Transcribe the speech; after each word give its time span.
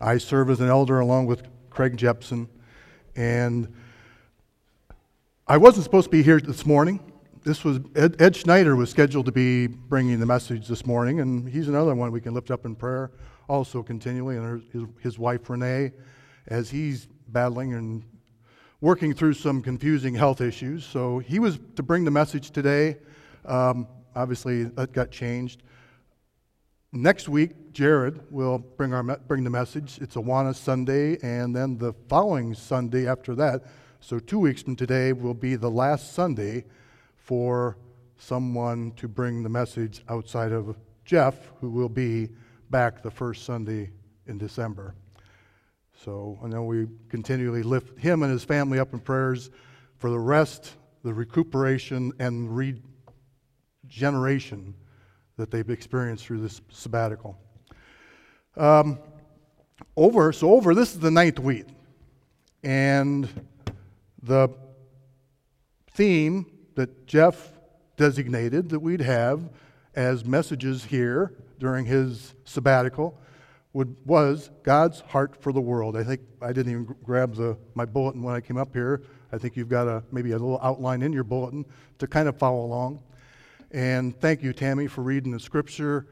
I 0.00 0.18
serve 0.18 0.50
as 0.50 0.60
an 0.60 0.68
elder 0.68 1.00
along 1.00 1.26
with 1.26 1.42
Craig 1.70 1.96
Jepson. 1.96 2.48
And 3.16 3.72
I 5.46 5.56
wasn't 5.56 5.84
supposed 5.84 6.04
to 6.04 6.10
be 6.10 6.22
here 6.22 6.40
this 6.40 6.64
morning. 6.64 7.00
This 7.42 7.64
was 7.64 7.80
Ed, 7.96 8.20
Ed, 8.20 8.36
Schneider 8.36 8.76
was 8.76 8.90
scheduled 8.90 9.26
to 9.26 9.32
be 9.32 9.66
bringing 9.66 10.20
the 10.20 10.26
message 10.26 10.68
this 10.68 10.84
morning, 10.86 11.20
and 11.20 11.48
he's 11.48 11.68
another 11.68 11.94
one 11.94 12.12
we 12.12 12.20
can 12.20 12.34
lift 12.34 12.50
up 12.50 12.66
in 12.66 12.74
prayer 12.74 13.10
also 13.48 13.82
continually, 13.82 14.36
and 14.36 14.62
his, 14.72 14.82
his 15.00 15.18
wife 15.18 15.48
Renee, 15.48 15.92
as 16.48 16.70
he's 16.70 17.08
battling 17.28 17.74
and 17.74 18.04
working 18.80 19.14
through 19.14 19.32
some 19.32 19.62
confusing 19.62 20.14
health 20.14 20.40
issues. 20.40 20.84
So 20.84 21.18
he 21.18 21.38
was 21.38 21.58
to 21.76 21.82
bring 21.82 22.04
the 22.04 22.10
message 22.10 22.50
today. 22.50 22.98
Um, 23.44 23.88
obviously, 24.14 24.64
that 24.64 24.92
got 24.92 25.10
changed. 25.10 25.62
Next 26.92 27.28
week, 27.28 27.74
Jared 27.74 28.32
will 28.32 28.58
bring, 28.58 28.94
our, 28.94 29.02
bring 29.02 29.44
the 29.44 29.50
message. 29.50 29.98
It's 30.00 30.14
Awana 30.16 30.54
Sunday, 30.54 31.18
and 31.22 31.54
then 31.54 31.76
the 31.76 31.92
following 32.08 32.54
Sunday 32.54 33.06
after 33.06 33.34
that, 33.34 33.64
so 34.00 34.18
two 34.18 34.38
weeks 34.38 34.62
from 34.62 34.74
today, 34.74 35.12
will 35.12 35.34
be 35.34 35.54
the 35.54 35.70
last 35.70 36.14
Sunday 36.14 36.64
for 37.14 37.76
someone 38.16 38.92
to 38.92 39.06
bring 39.06 39.42
the 39.42 39.50
message 39.50 40.02
outside 40.08 40.50
of 40.50 40.78
Jeff, 41.04 41.52
who 41.60 41.68
will 41.68 41.90
be 41.90 42.30
back 42.70 43.02
the 43.02 43.10
first 43.10 43.44
Sunday 43.44 43.90
in 44.26 44.38
December. 44.38 44.94
So 46.02 46.38
I 46.42 46.48
know 46.48 46.62
we 46.62 46.86
continually 47.10 47.62
lift 47.62 47.98
him 47.98 48.22
and 48.22 48.32
his 48.32 48.44
family 48.44 48.78
up 48.78 48.94
in 48.94 49.00
prayers 49.00 49.50
for 49.98 50.08
the 50.08 50.18
rest, 50.18 50.76
the 51.02 51.12
recuperation, 51.12 52.12
and 52.18 52.56
regeneration 53.86 54.74
that 55.38 55.50
they've 55.50 55.70
experienced 55.70 56.26
through 56.26 56.40
this 56.40 56.60
sabbatical. 56.68 57.38
Um, 58.56 58.98
over, 59.96 60.32
so 60.32 60.52
over, 60.52 60.74
this 60.74 60.92
is 60.92 61.00
the 61.00 61.10
ninth 61.10 61.38
week. 61.38 61.66
And 62.62 63.28
the 64.22 64.50
theme 65.92 66.46
that 66.74 67.06
Jeff 67.06 67.52
designated 67.96 68.68
that 68.70 68.80
we'd 68.80 69.00
have 69.00 69.48
as 69.94 70.24
messages 70.24 70.84
here 70.84 71.32
during 71.58 71.86
his 71.86 72.34
sabbatical 72.44 73.18
would, 73.72 73.96
was 74.04 74.50
God's 74.64 75.00
heart 75.00 75.40
for 75.40 75.52
the 75.52 75.60
world. 75.60 75.96
I 75.96 76.02
think 76.02 76.20
I 76.42 76.52
didn't 76.52 76.72
even 76.72 76.96
grab 77.04 77.34
the, 77.34 77.56
my 77.74 77.84
bulletin 77.84 78.22
when 78.22 78.34
I 78.34 78.40
came 78.40 78.56
up 78.56 78.72
here. 78.72 79.02
I 79.32 79.38
think 79.38 79.56
you've 79.56 79.68
got 79.68 79.86
a, 79.86 80.02
maybe 80.10 80.32
a 80.32 80.38
little 80.38 80.58
outline 80.62 81.02
in 81.02 81.12
your 81.12 81.24
bulletin 81.24 81.64
to 81.98 82.06
kind 82.06 82.28
of 82.28 82.36
follow 82.36 82.64
along. 82.64 83.00
And 83.70 84.18
thank 84.18 84.42
you, 84.42 84.54
Tammy, 84.54 84.86
for 84.86 85.02
reading 85.02 85.30
the 85.30 85.40
scripture. 85.40 86.06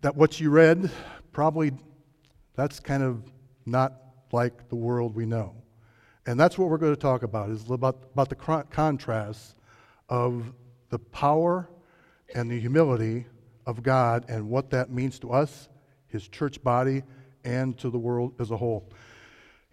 That 0.00 0.16
what 0.16 0.40
you 0.40 0.48
read, 0.48 0.90
probably 1.32 1.72
that's 2.54 2.80
kind 2.80 3.02
of 3.02 3.22
not 3.66 3.92
like 4.32 4.70
the 4.70 4.76
world 4.76 5.14
we 5.14 5.26
know. 5.26 5.54
And 6.26 6.40
that's 6.40 6.56
what 6.56 6.70
we're 6.70 6.78
going 6.78 6.94
to 6.94 7.00
talk 7.00 7.22
about, 7.22 7.50
is 7.50 7.68
about, 7.68 8.04
about 8.12 8.30
the 8.30 8.64
contrast 8.70 9.56
of 10.08 10.54
the 10.88 10.98
power 10.98 11.68
and 12.34 12.50
the 12.50 12.58
humility 12.58 13.26
of 13.66 13.82
God 13.82 14.24
and 14.28 14.48
what 14.48 14.70
that 14.70 14.90
means 14.90 15.18
to 15.18 15.32
us, 15.32 15.68
his 16.06 16.28
church 16.28 16.62
body, 16.62 17.02
and 17.44 17.76
to 17.78 17.90
the 17.90 17.98
world 17.98 18.32
as 18.40 18.50
a 18.50 18.56
whole. 18.56 18.90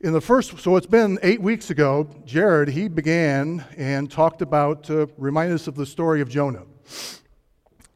In 0.01 0.13
the 0.13 0.21
first, 0.21 0.57
so 0.59 0.77
it's 0.77 0.87
been 0.87 1.19
eight 1.23 1.41
weeks 1.41 1.71
ago, 1.71 2.07
Jared, 2.23 2.69
he 2.69 2.87
began 2.87 3.65
and 3.75 4.09
talked 4.09 4.41
about, 4.41 4.89
uh, 4.89 5.07
remind 5.17 5.51
us 5.51 5.67
of 5.67 5.75
the 5.75 5.85
story 5.85 6.21
of 6.21 6.29
Jonah 6.29 6.63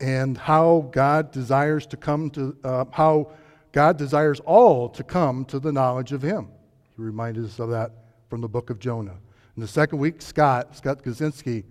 and 0.01 0.37
how 0.37 0.89
God 0.91 1.31
desires 1.31 1.85
to 1.87 1.95
come 1.95 2.29
to, 2.31 2.57
uh, 2.65 2.83
how 2.91 3.31
God 3.71 3.95
desires 3.95 4.41
all 4.41 4.89
to 4.89 5.01
come 5.01 5.45
to 5.45 5.61
the 5.61 5.71
knowledge 5.71 6.11
of 6.11 6.21
him. 6.21 6.49
He 6.97 7.01
reminded 7.01 7.45
us 7.45 7.57
of 7.57 7.69
that 7.69 7.91
from 8.29 8.41
the 8.41 8.49
book 8.49 8.69
of 8.69 8.79
Jonah. 8.79 9.15
In 9.55 9.61
the 9.61 9.67
second 9.67 9.99
week, 9.99 10.21
Scott, 10.21 10.75
Scott 10.75 11.03
Kaczynski, 11.03 11.63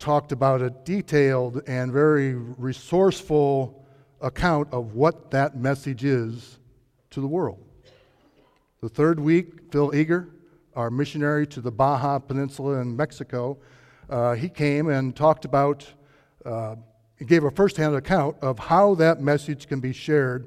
talked 0.00 0.32
about 0.32 0.62
a 0.62 0.70
detailed 0.70 1.62
and 1.68 1.92
very 1.92 2.34
resourceful 2.34 3.86
account 4.20 4.66
of 4.72 4.94
what 4.94 5.30
that 5.30 5.56
message 5.56 6.02
is 6.02 6.58
to 7.10 7.20
the 7.20 7.28
world. 7.28 7.67
The 8.80 8.88
third 8.88 9.18
week, 9.18 9.72
Phil 9.72 9.92
Eager, 9.92 10.28
our 10.76 10.88
missionary 10.88 11.48
to 11.48 11.60
the 11.60 11.72
Baja 11.72 12.20
Peninsula 12.20 12.80
in 12.80 12.96
Mexico, 12.96 13.58
uh, 14.08 14.34
he 14.34 14.48
came 14.48 14.88
and 14.88 15.16
talked 15.16 15.44
about, 15.44 15.84
uh, 16.46 16.76
gave 17.26 17.42
a 17.42 17.50
firsthand 17.50 17.96
account 17.96 18.36
of 18.40 18.56
how 18.56 18.94
that 18.94 19.20
message 19.20 19.66
can 19.66 19.80
be 19.80 19.92
shared 19.92 20.46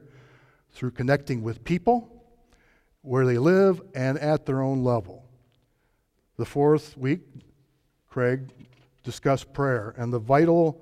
through 0.72 0.92
connecting 0.92 1.44
with 1.44 1.62
people, 1.66 2.24
where 3.02 3.26
they 3.26 3.38
live, 3.38 3.82
and 3.96 4.18
at 4.20 4.46
their 4.46 4.62
own 4.62 4.82
level. 4.82 5.26
The 6.38 6.46
fourth 6.46 6.98
week, 6.98 7.24
Craig 8.10 8.48
discussed 9.04 9.52
prayer 9.52 9.94
and 9.98 10.14
the 10.14 10.20
vital 10.20 10.82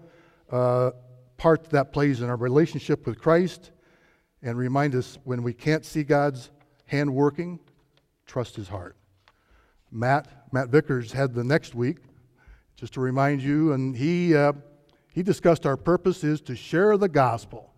uh, 0.52 0.92
part 1.38 1.72
that 1.72 1.94
plays 1.94 2.22
in 2.22 2.30
our 2.30 2.36
relationship 2.36 3.08
with 3.08 3.20
Christ 3.20 3.72
and 4.44 4.56
remind 4.56 4.94
us 4.94 5.18
when 5.24 5.42
we 5.42 5.54
can't 5.54 5.84
see 5.84 6.04
God's 6.04 6.52
hand 6.90 7.14
working, 7.14 7.60
trust 8.26 8.56
his 8.56 8.68
heart. 8.68 8.96
Matt, 9.92 10.28
Matt 10.52 10.70
Vickers 10.70 11.12
had 11.12 11.36
the 11.36 11.44
next 11.44 11.76
week, 11.76 11.98
just 12.76 12.94
to 12.94 13.00
remind 13.00 13.42
you, 13.44 13.74
and 13.74 13.96
he, 13.96 14.36
uh, 14.36 14.54
he 15.14 15.22
discussed 15.22 15.68
our 15.68 15.78
purpose 15.78 16.24
is 16.24 16.42
to 16.42 16.56
share 16.56 16.98
the 16.98 17.08
gospel. 17.08 17.74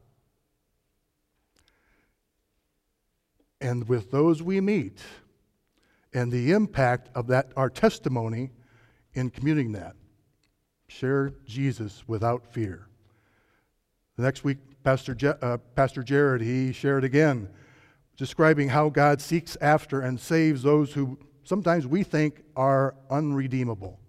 And 3.60 3.88
with 3.90 4.12
those 4.12 4.42
we 4.42 4.62
meet, 4.62 5.02
and 6.14 6.32
the 6.32 6.54
impact 6.54 7.10
of 7.14 7.28
that, 7.28 7.52
our 7.58 7.70
testimony 7.70 8.52
in 9.14 9.30
commuting 9.30 9.74
that. 9.74 9.96
Share 10.88 11.34
Jesus 11.46 12.04
without 12.08 12.54
fear. 12.54 12.88
The 14.16 14.24
next 14.24 14.46
week, 14.46 14.58
Pastor, 14.84 15.16
Je- 15.16 15.34
uh, 15.42 15.58
Pastor 15.76 16.02
Jared, 16.02 16.42
he 16.42 16.72
shared 16.72 17.04
again, 17.04 17.50
describing 18.22 18.70
how 18.70 18.88
God 18.88 19.20
seeks 19.20 19.58
after 19.62 20.02
and 20.02 20.20
saves 20.20 20.62
those 20.62 20.94
who 20.94 21.18
sometimes 21.44 21.88
we 21.88 22.04
think 22.04 22.44
are 22.56 22.94
unredeemable. 23.10 24.00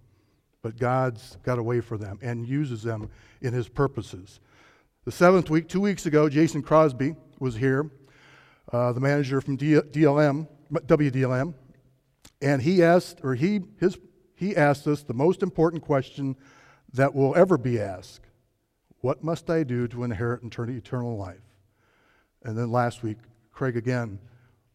But 0.61 0.79
God's 0.79 1.39
got 1.43 1.59
a 1.59 1.63
way 1.63 1.81
for 1.81 1.97
them 1.97 2.19
and 2.21 2.47
uses 2.47 2.83
them 2.83 3.09
in 3.41 3.55
his 3.55 3.71
purposes. 3.71 4.39
The 5.07 5.13
seventh 5.13 5.49
week, 5.49 5.67
two 5.67 5.81
weeks 5.81 6.05
ago, 6.05 6.29
Jason 6.29 6.61
Crosby 6.61 7.15
was 7.41 7.57
here, 7.57 7.91
uh, 8.71 8.93
the 8.93 9.01
manager 9.01 9.41
from 9.41 9.57
DLM, 9.57 10.47
WDLM, 10.71 11.55
and 12.43 12.61
he 12.61 12.83
asked, 12.83 13.21
or 13.23 13.35
he, 13.35 13.63
his, 13.81 13.97
he 14.35 14.55
asked 14.55 14.87
us 14.87 15.03
the 15.03 15.15
most 15.15 15.43
important 15.43 15.83
question 15.83 16.37
that 16.93 17.15
will 17.15 17.35
ever 17.35 17.57
be 17.57 17.81
asked 17.81 18.27
What 18.99 19.25
must 19.25 19.49
I 19.49 19.63
do 19.63 19.89
to 19.89 20.05
inherit 20.05 20.43
eternal 20.45 21.17
life? 21.17 21.41
And 22.43 22.59
then 22.59 22.71
last 22.71 23.03
week, 23.03 23.17
Craig 23.53 23.77
again 23.77 24.19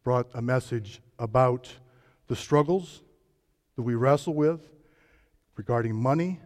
brought 0.04 0.28
a 0.34 0.40
message 0.40 1.00
about 1.18 1.68
the 2.28 2.36
struggles 2.36 3.02
that 3.76 3.82
we 3.82 3.94
wrestle 3.94 4.34
with 4.34 4.60
regarding 5.56 5.94
money 5.94 6.40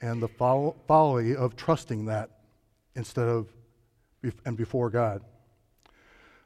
and 0.00 0.22
the 0.22 0.28
folly 0.86 1.36
of 1.36 1.56
trusting 1.56 2.06
that 2.06 2.30
instead 2.94 3.28
of 3.28 3.48
and 4.44 4.56
before 4.56 4.90
God. 4.90 5.22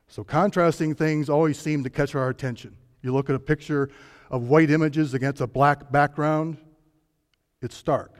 So 0.09 0.25
contrasting 0.25 0.95
things 0.95 1.29
always 1.29 1.59
seem 1.59 1.85
to 1.85 1.91
catch 1.91 2.15
our 2.15 2.29
attention. 2.29 2.77
You 3.03 3.13
look 3.13 3.29
at 3.29 3.37
a 3.37 3.41
picture 3.41 3.91
of 4.31 4.49
white 4.49 4.71
images 4.71 5.15
against 5.15 5.41
a 5.41 5.47
black 5.47 5.93
background, 5.93 6.57
it's 7.61 7.77
stark. 7.77 8.15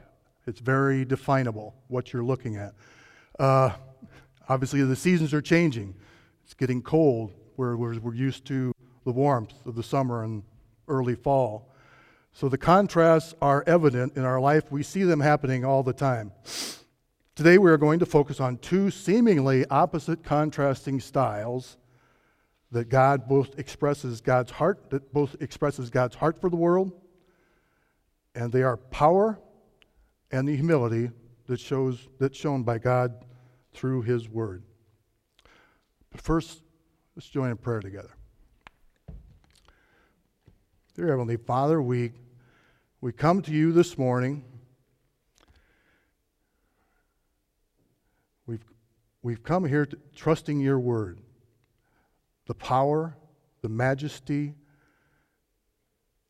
It's 0.45 0.59
very 0.59 1.05
definable 1.05 1.75
what 1.87 2.13
you're 2.13 2.23
looking 2.23 2.55
at. 2.55 2.73
Uh, 3.37 3.71
obviously, 4.47 4.81
the 4.83 4.95
seasons 4.95 5.33
are 5.33 5.41
changing. 5.41 5.95
It's 6.49 6.55
getting 6.55 6.81
cold, 6.81 7.31
where 7.57 7.77
we're, 7.77 7.99
we're 7.99 8.15
used 8.15 8.43
to 8.45 8.73
the 9.05 9.11
warmth 9.11 9.53
of 9.67 9.75
the 9.75 9.83
summer 9.83 10.23
and 10.23 10.41
early 10.87 11.13
fall. 11.13 11.71
So 12.33 12.49
the 12.49 12.57
contrasts 12.57 13.35
are 13.39 13.63
evident 13.67 14.17
in 14.17 14.25
our 14.25 14.41
life. 14.41 14.71
We 14.71 14.81
see 14.81 15.03
them 15.03 15.19
happening 15.19 15.63
all 15.63 15.83
the 15.83 15.93
time. 15.93 16.31
Today, 17.35 17.59
we 17.59 17.69
are 17.69 17.77
going 17.77 17.99
to 17.99 18.05
focus 18.07 18.39
on 18.39 18.57
two 18.57 18.89
seemingly 18.89 19.63
opposite 19.67 20.23
contrasting 20.23 20.99
styles 20.99 21.77
that 22.71 22.89
God 22.89 23.27
both 23.27 23.59
expresses 23.59 24.19
God's 24.19 24.49
heart, 24.49 24.89
that 24.89 25.13
both 25.13 25.35
expresses 25.41 25.91
God's 25.91 26.15
heart 26.15 26.41
for 26.41 26.49
the 26.49 26.55
world, 26.55 26.91
and 28.33 28.51
they 28.51 28.63
are 28.63 28.77
power 28.77 29.37
and 30.31 30.47
the 30.47 30.55
humility 30.55 31.11
that 31.45 31.59
shows 31.59 32.07
that's 32.19 32.39
shown 32.39 32.63
by 32.63 32.79
God 32.79 33.23
through 33.71 34.01
his 34.01 34.27
word. 34.27 34.63
But 36.11 36.21
first, 36.21 36.61
let's 37.15 37.27
join 37.29 37.49
in 37.51 37.57
prayer 37.57 37.79
together. 37.79 38.11
Dear 40.95 41.07
Heavenly 41.07 41.37
Father, 41.37 41.81
we, 41.81 42.11
we 42.99 43.11
come 43.11 43.41
to 43.43 43.51
you 43.51 43.71
this 43.71 43.97
morning. 43.97 44.43
We've, 48.45 48.63
we've 49.21 49.43
come 49.43 49.65
here 49.65 49.85
to, 49.85 49.97
trusting 50.15 50.59
your 50.59 50.79
word. 50.79 51.19
the 52.49 52.55
power, 52.55 53.15
the 53.61 53.69
majesty, 53.69 54.55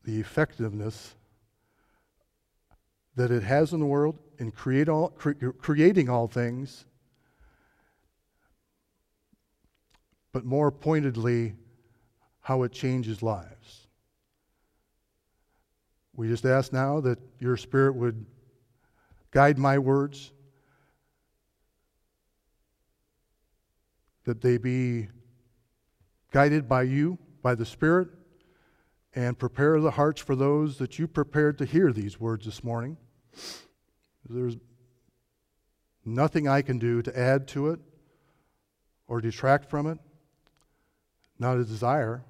the 0.04 0.20
effectiveness 0.20 1.16
that 3.16 3.32
it 3.32 3.44
has 3.44 3.72
in 3.72 3.80
the 3.80 3.86
world 3.86 4.20
in 4.38 4.52
create 4.52 4.90
all, 4.90 5.10
cre- 5.10 5.32
creating 5.58 6.10
all 6.10 6.28
things, 6.28 6.86
but 10.32 10.46
more 10.46 10.72
pointedly, 10.72 11.56
how 12.42 12.64
it 12.64 12.72
changes 12.72 13.22
lives. 13.22 13.88
We 16.16 16.28
just 16.28 16.46
ask 16.46 16.74
now 16.74 17.00
that 17.02 17.20
your 17.40 17.56
Spirit 17.58 17.96
would 17.96 18.26
guide 19.32 19.58
my 19.58 19.78
words, 19.78 20.32
that 24.26 24.42
they 24.42 24.58
be 24.58 25.08
guided 26.32 26.68
by 26.68 26.84
you, 26.84 27.18
by 27.42 27.56
the 27.56 27.66
Spirit, 27.66 28.10
and 29.16 29.38
prepare 29.40 29.80
the 29.80 29.92
hearts 29.92 30.22
for 30.22 30.36
those 30.36 30.78
that 30.78 31.00
you 31.00 31.08
prepared 31.08 31.58
to 31.58 31.66
hear 31.66 31.92
these 31.92 32.20
words 32.20 32.46
this 32.46 32.64
morning. 32.64 32.98
There's 34.28 34.58
nothing 36.06 36.48
I 36.48 36.62
can 36.62 36.78
do 36.78 37.02
to 37.02 37.18
add 37.18 37.48
to 37.50 37.70
it 37.70 37.80
or 39.08 39.22
detract 39.22 39.70
from 39.70 39.88
it, 39.88 39.98
not 41.40 41.58
a 41.58 41.64
desire, 41.64 42.24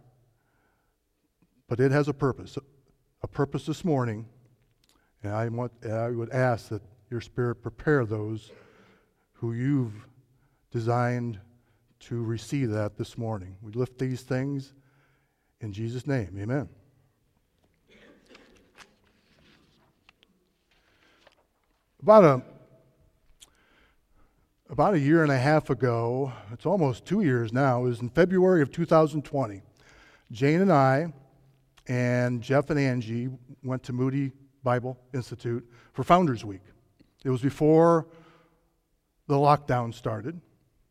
but 1.68 1.80
it 1.80 1.92
has 1.92 2.08
a 2.08 2.14
purpose. 2.14 2.58
A 3.22 3.28
purpose 3.28 3.66
this 3.66 3.84
morning, 3.84 4.26
and 5.24 5.34
I, 5.34 5.50
want, 5.50 5.72
I 5.86 6.10
would 6.10 6.32
ask 6.32 6.70
that 6.70 6.82
your 7.10 7.22
Spirit 7.22 7.56
prepare 7.56 8.06
those 8.06 8.52
who 9.34 9.54
you've 9.54 10.08
designed 10.72 11.40
to 12.00 12.24
receive 12.24 12.70
that 12.70 12.98
this 12.98 13.18
morning. 13.18 13.58
We 13.62 13.72
lift 13.74 13.98
these 13.98 14.22
things 14.22 14.74
in 15.60 15.74
Jesus' 15.74 16.08
name. 16.08 16.38
Amen. 16.40 16.70
About 22.02 22.24
a 22.24 22.42
about 24.70 24.94
a 24.94 25.00
year 25.00 25.24
and 25.24 25.32
a 25.32 25.38
half 25.38 25.72
ago, 25.72 26.32
it's 26.54 26.66
almost 26.66 27.04
two 27.04 27.22
years 27.22 27.52
now, 27.52 27.80
it 27.80 27.90
was 27.90 28.02
in 28.02 28.10
February 28.10 28.62
of 28.62 28.72
2020. 28.72 29.64
Jane 30.32 30.62
and 30.62 30.72
I 30.72 31.12
and 31.88 32.40
Jeff 32.40 32.70
and 32.70 32.80
Angie 32.80 33.30
went 33.64 33.82
to 33.84 33.94
Moody 33.94 34.32
Bible 34.64 35.00
Institute 35.12 35.68
for 35.94 36.04
Founders 36.04 36.46
Week. 36.46 36.62
It 37.26 37.32
was 37.32 37.42
before 37.42 38.06
the 39.28 39.36
lockdown 39.36 39.92
started. 39.92 40.40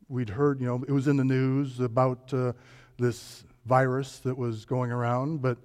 We'd 0.08 0.30
heard, 0.30 0.60
you 0.60 0.66
know, 0.66 0.82
it 0.88 0.92
was 0.92 1.06
in 1.06 1.16
the 1.16 1.24
news 1.24 1.78
about 1.78 2.34
uh, 2.34 2.54
this 2.98 3.44
virus 3.64 4.18
that 4.20 4.36
was 4.36 4.64
going 4.64 4.90
around, 4.90 5.40
but, 5.40 5.56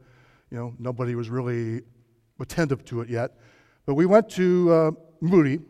you 0.51 0.57
know, 0.57 0.75
nobody 0.77 1.15
was 1.15 1.29
really 1.29 1.81
attentive 2.39 2.85
to 2.85 3.01
it 3.01 3.09
yet. 3.09 3.39
But 3.87 3.95
we 3.95 4.05
went 4.05 4.29
to 4.31 4.71
uh, 4.71 4.91
Moody, 5.19 5.61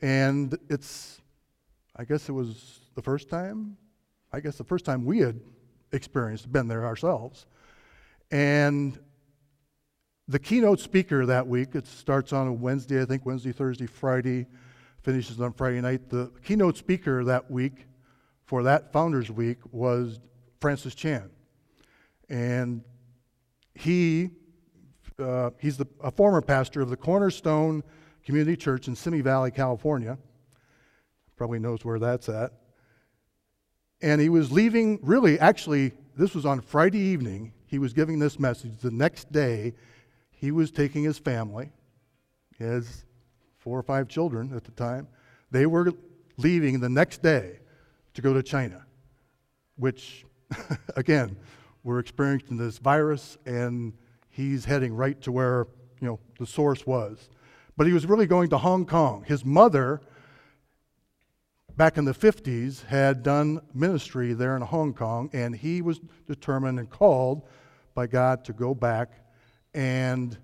and 0.00 0.56
it's, 0.70 1.21
I 2.02 2.04
guess 2.04 2.28
it 2.28 2.32
was 2.32 2.80
the 2.96 3.00
first 3.00 3.28
time, 3.28 3.76
I 4.32 4.40
guess 4.40 4.58
the 4.58 4.64
first 4.64 4.84
time 4.84 5.04
we 5.04 5.20
had 5.20 5.38
experienced, 5.92 6.50
been 6.50 6.66
there 6.66 6.84
ourselves. 6.84 7.46
And 8.32 8.98
the 10.26 10.40
keynote 10.40 10.80
speaker 10.80 11.24
that 11.26 11.46
week, 11.46 11.76
it 11.76 11.86
starts 11.86 12.32
on 12.32 12.48
a 12.48 12.52
Wednesday, 12.52 13.00
I 13.00 13.04
think 13.04 13.24
Wednesday, 13.24 13.52
Thursday, 13.52 13.86
Friday, 13.86 14.46
finishes 15.02 15.40
on 15.40 15.52
Friday 15.52 15.80
night. 15.80 16.08
The 16.08 16.32
keynote 16.42 16.76
speaker 16.76 17.22
that 17.22 17.48
week 17.48 17.86
for 18.46 18.64
that 18.64 18.92
Founders 18.92 19.30
Week 19.30 19.58
was 19.70 20.18
Francis 20.60 20.96
Chan. 20.96 21.30
And 22.28 22.82
he, 23.76 24.30
uh, 25.20 25.50
he's 25.60 25.76
the, 25.76 25.86
a 26.02 26.10
former 26.10 26.42
pastor 26.42 26.80
of 26.80 26.90
the 26.90 26.96
Cornerstone 26.96 27.84
Community 28.24 28.56
Church 28.56 28.88
in 28.88 28.96
Simi 28.96 29.20
Valley, 29.20 29.52
California. 29.52 30.18
Probably 31.42 31.58
knows 31.58 31.84
where 31.84 31.98
that's 31.98 32.28
at. 32.28 32.52
And 34.00 34.20
he 34.20 34.28
was 34.28 34.52
leaving, 34.52 35.00
really, 35.02 35.40
actually, 35.40 35.90
this 36.16 36.36
was 36.36 36.46
on 36.46 36.60
Friday 36.60 37.00
evening. 37.00 37.52
He 37.66 37.80
was 37.80 37.92
giving 37.92 38.20
this 38.20 38.38
message. 38.38 38.78
The 38.80 38.92
next 38.92 39.32
day, 39.32 39.74
he 40.30 40.52
was 40.52 40.70
taking 40.70 41.02
his 41.02 41.18
family, 41.18 41.72
his 42.56 43.06
four 43.58 43.76
or 43.76 43.82
five 43.82 44.06
children 44.06 44.52
at 44.54 44.62
the 44.62 44.70
time. 44.70 45.08
They 45.50 45.66
were 45.66 45.92
leaving 46.36 46.78
the 46.78 46.88
next 46.88 47.22
day 47.22 47.58
to 48.14 48.22
go 48.22 48.32
to 48.32 48.42
China, 48.44 48.86
which, 49.74 50.24
again, 50.94 51.36
we're 51.82 51.98
experiencing 51.98 52.56
this 52.56 52.78
virus, 52.78 53.36
and 53.46 53.94
he's 54.30 54.64
heading 54.64 54.94
right 54.94 55.20
to 55.22 55.32
where 55.32 55.66
you 56.00 56.06
know 56.06 56.20
the 56.38 56.46
source 56.46 56.86
was. 56.86 57.30
But 57.76 57.88
he 57.88 57.92
was 57.92 58.06
really 58.06 58.26
going 58.26 58.48
to 58.50 58.58
Hong 58.58 58.86
Kong. 58.86 59.24
His 59.26 59.44
mother, 59.44 60.02
back 61.76 61.96
in 61.96 62.04
the 62.04 62.12
50s, 62.12 62.84
had 62.86 63.22
done 63.22 63.60
ministry 63.74 64.34
there 64.34 64.56
in 64.56 64.62
Hong 64.62 64.92
Kong, 64.92 65.30
and 65.32 65.54
he 65.54 65.82
was 65.82 66.00
determined 66.26 66.78
and 66.78 66.88
called 66.90 67.48
by 67.94 68.06
God 68.06 68.44
to 68.44 68.52
go 68.52 68.74
back 68.74 69.12
and 69.74 70.36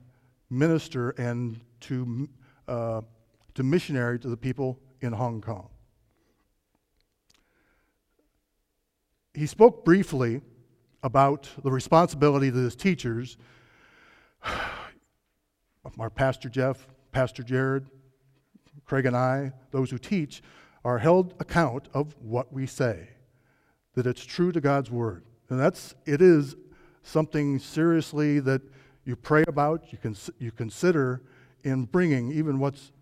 minister 0.50 1.10
and 1.10 1.60
to, 1.80 2.28
uh, 2.66 3.02
to 3.54 3.62
missionary 3.62 4.18
to 4.18 4.28
the 4.28 4.36
people 4.36 4.78
in 5.00 5.12
Hong 5.12 5.40
Kong. 5.40 5.68
He 9.34 9.46
spoke 9.46 9.84
briefly 9.84 10.40
about 11.02 11.48
the 11.62 11.70
responsibility 11.70 12.50
that 12.50 12.60
his 12.60 12.74
teachers, 12.74 13.36
our 15.98 16.10
Pastor 16.10 16.48
Jeff, 16.48 16.88
Pastor 17.12 17.42
Jared, 17.42 17.86
Craig, 18.84 19.06
and 19.06 19.16
I, 19.16 19.52
those 19.70 19.90
who 19.90 19.98
teach, 19.98 20.42
are 20.84 20.98
held 20.98 21.34
account 21.40 21.88
of 21.92 22.14
what 22.20 22.52
we 22.52 22.66
say, 22.66 23.08
that 23.94 24.06
it's 24.06 24.24
true 24.24 24.52
to 24.52 24.60
God's 24.60 24.90
word. 24.90 25.24
And 25.50 25.58
that's, 25.58 25.94
it 26.06 26.22
is 26.22 26.56
something 27.02 27.58
seriously 27.58 28.40
that 28.40 28.62
you 29.04 29.16
pray 29.16 29.44
about, 29.48 29.92
you, 29.92 29.98
cons- 29.98 30.30
you 30.38 30.50
consider 30.50 31.22
in 31.64 31.84
bringing 31.84 32.30
even 32.32 32.58
what's 32.58 32.92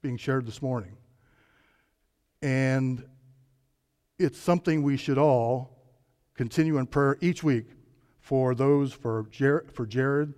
being 0.00 0.16
shared 0.16 0.46
this 0.46 0.62
morning. 0.62 0.96
And 2.40 3.04
it's 4.18 4.38
something 4.38 4.82
we 4.82 4.96
should 4.96 5.18
all 5.18 5.78
continue 6.34 6.78
in 6.78 6.86
prayer 6.86 7.18
each 7.20 7.44
week 7.44 7.66
for 8.20 8.54
those, 8.54 8.92
for, 8.92 9.26
Jer- 9.30 9.66
for 9.72 9.86
Jared 9.86 10.34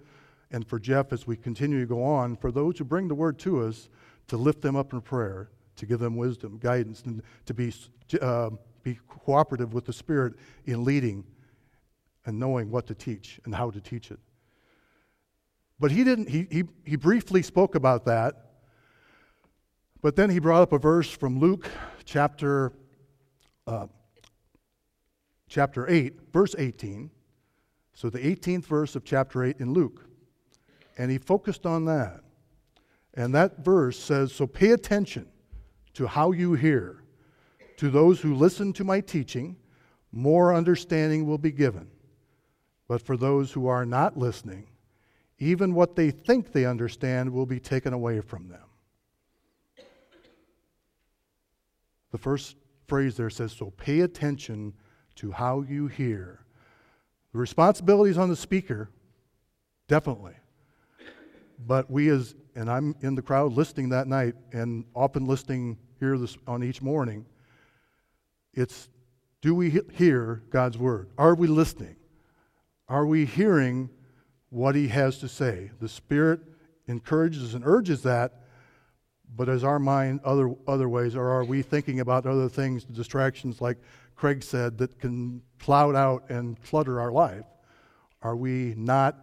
and 0.51 0.67
for 0.67 0.79
Jeff 0.79 1.13
as 1.13 1.27
we 1.27 1.37
continue 1.37 1.81
to 1.81 1.87
go 1.87 2.03
on, 2.03 2.37
for 2.37 2.51
those 2.51 2.79
who 2.79 2.85
bring 2.85 3.09
the 3.09 3.15
word 3.15 3.39
to 3.41 3.63
us, 3.63 3.89
to 4.29 4.37
lift 4.37 4.63
them 4.63 4.77
up 4.77 4.93
in 4.93 5.01
prayer, 5.01 5.51
to 5.77 5.87
give 5.87 6.01
them 6.01 6.17
wisdom, 6.17 6.59
guidance, 6.59 7.03
and 7.03 7.23
to 7.47 7.55
be, 7.55 7.73
uh, 8.21 8.51
be 8.83 8.99
cooperative 9.09 9.75
with 9.75 9.85
the 9.85 9.93
Spirit 9.93 10.35
in 10.67 10.85
leading 10.85 11.25
and 12.27 12.39
knowing 12.39 12.71
what 12.71 12.87
to 12.87 12.95
teach 12.95 13.41
and 13.45 13.55
how 13.55 13.71
to 13.71 13.81
teach 13.81 14.11
it. 14.11 14.19
But 15.81 15.91
he 15.91 16.05
didn't, 16.05 16.29
he, 16.29 16.47
he, 16.51 16.65
he 16.85 16.97
briefly 16.97 17.43
spoke 17.43 17.75
about 17.75 18.05
that, 18.07 18.53
but 20.01 20.17
then 20.17 20.31
he 20.31 20.39
brought 20.39 20.63
up 20.63 20.73
a 20.73 20.79
verse 20.79 21.11
from 21.11 21.41
Luke 21.41 21.69
chapter, 22.05 22.73
uh, 23.67 23.87
chapter 25.49 25.89
8, 25.91 26.33
verse 26.33 26.55
18. 26.57 27.11
So 27.95 28.11
the 28.11 28.19
18th 28.19 28.67
verse 28.67 28.97
of 28.97 29.05
chapter 29.05 29.45
8 29.45 29.57
in 29.61 29.73
Luke. 29.73 30.05
And 30.99 31.11
he 31.11 31.19
focused 31.19 31.65
on 31.67 31.87
that. 31.87 32.21
And 33.15 33.35
that 33.35 33.65
verse 33.65 33.99
says 33.99 34.33
So 34.33 34.47
pay 34.47 34.71
attention 34.71 35.27
to 35.95 36.07
how 36.07 36.33
you 36.33 36.55
hear. 36.55 37.03
To 37.79 37.91
those 37.91 38.21
who 38.21 38.35
listen 38.35 38.73
to 38.75 38.85
my 38.85 39.01
teaching, 39.01 39.57
more 40.13 40.55
understanding 40.55 41.27
will 41.27 41.39
be 41.39 41.51
given. 41.51 41.89
But 42.87 43.03
for 43.03 43.17
those 43.17 43.53
who 43.53 43.67
are 43.67 43.85
not 43.85 44.17
listening, 44.17 44.69
even 45.39 45.75
what 45.75 45.97
they 45.97 46.11
think 46.11 46.53
they 46.53 46.67
understand 46.67 47.33
will 47.33 47.47
be 47.47 47.59
taken 47.59 47.93
away 47.93 48.21
from 48.21 48.49
them. 48.49 48.61
The 52.13 52.19
first 52.19 52.57
phrase 52.87 53.17
there 53.17 53.31
says, 53.31 53.53
So 53.53 53.71
pay 53.71 54.01
attention 54.01 54.75
to 55.17 55.33
how 55.33 55.63
you 55.63 55.89
hear. 55.89 56.45
The 57.33 57.39
responsibility 57.39 58.13
is 58.13 58.19
on 58.19 58.29
the 58.29 58.37
speaker, 58.37 58.91
definitely. 59.89 60.35
But 61.59 61.91
we, 61.91 62.09
as, 62.09 62.35
and 62.55 62.71
I'm 62.71 62.95
in 63.01 63.15
the 63.15 63.23
crowd 63.23 63.53
listening 63.53 63.91
that 63.91 64.07
night 64.07 64.35
and 64.53 64.85
often 64.95 65.27
listening 65.27 65.79
here 65.99 66.19
this, 66.19 66.37
on 66.47 66.63
each 66.63 66.83
morning, 66.83 67.27
it's 68.53 68.89
do 69.41 69.55
we 69.55 69.83
hear 69.93 70.43
God's 70.49 70.79
word? 70.79 71.11
Are 71.19 71.35
we 71.35 71.47
listening? 71.47 71.97
Are 72.89 73.05
we 73.05 73.27
hearing 73.27 73.91
what 74.49 74.75
he 74.75 74.89
has 74.89 75.19
to 75.19 75.29
say? 75.29 75.71
The 75.81 75.89
Spirit 75.89 76.41
encourages 76.87 77.55
and 77.55 77.63
urges 77.67 78.03
that, 78.05 78.45
but 79.37 79.49
is 79.49 79.63
our 79.63 79.79
mind 79.79 80.21
other, 80.25 80.55
other 80.67 80.89
ways, 80.89 81.15
or 81.15 81.29
are 81.29 81.45
we 81.45 81.61
thinking 81.61 82.01
about 82.01 82.25
other 82.25 82.49
things, 82.49 82.85
distractions 82.85 83.61
like 83.61 83.77
Craig 84.17 84.43
said, 84.43 84.79
that 84.79 84.99
can 84.99 85.43
cloud 85.59 85.95
out 85.95 86.31
and 86.31 86.63
clutter 86.63 87.01
our 87.01 87.13
life? 87.13 87.45
Are 88.23 88.37
we 88.37 88.75
not 88.77 89.19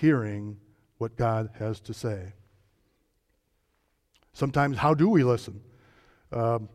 hearing 0.00 0.56
what 0.98 1.16
God 1.16 1.50
has 1.58 1.80
to 1.80 1.94
say? 1.94 2.32
Sometimes, 4.32 4.76
how 4.76 4.94
do 4.94 5.08
we 5.08 5.24
listen? 5.24 5.60
Um, 6.32 6.68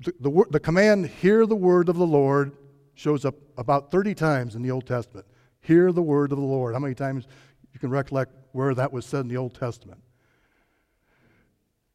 the, 0.00 0.14
the, 0.20 0.44
the 0.50 0.60
command, 0.60 1.06
hear 1.06 1.46
the 1.46 1.56
word 1.56 1.88
of 1.88 1.96
the 1.96 2.06
Lord, 2.06 2.52
shows 2.94 3.24
up 3.24 3.34
about 3.56 3.90
30 3.90 4.14
times 4.14 4.54
in 4.54 4.62
the 4.62 4.70
Old 4.70 4.86
Testament. 4.86 5.26
Hear 5.60 5.92
the 5.92 6.02
word 6.02 6.32
of 6.32 6.38
the 6.38 6.44
Lord. 6.44 6.74
How 6.74 6.80
many 6.80 6.94
times 6.94 7.26
you 7.72 7.80
can 7.80 7.90
recollect 7.90 8.32
where 8.52 8.74
that 8.74 8.92
was 8.92 9.06
said 9.06 9.20
in 9.20 9.28
the 9.28 9.36
Old 9.36 9.54
Testament? 9.54 10.00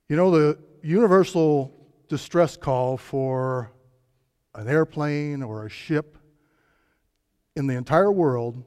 You 0.08 0.16
know, 0.16 0.32
the 0.32 0.58
universal 0.82 1.74
distress 2.08 2.58
call 2.58 2.98
for 2.98 3.72
an 4.56 4.68
airplane 4.68 5.44
or 5.44 5.66
a 5.66 5.70
ship 5.70 6.18
in 7.56 7.68
the 7.68 7.76
entire 7.76 8.12
world 8.12 8.64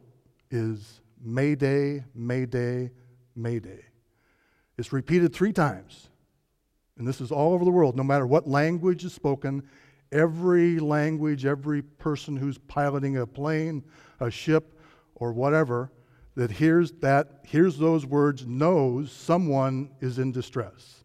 is 0.51 1.01
Mayday, 1.21 2.05
Mayday, 2.15 2.91
Mayday. 3.35 3.85
It's 4.79 4.93
repeated 4.93 5.33
three 5.35 5.53
times. 5.53 6.09
And 6.99 7.07
this 7.07 7.21
is 7.21 7.33
all 7.33 7.55
over 7.55 7.65
the 7.65 7.71
world, 7.71 7.97
no 7.97 8.03
matter 8.03 8.27
what 8.27 8.47
language 8.47 9.05
is 9.05 9.13
spoken, 9.13 9.63
every 10.11 10.79
language, 10.79 11.47
every 11.47 11.83
person 11.83 12.37
who's 12.37 12.59
piloting 12.59 13.17
a 13.17 13.27
plane, 13.27 13.83
a 14.21 14.31
ship, 14.31 14.79
or 15.15 15.33
whatever, 15.33 15.91
that 16.35 16.51
hears 16.51 16.93
that, 17.01 17.41
hears 17.47 17.79
those 17.79 18.07
words, 18.07 18.47
knows 18.47 19.11
someone 19.11 19.91
is 20.01 20.19
in 20.19 20.33
distress. 20.33 21.05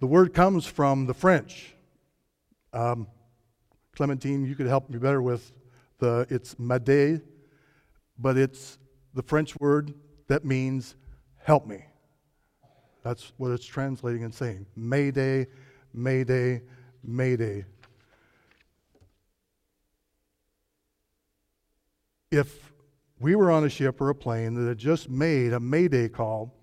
The 0.00 0.06
word 0.06 0.34
comes 0.34 0.66
from 0.66 1.06
the 1.06 1.14
French. 1.14 1.74
Um, 2.72 3.06
Clementine, 3.94 4.44
you 4.44 4.56
could 4.56 4.66
help 4.66 4.90
me 4.90 4.98
better 4.98 5.22
with 5.22 5.52
the, 5.98 6.26
it's 6.28 6.58
made, 6.58 7.22
but 8.18 8.36
it's 8.36 8.78
the 9.14 9.22
French 9.22 9.58
word 9.60 9.94
that 10.28 10.44
means 10.44 10.96
help 11.38 11.66
me. 11.66 11.84
That's 13.02 13.32
what 13.36 13.50
it's 13.50 13.66
translating 13.66 14.24
and 14.24 14.34
saying. 14.34 14.66
Mayday, 14.74 15.46
Mayday, 15.92 16.62
Mayday. 17.02 17.64
If 22.30 22.72
we 23.20 23.36
were 23.36 23.50
on 23.50 23.64
a 23.64 23.68
ship 23.68 24.00
or 24.00 24.10
a 24.10 24.14
plane 24.14 24.54
that 24.54 24.66
had 24.66 24.78
just 24.78 25.08
made 25.08 25.52
a 25.52 25.60
Mayday 25.60 26.08
call, 26.08 26.54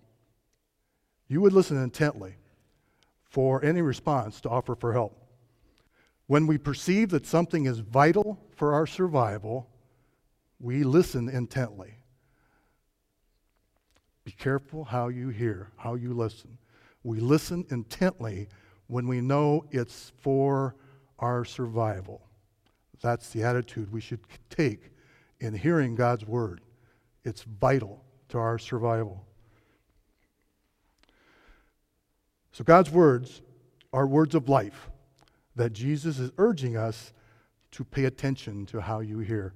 you 1.27 1.39
would 1.41 1.53
listen 1.53 1.81
intently 1.81 2.35
for 3.23 3.63
any 3.63 3.81
response 3.81 4.41
to 4.41 4.49
offer 4.49 4.75
for 4.75 4.91
help. 4.91 5.17
When 6.27 6.47
we 6.47 6.57
perceive 6.57 7.09
that 7.11 7.25
something 7.25 7.65
is 7.65 7.79
vital 7.79 8.39
for 8.55 8.73
our 8.73 8.85
survival, 8.85 9.69
we 10.59 10.83
listen 10.83 11.29
intently. 11.29 12.00
Be 14.23 14.31
careful 14.31 14.83
how 14.83 15.07
you 15.07 15.29
hear, 15.29 15.71
how 15.77 15.95
you 15.95 16.13
listen. 16.13 16.57
We 17.03 17.19
listen 17.19 17.65
intently 17.69 18.47
when 18.87 19.07
we 19.07 19.21
know 19.21 19.65
it's 19.71 20.11
for 20.21 20.75
our 21.19 21.43
survival. 21.45 22.21
That's 23.01 23.29
the 23.29 23.43
attitude 23.43 23.91
we 23.91 24.01
should 24.01 24.19
take 24.49 24.91
in 25.39 25.53
hearing 25.53 25.95
God's 25.95 26.25
word. 26.25 26.61
It's 27.23 27.43
vital 27.43 28.03
to 28.29 28.37
our 28.37 28.59
survival. 28.59 29.25
So, 32.51 32.63
God's 32.63 32.91
words 32.91 33.41
are 33.93 34.05
words 34.05 34.35
of 34.35 34.49
life 34.49 34.89
that 35.55 35.73
Jesus 35.73 36.19
is 36.19 36.31
urging 36.37 36.77
us 36.77 37.13
to 37.71 37.83
pay 37.83 38.05
attention 38.05 38.65
to 38.67 38.81
how 38.81 38.99
you 38.99 39.19
hear. 39.19 39.53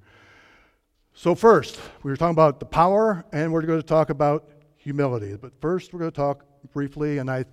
So, 1.14 1.36
first, 1.36 1.80
we 2.04 2.12
were 2.12 2.18
talking 2.18 2.34
about 2.34 2.60
the 2.60 2.66
power, 2.66 3.26
and 3.32 3.52
we're 3.52 3.62
going 3.62 3.82
to 3.82 3.88
talk 3.88 4.10
about 4.10 4.50
humility. 4.86 5.36
But 5.36 5.60
first, 5.60 5.92
we're 5.92 6.00
going 6.00 6.12
to 6.12 6.16
talk 6.16 6.46
briefly, 6.72 7.18
and 7.18 7.30
I 7.30 7.44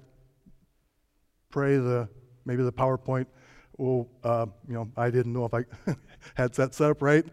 pray 1.48 1.76
the 1.78 2.06
maybe 2.44 2.62
the 2.62 2.72
PowerPoint 2.72 3.26
will, 3.78 4.10
uh, 4.22 4.46
you 4.68 4.74
know, 4.74 4.90
I 4.98 5.10
didn't 5.10 5.32
know 5.32 5.46
if 5.46 5.54
I 5.54 5.64
had 6.34 6.52
that 6.54 6.74
set 6.74 6.90
up 6.90 7.00
right, 7.00 7.24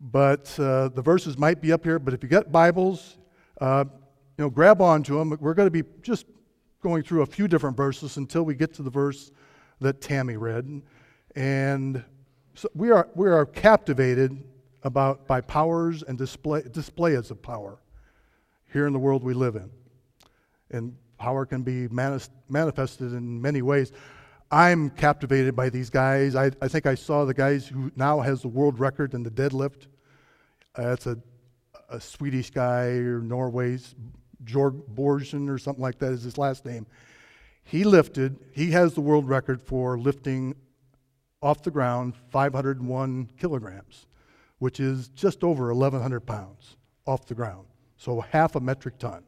but 0.00 0.58
uh, 0.58 0.88
the 0.88 1.02
verses 1.02 1.36
might 1.36 1.60
be 1.60 1.70
up 1.70 1.84
here. 1.84 1.98
But 1.98 2.14
if 2.14 2.22
you 2.22 2.30
get 2.30 2.50
Bibles, 2.50 3.18
uh, 3.60 3.84
you 4.38 4.44
know, 4.44 4.48
grab 4.48 4.80
onto 4.80 5.18
them. 5.18 5.36
We're 5.38 5.54
going 5.54 5.66
to 5.66 5.82
be 5.82 5.86
just 6.00 6.24
going 6.82 7.02
through 7.02 7.20
a 7.20 7.26
few 7.26 7.46
different 7.46 7.76
verses 7.76 8.16
until 8.16 8.42
we 8.42 8.54
get 8.54 8.72
to 8.74 8.82
the 8.82 8.90
verse 8.90 9.32
that 9.82 10.00
Tammy 10.00 10.38
read. 10.38 10.80
And 11.34 12.02
so 12.54 12.70
we 12.74 12.90
are, 12.90 13.06
we 13.14 13.28
are 13.28 13.44
captivated 13.44 14.42
about 14.82 15.26
by 15.26 15.42
powers 15.42 16.02
and 16.02 16.16
display, 16.16 16.62
displays 16.70 17.30
of 17.30 17.42
power 17.42 17.80
here 18.76 18.86
in 18.86 18.92
the 18.92 18.98
world 18.98 19.24
we 19.24 19.32
live 19.32 19.56
in. 19.56 19.70
And 20.70 20.94
power 21.16 21.46
can 21.46 21.62
be 21.62 21.88
manis- 21.88 22.28
manifested 22.50 23.14
in 23.14 23.40
many 23.40 23.62
ways. 23.62 23.90
I'm 24.50 24.90
captivated 24.90 25.56
by 25.56 25.70
these 25.70 25.88
guys. 25.88 26.36
I, 26.36 26.50
I, 26.60 26.68
think 26.68 26.84
I 26.84 26.94
saw 26.94 27.24
the 27.24 27.32
guys 27.32 27.66
who 27.66 27.90
now 27.96 28.20
has 28.20 28.42
the 28.42 28.48
world 28.48 28.78
record 28.78 29.14
in 29.14 29.22
the 29.22 29.30
deadlift. 29.30 29.86
Uh, 30.76 30.94
a, 31.06 31.16
a 31.88 31.98
Swedish 31.98 32.50
guy 32.50 32.88
or 32.88 33.20
Norway's 33.20 33.94
Jorg 34.44 34.82
Borgen 34.94 35.48
or 35.48 35.56
something 35.56 35.82
like 35.82 35.98
that 36.00 36.12
is 36.12 36.22
his 36.22 36.36
last 36.36 36.66
name. 36.66 36.86
He 37.64 37.82
lifted, 37.82 38.38
he 38.52 38.72
has 38.72 38.92
the 38.92 39.00
world 39.00 39.26
record 39.26 39.62
for 39.62 39.98
lifting 39.98 40.54
off 41.40 41.62
the 41.62 41.70
ground 41.70 42.12
501 42.28 43.30
kilograms, 43.38 44.04
which 44.58 44.80
is 44.80 45.08
just 45.08 45.42
over 45.42 45.72
1,100 45.72 46.20
pounds 46.26 46.76
off 47.06 47.24
the 47.24 47.34
ground. 47.34 47.66
So 47.96 48.20
half 48.20 48.56
a 48.56 48.60
metric 48.60 48.98
ton. 48.98 49.22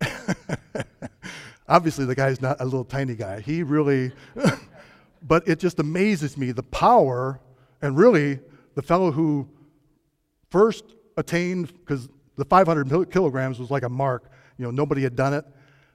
Obviously, 1.68 2.04
the 2.04 2.14
guy's 2.14 2.40
not 2.40 2.60
a 2.60 2.64
little 2.64 2.84
tiny 2.84 3.14
guy. 3.14 3.40
He 3.40 3.62
really, 3.62 4.12
but 5.22 5.46
it 5.48 5.58
just 5.58 5.80
amazes 5.80 6.36
me 6.36 6.52
the 6.52 6.62
power 6.62 7.40
and 7.82 7.96
really 7.96 8.38
the 8.74 8.82
fellow 8.82 9.10
who 9.10 9.48
first 10.50 10.84
attained, 11.16 11.72
because 11.80 12.08
the 12.36 12.44
500 12.44 13.10
kilograms 13.10 13.58
was 13.58 13.70
like 13.70 13.82
a 13.82 13.88
mark. 13.88 14.30
You 14.58 14.66
know, 14.66 14.70
nobody 14.70 15.02
had 15.02 15.16
done 15.16 15.34
it. 15.34 15.44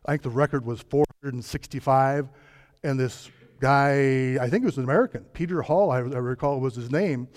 I 0.05 0.11
think 0.11 0.23
the 0.23 0.29
record 0.29 0.65
was 0.65 0.81
465. 0.81 2.27
And 2.83 2.99
this 2.99 3.29
guy, 3.59 4.37
I 4.41 4.49
think 4.49 4.63
it 4.63 4.65
was 4.65 4.77
an 4.77 4.83
American, 4.83 5.23
Peter 5.33 5.61
Hall, 5.61 5.91
I, 5.91 5.97
I 5.97 6.01
recall 6.01 6.59
was 6.59 6.75
his 6.75 6.91
name. 6.91 7.27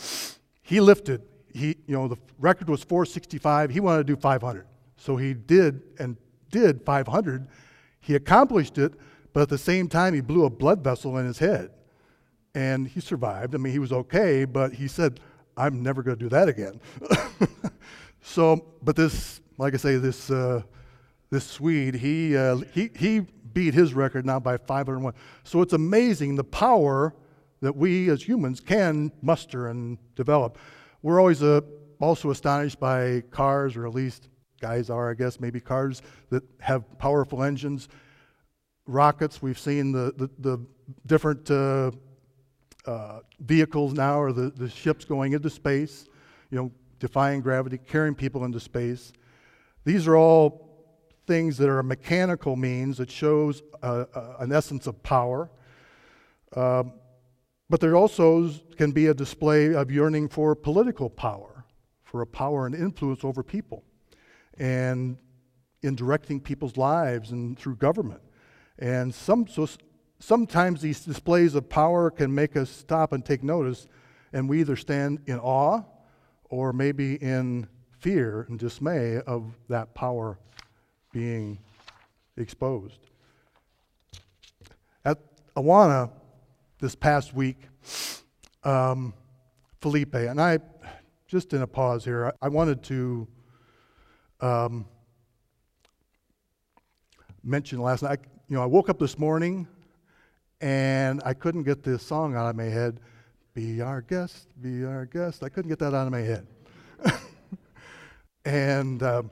He 0.62 0.80
lifted. 0.80 1.23
He, 1.54 1.76
you 1.87 1.96
know, 1.96 2.08
the 2.08 2.16
record 2.38 2.68
was 2.68 2.84
465. 2.84 3.70
He 3.70 3.80
wanted 3.80 4.06
to 4.06 4.14
do 4.14 4.20
500. 4.20 4.66
So 4.96 5.16
he 5.16 5.32
did 5.32 5.80
and 5.99 6.16
did 6.50 6.82
500. 6.84 7.49
He 8.00 8.14
accomplished 8.14 8.76
it, 8.76 8.92
but 9.32 9.40
at 9.42 9.49
the 9.49 9.58
same 9.58 9.88
time, 9.88 10.12
he 10.12 10.20
blew 10.20 10.44
a 10.44 10.50
blood 10.50 10.84
vessel 10.84 11.16
in 11.18 11.26
his 11.26 11.38
head. 11.38 11.70
And 12.54 12.87
he 12.87 13.00
survived. 13.00 13.54
I 13.54 13.58
mean, 13.58 13.73
he 13.73 13.78
was 13.78 13.92
okay, 13.92 14.44
but 14.44 14.75
he 14.75 14.88
said, 14.88 15.20
I'm 15.56 15.82
never 15.82 16.02
going 16.02 16.18
to 16.18 16.23
do 16.23 16.28
that 16.28 16.49
again. 16.49 16.80
so, 18.20 18.64
but 18.82 18.96
this 18.96 19.40
like 19.58 19.75
I 19.75 19.76
say, 19.76 19.96
this, 19.96 20.30
uh, 20.30 20.62
this 21.30 21.44
Swede, 21.46 21.94
he, 21.94 22.37
uh, 22.37 22.56
he, 22.73 22.90
he 22.96 23.20
beat 23.52 23.75
his 23.75 23.94
record 23.94 24.26
now 24.26 24.40
by 24.40 24.56
501. 24.56 25.14
So 25.44 25.62
it's 25.62 25.73
amazing 25.73 26.37
the 26.37 26.44
power 26.44 27.14
that 27.61 27.75
we 27.76 28.11
as 28.11 28.23
humans 28.23 28.61
can 28.61 29.12
muster 29.23 29.68
and 29.68 29.99
develop. 30.16 30.58
We're 31.04 31.20
always 31.20 31.42
uh, 31.42 31.61
also 32.00 32.30
astonished 32.30 32.80
by 32.80 33.25
cars, 33.30 33.76
or 33.76 33.87
at 33.87 33.92
least 33.92 34.30
guys 34.58 34.88
are, 34.88 35.11
I 35.11 35.12
guess, 35.12 35.38
maybe 35.38 35.61
cars 35.61 36.00
that 36.30 36.42
have 36.61 36.99
powerful 36.99 37.42
engines. 37.42 37.90
Rockets, 38.87 39.42
we've 39.42 39.58
seen 39.58 39.92
the, 39.92 40.14
the, 40.16 40.30
the 40.38 40.66
different 41.04 41.50
uh, 41.50 41.90
uh, 42.87 43.20
vehicles 43.38 43.92
now, 43.92 44.18
or 44.18 44.32
the, 44.32 44.49
the 44.49 44.70
ships 44.70 45.04
going 45.04 45.34
into 45.34 45.50
space, 45.50 46.06
you 46.50 46.56
know, 46.56 46.73
defying 47.00 47.42
gravity, 47.42 47.76
carrying 47.76 48.14
people 48.14 48.46
into 48.46 48.58
space. 48.58 49.12
These 49.84 50.08
are 50.08 50.16
all 50.16 50.88
things 51.26 51.58
that 51.58 51.68
are 51.68 51.82
mechanical 51.82 52.56
means 52.56 52.96
that 52.96 53.11
shows 53.11 53.62
uh, 53.82 54.06
uh, 54.14 54.37
an 54.38 54.52
essence 54.52 54.87
of 54.87 55.02
power. 55.02 55.50
Um, 56.56 56.94
but 57.75 57.81
there 57.81 57.97
also 57.97 58.49
can 58.76 58.93
be 58.93 59.09
a 59.09 59.14
display 59.14 59.75
of 59.75 59.90
yearning 59.90 60.28
for 60.28 60.54
political 60.54 61.11
power, 61.11 61.64
for 62.04 62.21
a 62.21 62.26
power 62.26 62.66
and 62.66 62.75
influence 62.76 63.25
over 63.25 63.43
people, 63.43 63.83
and 64.59 65.19
in 65.83 65.97
directing 65.97 66.38
people's 66.38 66.76
lives 66.76 67.33
and 67.33 67.59
through 67.59 67.75
government. 67.75 68.21
And 68.78 69.12
some, 69.12 69.49
so 69.49 69.69
sometimes 70.21 70.83
these 70.83 71.00
displays 71.04 71.57
of 71.57 71.69
power 71.69 72.12
can 72.12 72.33
make 72.33 72.57
us 72.57 72.71
stop 72.71 73.12
and 73.12 73.25
take 73.25 73.43
notice, 73.43 73.88
and 74.33 74.49
we 74.49 74.61
either 74.61 74.76
stand 74.76 75.23
in 75.26 75.40
awe 75.40 75.83
or 76.45 76.73
maybe 76.73 77.16
in 77.16 77.66
fear 77.99 78.47
and 78.49 78.57
dismay 78.57 79.16
of 79.26 79.52
that 79.69 79.95
power 79.97 80.38
being 81.11 81.59
exposed. 82.37 83.00
At 85.04 85.19
Awana 85.57 86.12
this 86.81 86.95
past 86.95 87.35
week, 87.35 87.59
um, 88.64 89.14
Felipe, 89.81 90.14
and 90.14 90.40
I, 90.40 90.59
just 91.28 91.52
in 91.52 91.62
a 91.62 91.66
pause 91.66 92.04
here, 92.04 92.26
I, 92.43 92.47
I 92.47 92.49
wanted 92.49 92.83
to 92.85 93.28
um, 94.40 94.87
mention 97.43 97.81
last 97.81 98.02
night. 98.02 98.21
You 98.49 98.57
know, 98.57 98.62
I 98.62 98.66
woke 98.66 98.88
up 98.88 98.99
this 98.99 99.19
morning 99.19 99.66
and 100.61 101.23
I 101.25 101.35
couldn't 101.35 101.62
get 101.62 101.83
this 101.83 102.02
song 102.02 102.35
out 102.35 102.49
of 102.49 102.57
my 102.57 102.64
head. 102.64 103.00
Be 103.54 103.81
our 103.81 104.00
guest, 104.00 104.49
be 104.61 104.85
our 104.85 105.07
guest. 105.07 105.43
I 105.43 105.49
couldn't 105.49 105.69
get 105.69 105.78
that 105.78 105.95
out 105.95 106.07
of 106.07 106.12
my 106.12 106.21
head. 106.21 106.47
and 108.45 109.02
um, 109.02 109.31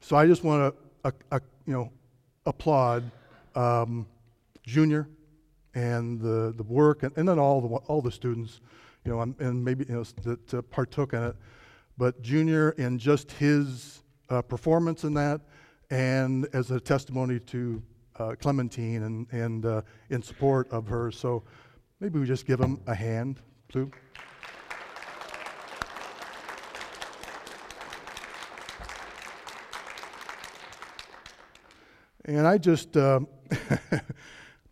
so 0.00 0.16
I 0.16 0.26
just 0.26 0.44
want 0.44 0.74
to, 0.74 1.08
uh, 1.08 1.10
uh, 1.32 1.40
you 1.66 1.72
know, 1.72 1.90
applaud 2.44 3.10
um, 3.54 4.06
Junior 4.64 5.08
and 5.76 6.20
the, 6.20 6.52
the 6.56 6.64
work, 6.64 7.04
and, 7.04 7.16
and 7.16 7.28
then 7.28 7.38
all 7.38 7.60
the 7.60 7.68
all 7.68 8.02
the 8.02 8.10
students, 8.10 8.60
you 9.04 9.12
know, 9.12 9.20
and 9.20 9.64
maybe 9.64 9.84
you 9.88 9.94
know 9.94 10.04
that 10.24 10.54
uh, 10.54 10.62
partook 10.62 11.12
in 11.12 11.22
it. 11.22 11.36
But 11.96 12.20
Junior, 12.22 12.70
in 12.72 12.98
just 12.98 13.30
his 13.30 14.02
uh, 14.28 14.42
performance 14.42 15.04
in 15.04 15.14
that, 15.14 15.42
and 15.90 16.48
as 16.52 16.72
a 16.72 16.80
testimony 16.80 17.38
to 17.40 17.80
uh, 18.18 18.34
Clementine 18.40 19.02
and, 19.02 19.26
and 19.32 19.66
uh, 19.66 19.82
in 20.10 20.22
support 20.22 20.70
of 20.70 20.86
her. 20.88 21.10
So 21.10 21.42
maybe 22.00 22.18
we 22.18 22.26
just 22.26 22.46
give 22.46 22.60
him 22.60 22.80
a 22.86 22.94
hand, 22.94 23.40
too. 23.68 23.90
And 32.24 32.46
I 32.46 32.58
just, 32.58 32.96
uh, 32.96 33.20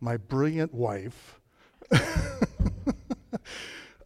my 0.04 0.18
brilliant 0.18 0.72
wife, 0.74 1.40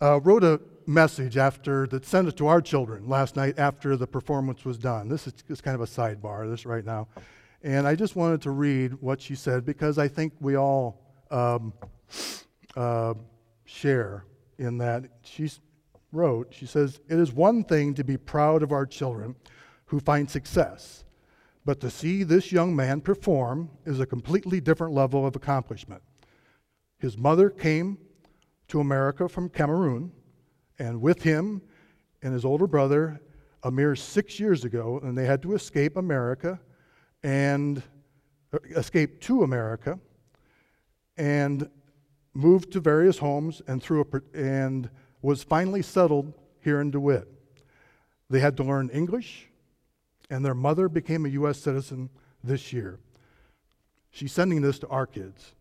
uh, 0.01 0.21
wrote 0.21 0.45
a 0.45 0.61
message 0.87 1.37
after 1.37 1.87
that 1.89 2.07
sent 2.07 2.29
it 2.29 2.37
to 2.37 2.47
our 2.47 2.63
children 2.63 3.09
last 3.09 3.35
night 3.35 3.59
after 3.59 3.97
the 3.97 4.07
performance 4.07 4.65
was 4.65 4.79
done. 4.79 5.09
This 5.09 5.27
is 5.27 5.35
just 5.49 5.65
kind 5.65 5.75
of 5.75 5.81
a 5.81 5.87
sidebar, 5.87 6.49
this 6.49 6.65
right 6.65 6.85
now. 6.85 7.09
And 7.63 7.87
I 7.89 7.97
just 7.97 8.15
wanted 8.15 8.41
to 8.43 8.53
read 8.53 8.95
what 9.01 9.21
she 9.21 9.35
said 9.35 9.67
because 9.67 9.99
I 9.99 10.07
think 10.07 10.33
we 10.41 10.57
all 10.57 11.03
um, 11.33 11.73
uh, 12.77 13.15
share 13.65 14.25
in 14.59 14.79
that. 14.79 15.05
She 15.25 15.51
wrote, 16.13 16.55
she 16.55 16.67
says, 16.67 17.01
It 17.09 17.19
is 17.19 17.33
one 17.33 17.65
thing 17.65 17.93
to 17.95 18.05
be 18.05 18.17
proud 18.17 18.63
of 18.63 18.71
our 18.71 18.87
children 18.87 19.35
who 19.87 19.99
find 19.99 20.31
success, 20.31 21.05
but 21.69 21.81
to 21.81 21.91
see 21.91 22.23
this 22.23 22.51
young 22.51 22.75
man 22.75 22.99
perform 22.99 23.69
is 23.85 24.01
a 24.01 24.07
completely 24.07 24.59
different 24.59 24.95
level 24.95 25.27
of 25.27 25.37
accomplishment. 25.37 26.01
His 26.99 27.19
mother 27.19 27.51
came 27.51 27.99
to 28.69 28.81
America 28.81 29.29
from 29.29 29.51
Cameroon, 29.51 30.11
and 30.79 31.03
with 31.03 31.23
him 31.23 31.61
and 32.23 32.33
his 32.33 32.47
older 32.47 32.67
brother, 32.67 33.21
a 33.65 33.71
mere 33.71 33.95
six 33.95 34.41
years 34.41 34.65
ago, 34.65 34.99
and 35.03 35.19
they 35.19 35.27
had 35.27 35.43
to 35.43 35.55
escape 35.55 35.99
America 35.99 36.59
and 37.23 37.83
uh, 38.55 38.59
escape 38.75 39.21
to 39.21 39.43
America 39.43 40.01
and 41.19 41.69
moved 42.33 42.73
to 42.73 42.81
various 42.81 43.19
homes 43.19 43.61
and 43.67 43.83
through 43.83 44.07
a, 44.11 44.23
and 44.35 44.89
was 45.21 45.43
finally 45.43 45.83
settled 45.83 46.33
here 46.61 46.81
in 46.81 46.91
DeWitt. 46.91 47.29
They 48.31 48.41
had 48.41 48.57
to 48.57 48.65
learn 48.65 48.89
English, 48.89 49.48
and 50.31 50.45
their 50.45 50.55
mother 50.55 50.89
became 50.89 51.25
a 51.25 51.31
U.S. 51.31 51.59
citizen 51.59 52.11
this 52.43 52.73
year. 52.73 52.99
She's 54.11 54.33
sending 54.33 54.63
this 54.63 54.79
to 54.81 54.89
our 54.89 55.07
kids. 55.07 55.55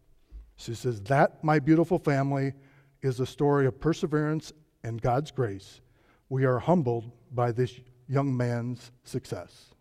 She 0.55 0.73
says, 0.73 1.01
That, 1.01 1.43
my 1.43 1.59
beautiful 1.59 1.99
family, 1.99 2.53
is 3.01 3.19
a 3.19 3.25
story 3.25 3.65
of 3.65 3.79
perseverance 3.79 4.51
and 4.83 5.01
God's 5.01 5.31
grace. 5.31 5.81
We 6.29 6.45
are 6.45 6.59
humbled 6.59 7.11
by 7.33 7.51
this 7.51 7.73
young 8.07 8.35
man's 8.35 8.91
success. 9.03 9.73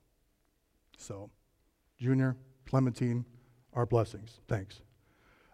So, 0.99 1.31
Junior, 1.99 2.37
Clementine, 2.67 3.25
our 3.73 3.87
blessings. 3.87 4.41
Thanks. 4.49 4.81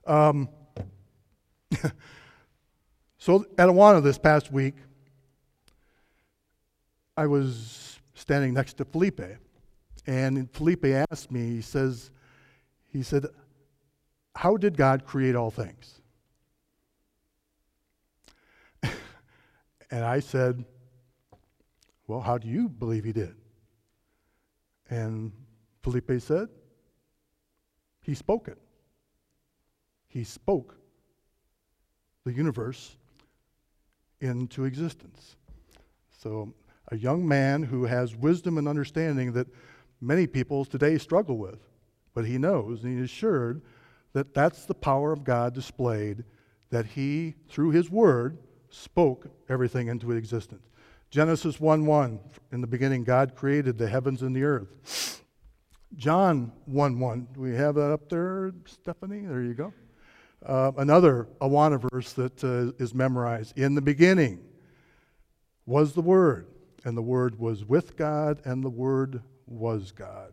Um, 0.07 0.49
so, 3.19 3.47
at 3.59 3.69
Awana 3.69 4.03
this 4.03 4.19
past 4.19 4.53
week, 4.53 4.75
I 7.17 7.27
was 7.27 7.92
standing 8.23 8.55
next 8.55 8.75
to 8.75 8.85
Felipe, 8.85 9.21
and 10.07 10.49
Felipe 10.53 10.85
asked 11.11 11.33
me, 11.33 11.41
he 11.57 11.61
says, 11.61 12.13
he 12.93 13.03
said, 13.03 13.27
How 14.37 14.57
did 14.57 14.77
God 14.77 15.05
create 15.05 15.35
all 15.35 15.51
things? 15.51 16.01
and 19.91 20.05
I 20.05 20.21
said, 20.21 20.65
Well, 22.07 22.21
how 22.21 22.39
do 22.39 22.47
you 22.47 22.69
believe 22.69 23.03
he 23.03 23.13
did? 23.13 23.35
And 24.89 25.33
Felipe 25.83 26.13
said, 26.21 26.47
He 28.03 28.15
spoke 28.15 28.47
it. 28.47 28.59
He 30.07 30.23
spoke 30.23 30.77
the 32.25 32.33
universe 32.33 32.97
into 34.21 34.65
existence. 34.65 35.35
So, 36.21 36.55
a 36.93 36.97
young 36.97 37.27
man 37.27 37.63
who 37.63 37.87
has 37.87 38.15
wisdom 38.15 38.59
and 38.59 38.69
understanding 38.69 39.33
that 39.33 39.49
many 40.03 40.27
people 40.27 40.65
today 40.67 40.99
struggle 40.99 41.39
with, 41.39 41.59
but 42.13 42.27
he 42.27 42.37
knows 42.37 42.85
and 42.85 42.93
he's 42.93 43.11
assured 43.11 43.63
that 44.13 44.35
that's 44.35 44.67
the 44.67 44.75
power 44.75 45.11
of 45.11 45.25
God 45.25 45.55
displayed, 45.55 46.23
that 46.69 46.85
he, 46.85 47.35
through 47.49 47.71
his 47.71 47.91
word, 47.91 48.37
spoke 48.69 49.27
everything 49.49 49.89
into 49.89 50.13
existence. 50.13 50.69
Genesis 51.11 51.59
1 51.59 51.87
1, 51.87 52.21
in 52.53 52.61
the 52.61 52.67
beginning, 52.67 53.05
God 53.05 53.35
created 53.35 53.79
the 53.79 53.89
heavens 53.89 54.21
and 54.21 54.37
the 54.37 54.45
earth. 54.45 55.23
John 55.97 56.53
1 56.67 56.99
1. 56.99 57.29
Do 57.33 57.41
we 57.41 57.55
have 57.55 57.75
that 57.77 57.91
up 57.91 58.11
there, 58.11 58.53
Stephanie? 58.67 59.25
There 59.25 59.43
you 59.43 59.55
go. 59.55 59.73
Uh, 60.45 60.73
another 60.77 61.29
Awana 61.41 61.81
verse 61.91 62.13
that 62.15 62.45
uh, 62.45 62.73
is 62.83 62.93
memorized. 62.93 63.57
In 63.59 63.75
the 63.75 63.83
beginning 63.83 64.41
was 65.65 65.95
the 65.95 66.01
Word, 66.03 66.49
and 66.85 66.97
the 66.97 67.03
Word 67.03 67.39
was 67.39 67.65
with 67.65 67.97
God, 67.97 68.41
and 68.45 68.63
the 68.63 68.71
Word 68.71 69.23
was 69.47 69.93
God. 69.93 70.33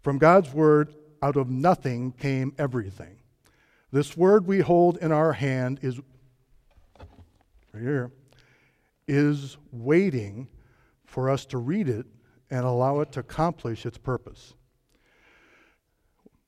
From 0.00 0.18
God's 0.18 0.52
Word, 0.52 0.94
out 1.22 1.36
of 1.36 1.50
nothing 1.50 2.12
came 2.12 2.52
everything. 2.58 3.18
This 3.90 4.16
Word 4.16 4.46
we 4.46 4.60
hold 4.60 4.98
in 4.98 5.12
our 5.12 5.32
hand 5.32 5.80
is, 5.82 5.98
right 7.72 7.82
here, 7.82 8.12
is 9.06 9.56
waiting 9.72 10.48
for 11.04 11.30
us 11.30 11.46
to 11.46 11.58
read 11.58 11.88
it 11.88 12.06
and 12.50 12.64
allow 12.64 13.00
it 13.00 13.12
to 13.12 13.20
accomplish 13.20 13.86
its 13.86 13.98
purpose. 13.98 14.54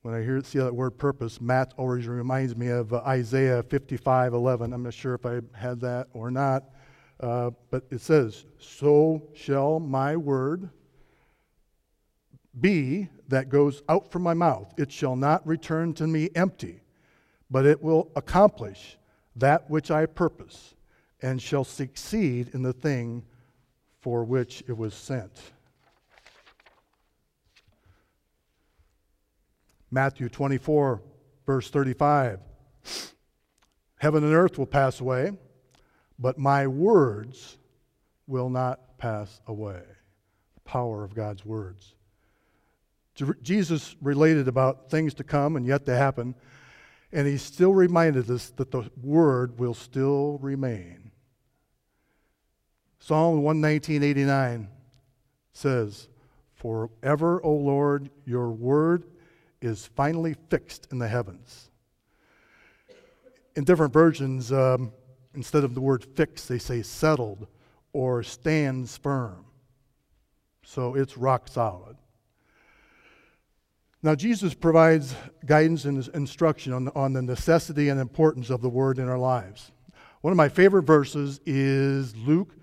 When 0.02 0.14
I 0.14 0.22
hear 0.22 0.40
see 0.42 0.58
that 0.58 0.74
word 0.74 0.96
purpose, 0.96 1.42
Matt 1.42 1.74
always 1.76 2.08
reminds 2.08 2.56
me 2.56 2.68
of 2.68 2.92
uh, 2.92 3.02
Isaiah 3.06 3.62
55 3.62 4.32
11. 4.32 4.72
I'm 4.72 4.82
not 4.82 4.94
sure 4.94 5.14
if 5.14 5.26
I 5.26 5.40
had 5.52 5.80
that 5.80 6.08
or 6.14 6.30
not, 6.30 6.64
uh, 7.20 7.50
but 7.70 7.84
it 7.90 8.00
says, 8.00 8.46
So 8.58 9.22
shall 9.34 9.78
my 9.78 10.16
word 10.16 10.70
be 12.58 13.08
that 13.28 13.48
goes 13.48 13.82
out 13.88 14.10
from 14.10 14.22
my 14.22 14.34
mouth. 14.34 14.72
It 14.76 14.90
shall 14.90 15.16
not 15.16 15.46
return 15.46 15.94
to 15.94 16.06
me 16.06 16.30
empty, 16.34 16.80
but 17.50 17.66
it 17.66 17.82
will 17.82 18.10
accomplish 18.16 18.96
that 19.36 19.70
which 19.70 19.90
I 19.90 20.06
purpose 20.06 20.74
and 21.22 21.40
shall 21.40 21.64
succeed 21.64 22.50
in 22.54 22.62
the 22.62 22.72
thing 22.72 23.24
for 24.00 24.24
which 24.24 24.64
it 24.66 24.76
was 24.76 24.94
sent. 24.94 25.52
Matthew 29.90 30.28
24, 30.28 31.02
verse 31.46 31.68
35. 31.68 32.40
Heaven 33.98 34.24
and 34.24 34.32
earth 34.32 34.56
will 34.56 34.66
pass 34.66 35.00
away, 35.00 35.32
but 36.20 36.38
my 36.38 36.66
words 36.66 37.56
will 38.26 38.50
not 38.50 38.98
pass 38.98 39.40
away. 39.46 39.82
The 40.54 40.60
power 40.60 41.02
of 41.02 41.14
God's 41.14 41.44
words. 41.44 41.94
Jesus 43.42 43.96
related 44.00 44.46
about 44.46 44.90
things 44.90 45.14
to 45.14 45.24
come 45.24 45.56
and 45.56 45.66
yet 45.66 45.84
to 45.86 45.96
happen, 45.96 46.34
and 47.12 47.26
he 47.26 47.36
still 47.38 47.74
reminded 47.74 48.30
us 48.30 48.50
that 48.56 48.70
the 48.70 48.88
word 49.02 49.58
will 49.58 49.74
still 49.74 50.38
remain. 50.40 51.10
Psalm 53.00 53.42
119.89 53.42 54.68
says, 55.52 56.08
Forever, 56.54 57.42
O 57.42 57.52
Lord, 57.52 58.10
your 58.26 58.50
word 58.50 59.04
is 59.60 59.90
finally 59.96 60.34
fixed 60.50 60.88
in 60.92 60.98
the 60.98 61.08
heavens. 61.08 61.70
In 63.56 63.64
different 63.64 63.92
versions, 63.92 64.52
um, 64.52 64.92
instead 65.34 65.64
of 65.64 65.74
the 65.74 65.80
word 65.80 66.04
fixed, 66.04 66.48
they 66.48 66.58
say 66.58 66.82
settled 66.82 67.46
or 67.92 68.22
stands 68.22 68.96
firm. 68.96 69.44
So 70.64 70.94
it's 70.94 71.16
rock 71.16 71.48
solid. 71.48 71.96
Now, 74.02 74.14
Jesus 74.14 74.54
provides 74.54 75.14
guidance 75.44 75.84
and 75.84 76.08
instruction 76.14 76.72
on, 76.72 76.88
on 76.94 77.12
the 77.12 77.20
necessity 77.20 77.90
and 77.90 78.00
importance 78.00 78.48
of 78.48 78.62
the 78.62 78.68
word 78.68 78.98
in 78.98 79.08
our 79.08 79.18
lives. 79.18 79.72
One 80.22 80.32
of 80.32 80.38
my 80.38 80.48
favorite 80.48 80.84
verses 80.84 81.40
is 81.44 82.16
Luke 82.16 82.54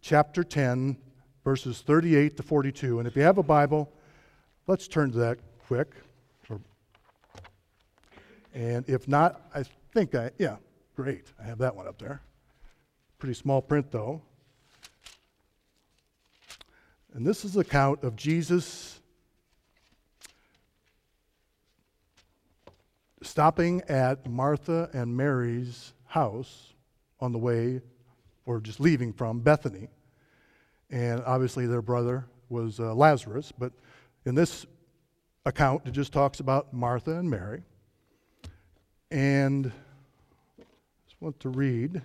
chapter 0.00 0.42
10, 0.42 0.96
verses 1.44 1.82
38 1.82 2.36
to 2.36 2.42
42. 2.42 2.98
And 2.98 3.06
if 3.06 3.14
you 3.14 3.22
have 3.22 3.38
a 3.38 3.42
Bible, 3.42 3.92
let's 4.66 4.88
turn 4.88 5.12
to 5.12 5.18
that 5.18 5.38
quick. 5.66 5.94
And 8.52 8.88
if 8.88 9.06
not, 9.06 9.42
I 9.54 9.62
think 9.92 10.14
I, 10.14 10.30
yeah, 10.38 10.56
great. 11.02 11.32
I 11.42 11.44
have 11.44 11.56
that 11.58 11.74
one 11.74 11.88
up 11.88 11.98
there. 11.98 12.20
Pretty 13.18 13.32
small 13.32 13.62
print, 13.62 13.90
though. 13.90 14.20
And 17.14 17.26
this 17.26 17.42
is 17.42 17.54
the 17.54 17.60
account 17.60 18.04
of 18.04 18.16
Jesus 18.16 19.00
stopping 23.22 23.80
at 23.88 24.28
Martha 24.28 24.90
and 24.92 25.16
Mary's 25.16 25.94
house 26.04 26.74
on 27.18 27.32
the 27.32 27.38
way, 27.38 27.80
or 28.44 28.60
just 28.60 28.78
leaving 28.78 29.14
from 29.14 29.40
Bethany. 29.40 29.88
And 30.90 31.22
obviously, 31.24 31.66
their 31.66 31.80
brother 31.80 32.26
was 32.50 32.78
uh, 32.78 32.94
Lazarus, 32.94 33.54
but 33.58 33.72
in 34.26 34.34
this 34.34 34.66
account, 35.46 35.86
it 35.86 35.92
just 35.92 36.12
talks 36.12 36.40
about 36.40 36.74
Martha 36.74 37.12
and 37.12 37.30
Mary. 37.30 37.62
And 39.10 39.72
want 41.20 41.38
to 41.40 41.50
read 41.50 42.00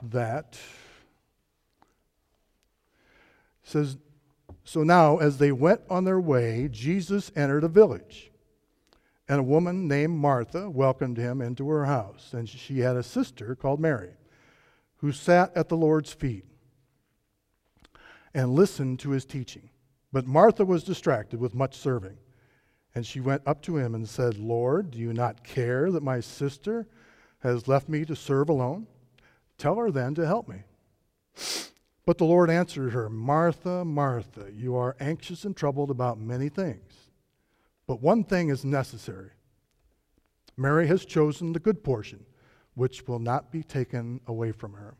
that. 0.00 0.58
It 3.64 3.68
says, 3.68 3.96
So 4.64 4.84
now, 4.84 5.18
as 5.18 5.38
they 5.38 5.50
went 5.50 5.80
on 5.90 6.04
their 6.04 6.20
way, 6.20 6.68
Jesus 6.70 7.32
entered 7.34 7.64
a 7.64 7.68
village. 7.68 8.30
And 9.28 9.40
a 9.40 9.44
woman 9.44 9.86
named 9.86 10.18
Martha 10.18 10.70
welcomed 10.70 11.16
him 11.16 11.40
into 11.40 11.68
her 11.68 11.84
house. 11.84 12.32
And 12.32 12.48
she 12.48 12.80
had 12.80 12.96
a 12.96 13.02
sister 13.02 13.54
called 13.54 13.80
Mary, 13.80 14.10
who 14.98 15.12
sat 15.12 15.56
at 15.56 15.68
the 15.68 15.76
Lord's 15.76 16.12
feet 16.12 16.44
and 18.34 18.54
listened 18.54 19.00
to 19.00 19.10
his 19.10 19.24
teaching. 19.24 19.70
But 20.12 20.26
Martha 20.26 20.64
was 20.64 20.84
distracted 20.84 21.40
with 21.40 21.54
much 21.54 21.76
serving. 21.76 22.18
And 22.94 23.06
she 23.06 23.20
went 23.20 23.42
up 23.46 23.62
to 23.62 23.76
him 23.76 23.94
and 23.94 24.08
said, 24.08 24.36
Lord, 24.36 24.90
do 24.90 24.98
you 24.98 25.12
not 25.12 25.44
care 25.44 25.90
that 25.92 26.02
my 26.02 26.20
sister 26.20 26.88
has 27.40 27.68
left 27.68 27.88
me 27.88 28.04
to 28.04 28.16
serve 28.16 28.48
alone? 28.48 28.86
Tell 29.58 29.76
her 29.76 29.90
then 29.90 30.14
to 30.14 30.26
help 30.26 30.48
me. 30.48 30.62
But 32.06 32.18
the 32.18 32.24
Lord 32.24 32.50
answered 32.50 32.92
her, 32.92 33.08
Martha, 33.08 33.84
Martha, 33.84 34.50
you 34.52 34.74
are 34.74 34.96
anxious 35.00 35.44
and 35.44 35.56
troubled 35.56 35.90
about 35.90 36.18
many 36.18 36.48
things. 36.48 37.10
But 37.86 38.02
one 38.02 38.24
thing 38.24 38.48
is 38.48 38.64
necessary. 38.64 39.30
Mary 40.56 40.86
has 40.86 41.04
chosen 41.04 41.52
the 41.52 41.58
good 41.58 41.84
portion, 41.84 42.24
which 42.74 43.06
will 43.06 43.18
not 43.18 43.50
be 43.50 43.62
taken 43.62 44.20
away 44.26 44.52
from 44.52 44.74
her. 44.74 44.94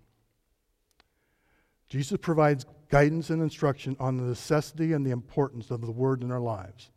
Jesus 1.89 2.19
provides 2.21 2.67
guidance 2.89 3.31
and 3.31 3.43
instruction 3.43 3.97
on 3.99 4.17
the 4.17 4.25
necessity 4.25 4.93
and 4.93 5.05
the 5.05 5.11
importance 5.11 5.71
of 5.71 5.81
the 5.81 5.91
word 5.91 6.23
in 6.23 6.31
our 6.31 6.41
lives. 6.41 6.91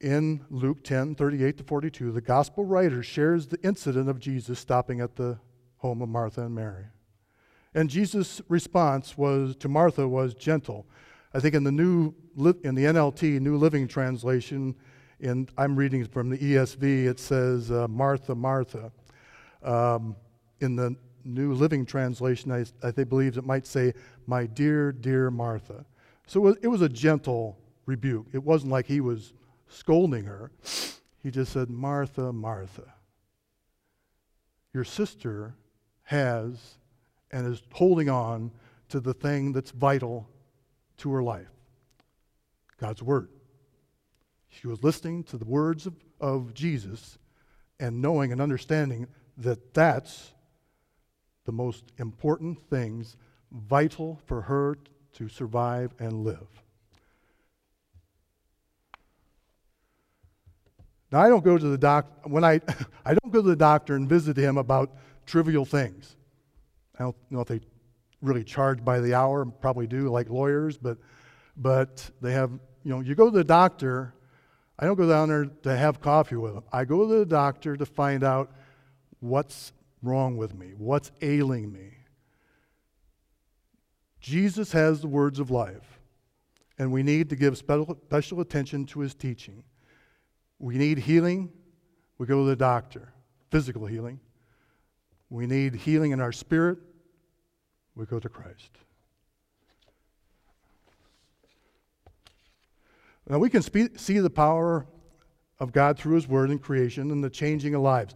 In 0.00 0.46
Luke 0.48 0.82
10 0.82 1.14
38 1.14 1.58
to 1.58 1.64
42, 1.64 2.12
the 2.12 2.22
gospel 2.22 2.64
writer 2.64 3.02
shares 3.02 3.46
the 3.46 3.60
incident 3.62 4.08
of 4.08 4.18
Jesus 4.18 4.58
stopping 4.58 5.00
at 5.02 5.16
the 5.16 5.38
home 5.76 6.00
of 6.00 6.08
Martha 6.08 6.42
and 6.42 6.54
Mary. 6.54 6.86
And 7.74 7.90
Jesus' 7.90 8.40
response 8.48 9.18
was 9.18 9.54
to 9.56 9.68
Martha 9.68 10.08
was 10.08 10.32
gentle. 10.32 10.86
I 11.34 11.40
think 11.40 11.54
in 11.54 11.64
the 11.64 11.72
new 11.72 12.14
in 12.64 12.74
the 12.74 12.84
NLT 12.84 13.40
New 13.40 13.58
Living 13.58 13.86
Translation, 13.86 14.74
and 15.20 15.50
I'm 15.58 15.76
reading 15.76 16.06
from 16.06 16.30
the 16.30 16.38
ESV, 16.38 17.04
it 17.04 17.20
says 17.20 17.70
uh, 17.70 17.86
Martha, 17.86 18.34
Martha. 18.34 18.90
Um, 19.62 20.16
in 20.60 20.76
the 20.76 20.96
New 21.24 21.52
Living 21.52 21.84
Translation, 21.84 22.50
I, 22.50 22.64
I 22.82 22.90
think 22.90 23.10
believes 23.10 23.36
it 23.36 23.44
might 23.44 23.66
say, 23.66 23.92
"My 24.26 24.46
dear, 24.46 24.92
dear 24.92 25.30
Martha." 25.30 25.84
So 26.26 26.46
it 26.46 26.68
was 26.68 26.80
a 26.80 26.88
gentle 26.88 27.58
rebuke. 27.84 28.28
It 28.32 28.42
wasn't 28.42 28.72
like 28.72 28.86
he 28.86 29.00
was 29.00 29.34
scolding 29.70 30.24
her. 30.24 30.50
He 31.22 31.30
just 31.30 31.52
said, 31.52 31.70
"Martha, 31.70 32.32
Martha." 32.32 32.94
Your 34.72 34.84
sister 34.84 35.54
has 36.04 36.76
and 37.30 37.46
is 37.46 37.62
holding 37.72 38.08
on 38.08 38.50
to 38.88 39.00
the 39.00 39.14
thing 39.14 39.52
that's 39.52 39.70
vital 39.70 40.28
to 40.98 41.10
her 41.12 41.22
life 41.22 41.50
God's 42.78 43.02
Word. 43.02 43.28
She 44.48 44.66
was 44.66 44.82
listening 44.82 45.22
to 45.24 45.38
the 45.38 45.44
words 45.44 45.86
of, 45.86 45.94
of 46.20 46.54
Jesus 46.54 47.18
and 47.78 48.02
knowing 48.02 48.32
and 48.32 48.40
understanding 48.40 49.06
that 49.38 49.72
that's 49.72 50.32
the 51.44 51.52
most 51.52 51.84
important 51.98 52.60
things 52.68 53.16
vital 53.50 54.20
for 54.26 54.42
her 54.42 54.76
to 55.14 55.28
survive 55.28 55.94
and 55.98 56.24
live. 56.24 56.48
Now 61.12 61.20
I 61.20 61.28
don't 61.28 61.44
go 61.44 61.58
to 61.58 61.68
the 61.68 61.78
doc 61.78 62.06
when 62.24 62.44
I 62.44 62.60
I 63.04 63.14
don't 63.14 63.32
go 63.32 63.42
to 63.42 63.48
the 63.48 63.56
doctor 63.56 63.96
and 63.96 64.08
visit 64.08 64.36
him 64.36 64.58
about 64.58 64.96
trivial 65.26 65.64
things. 65.64 66.16
I 66.98 67.04
don't 67.04 67.16
know 67.30 67.40
if 67.40 67.48
they 67.48 67.60
really 68.22 68.44
charge 68.44 68.84
by 68.84 69.00
the 69.00 69.14
hour, 69.14 69.44
probably 69.44 69.86
do, 69.86 70.08
like 70.08 70.28
lawyers, 70.28 70.76
but, 70.76 70.98
but 71.56 72.10
they 72.20 72.32
have, 72.32 72.50
you 72.84 72.90
know, 72.90 73.00
you 73.00 73.14
go 73.14 73.30
to 73.30 73.36
the 73.36 73.44
doctor. 73.44 74.14
I 74.78 74.86
don't 74.86 74.96
go 74.96 75.08
down 75.08 75.28
there 75.28 75.44
to 75.44 75.76
have 75.76 76.00
coffee 76.00 76.36
with 76.36 76.54
them. 76.54 76.64
I 76.72 76.84
go 76.84 77.06
to 77.06 77.18
the 77.20 77.26
doctor 77.26 77.76
to 77.76 77.86
find 77.86 78.24
out 78.24 78.52
what's 79.20 79.72
wrong 80.02 80.36
with 80.36 80.54
me, 80.54 80.72
what's 80.76 81.10
ailing 81.22 81.72
me. 81.72 81.92
Jesus 84.20 84.72
has 84.72 85.00
the 85.00 85.08
words 85.08 85.38
of 85.38 85.50
life, 85.50 86.00
and 86.78 86.92
we 86.92 87.02
need 87.02 87.30
to 87.30 87.36
give 87.36 87.56
special 87.56 88.40
attention 88.40 88.84
to 88.86 89.00
his 89.00 89.14
teaching. 89.14 89.62
We 90.60 90.76
need 90.76 90.98
healing, 90.98 91.50
we 92.18 92.26
go 92.26 92.44
to 92.44 92.48
the 92.48 92.54
doctor, 92.54 93.08
physical 93.50 93.86
healing. 93.86 94.20
We 95.30 95.46
need 95.46 95.74
healing 95.74 96.10
in 96.10 96.20
our 96.20 96.32
spirit, 96.32 96.78
we 97.96 98.04
go 98.04 98.20
to 98.20 98.28
Christ. 98.28 98.70
Now 103.26 103.38
we 103.38 103.48
can 103.48 103.62
spe- 103.62 103.96
see 103.96 104.18
the 104.18 104.28
power 104.28 104.86
of 105.58 105.72
God 105.72 105.98
through 105.98 106.16
His 106.16 106.28
Word 106.28 106.50
and 106.50 106.60
creation 106.60 107.10
and 107.10 107.24
the 107.24 107.30
changing 107.30 107.74
of 107.74 107.80
lives. 107.80 108.14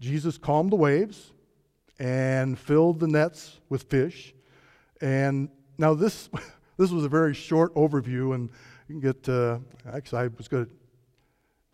Jesus 0.00 0.36
calmed 0.36 0.72
the 0.72 0.76
waves 0.76 1.32
and 2.00 2.58
filled 2.58 2.98
the 2.98 3.06
nets 3.06 3.60
with 3.68 3.84
fish. 3.84 4.34
And 5.00 5.48
now 5.76 5.94
this, 5.94 6.28
this 6.76 6.90
was 6.90 7.04
a 7.04 7.08
very 7.08 7.34
short 7.34 7.72
overview, 7.76 8.34
and 8.34 8.50
you 8.88 8.98
can 8.98 9.00
get. 9.00 9.28
Uh, 9.28 9.58
actually, 9.92 10.22
I 10.22 10.26
was 10.28 10.48
going 10.48 10.66
to 10.66 10.72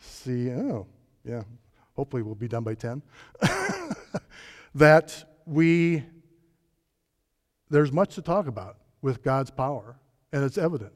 see. 0.05 0.51
Oh, 0.51 0.87
yeah. 1.25 1.43
Hopefully, 1.97 2.23
we'll 2.23 2.35
be 2.35 2.49
done 2.49 2.65
by 2.65 2.75
ten. 2.75 3.03
that 4.75 5.25
we 5.47 6.05
there's 7.71 7.93
much 7.93 8.15
to 8.15 8.23
talk 8.23 8.47
about 8.47 8.77
with 9.03 9.23
God's 9.23 9.51
power, 9.51 9.97
and 10.33 10.45
it's 10.45 10.59
evident. 10.59 10.93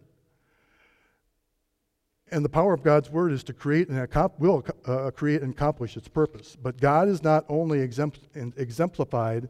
And 2.31 2.45
the 2.45 2.49
power 2.49 2.75
of 2.75 2.83
God's 2.83 3.11
word 3.11 3.33
is 3.33 3.43
to 3.45 3.53
create 3.53 3.89
and 3.89 4.09
will 4.39 4.65
uh, 4.87 5.11
create 5.11 5.43
and 5.43 5.53
accomplish 5.53 5.97
its 5.97 6.09
purpose. 6.09 6.57
But 6.61 6.79
God 6.81 7.09
is 7.09 7.23
not 7.23 7.47
only 7.49 7.81
exemplified 7.81 9.49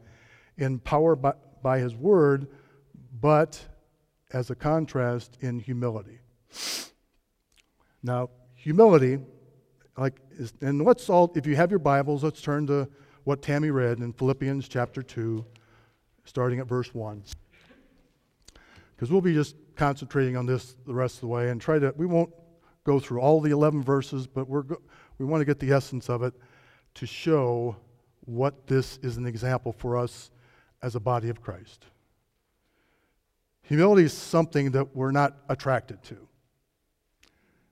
in 0.57 0.79
power 0.79 1.17
by, 1.17 1.33
by 1.63 1.81
his 1.81 1.95
word, 1.95 2.47
but 3.21 3.61
as 4.33 4.51
a 4.51 4.55
contrast 4.55 5.39
in 5.41 5.59
humility. 5.59 6.21
Now, 8.03 8.31
humility, 8.55 9.19
like, 9.99 10.15
is, 10.31 10.53
and 10.61 10.85
let's 10.85 11.11
all, 11.11 11.33
if 11.35 11.47
you 11.47 11.57
have 11.57 11.71
your 11.71 11.81
Bibles, 11.81 12.23
let's 12.23 12.41
turn 12.41 12.67
to 12.69 12.89
what 13.25 13.43
Tammy 13.43 13.71
read 13.71 13.99
in 13.99 14.13
Philippians 14.13 14.69
chapter 14.69 15.03
2 15.03 15.45
starting 16.25 16.61
at 16.61 16.67
verse 16.67 16.95
1. 16.95 17.23
Because 18.95 19.11
we'll 19.11 19.21
be 19.21 19.35
just 19.35 19.57
concentrating 19.77 20.37
on 20.37 20.47
this 20.47 20.77
the 20.87 20.95
rest 20.95 21.17
of 21.17 21.21
the 21.23 21.27
way 21.27 21.51
and 21.51 21.61
try 21.61 21.79
to, 21.79 21.93
we 21.97 22.07
won't 22.07 22.31
go 22.85 23.01
through 23.01 23.21
all 23.21 23.41
the 23.41 23.51
11 23.51 23.83
verses, 23.83 24.27
but 24.27 24.49
we're 24.49 24.63
go, 24.63 24.77
we 25.19 25.27
want 25.27 25.41
to 25.41 25.45
get 25.45 25.59
the 25.59 25.73
essence 25.73 26.09
of 26.09 26.23
it 26.23 26.35
to 26.95 27.07
show 27.07 27.77
what 28.25 28.67
this 28.67 28.99
is 29.03 29.17
an 29.17 29.27
example 29.27 29.73
for 29.73 29.97
us 29.97 30.31
as 30.83 30.95
a 30.95 31.01
body 31.01 31.29
of 31.29 31.43
Christ. 31.43 31.87
Humility 33.63 34.05
is 34.05 34.13
something 34.13 34.71
that 34.73 34.95
we're 34.95 35.11
not 35.11 35.37
attracted 35.49 36.03
to. 36.05 36.17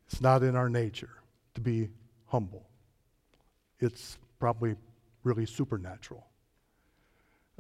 It's 0.07 0.21
not 0.21 0.43
in 0.43 0.57
our 0.57 0.69
nature 0.69 1.11
to 1.55 1.61
be 1.61 1.89
humble. 2.27 2.69
It's 3.81 4.19
probably 4.39 4.77
really 5.25 5.47
supernatural. 5.47 6.27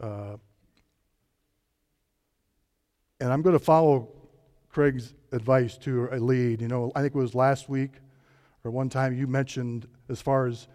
Uh, 0.00 0.36
and 3.20 3.32
I'm 3.32 3.42
going 3.42 3.58
to 3.58 3.64
follow 3.64 4.08
Craig's 4.68 5.14
advice 5.32 5.78
to 5.78 6.08
a 6.12 6.18
lead. 6.18 6.60
You 6.60 6.68
know, 6.68 6.92
I 6.94 7.00
think 7.00 7.14
it 7.14 7.18
was 7.18 7.34
last 7.34 7.68
week 7.68 7.92
or 8.64 8.70
one 8.70 8.88
time 8.88 9.16
you 9.16 9.26
mentioned 9.26 9.86
as 10.08 10.20
far 10.20 10.46
as 10.46 10.68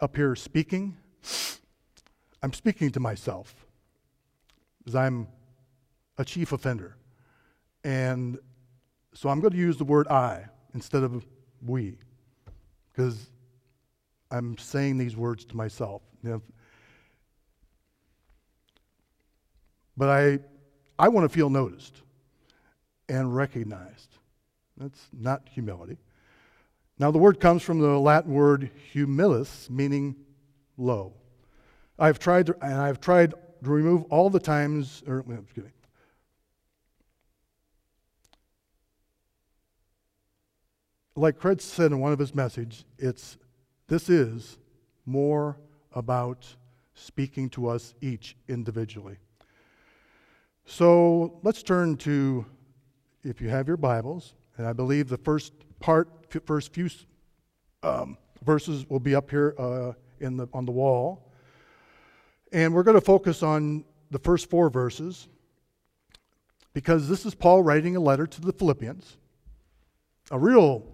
up 0.00 0.16
here 0.16 0.34
speaking, 0.34 0.96
I'm 2.42 2.52
speaking 2.52 2.90
to 2.92 3.00
myself 3.00 3.66
because 4.78 4.94
I'm 4.94 5.28
a 6.18 6.24
chief 6.24 6.52
offender. 6.52 6.96
And 7.84 8.38
so 9.14 9.28
I'm 9.28 9.40
going 9.40 9.52
to 9.52 9.58
use 9.58 9.76
the 9.76 9.84
word 9.84 10.08
I 10.08 10.46
instead 10.74 11.02
of 11.02 11.24
we 11.64 11.98
because 12.96 13.30
I'm 14.30 14.56
saying 14.56 14.98
these 14.98 15.16
words 15.16 15.44
to 15.46 15.56
myself. 15.56 16.02
You 16.22 16.30
know, 16.30 16.42
but 19.96 20.08
I, 20.08 20.38
I 20.98 21.08
want 21.08 21.24
to 21.24 21.28
feel 21.28 21.50
noticed 21.50 22.02
and 23.08 23.34
recognized. 23.34 24.16
That's 24.76 25.06
not 25.12 25.42
humility. 25.50 25.98
Now, 26.98 27.10
the 27.10 27.18
word 27.18 27.40
comes 27.40 27.62
from 27.62 27.78
the 27.78 27.98
Latin 27.98 28.32
word 28.32 28.70
humilis, 28.94 29.68
meaning 29.68 30.16
low. 30.78 31.12
I've 31.98 32.18
tried 32.18 32.46
to, 32.46 32.56
and 32.62 32.74
I've 32.74 33.00
tried 33.00 33.30
to 33.30 33.70
remove 33.70 34.04
all 34.04 34.30
the 34.30 34.40
times, 34.40 35.02
or 35.06 35.20
excuse 35.20 35.66
me. 35.66 35.72
Like 41.18 41.38
Craig 41.38 41.62
said 41.62 41.92
in 41.92 42.00
one 42.00 42.12
of 42.12 42.18
his 42.18 42.34
messages, 42.34 42.84
it's 42.98 43.38
this 43.88 44.10
is 44.10 44.58
more 45.06 45.56
about 45.92 46.46
speaking 46.94 47.48
to 47.50 47.68
us 47.68 47.94
each 48.02 48.36
individually. 48.48 49.16
So 50.66 51.38
let's 51.42 51.62
turn 51.62 51.96
to, 51.98 52.44
if 53.22 53.40
you 53.40 53.48
have 53.48 53.66
your 53.66 53.78
Bibles, 53.78 54.34
and 54.58 54.66
I 54.66 54.74
believe 54.74 55.08
the 55.08 55.16
first 55.16 55.52
part, 55.80 56.08
first 56.44 56.74
few 56.74 56.90
um, 57.82 58.18
verses 58.44 58.84
will 58.90 59.00
be 59.00 59.14
up 59.14 59.30
here 59.30 59.54
uh, 59.58 59.92
in 60.20 60.36
the, 60.36 60.48
on 60.52 60.66
the 60.66 60.72
wall. 60.72 61.32
And 62.52 62.74
we're 62.74 62.82
going 62.82 62.96
to 62.96 63.04
focus 63.04 63.42
on 63.42 63.84
the 64.10 64.18
first 64.18 64.50
four 64.50 64.68
verses 64.68 65.28
because 66.74 67.08
this 67.08 67.24
is 67.24 67.34
Paul 67.34 67.62
writing 67.62 67.96
a 67.96 68.00
letter 68.00 68.26
to 68.26 68.40
the 68.40 68.52
Philippians. 68.52 69.16
A 70.30 70.38
real, 70.38 70.84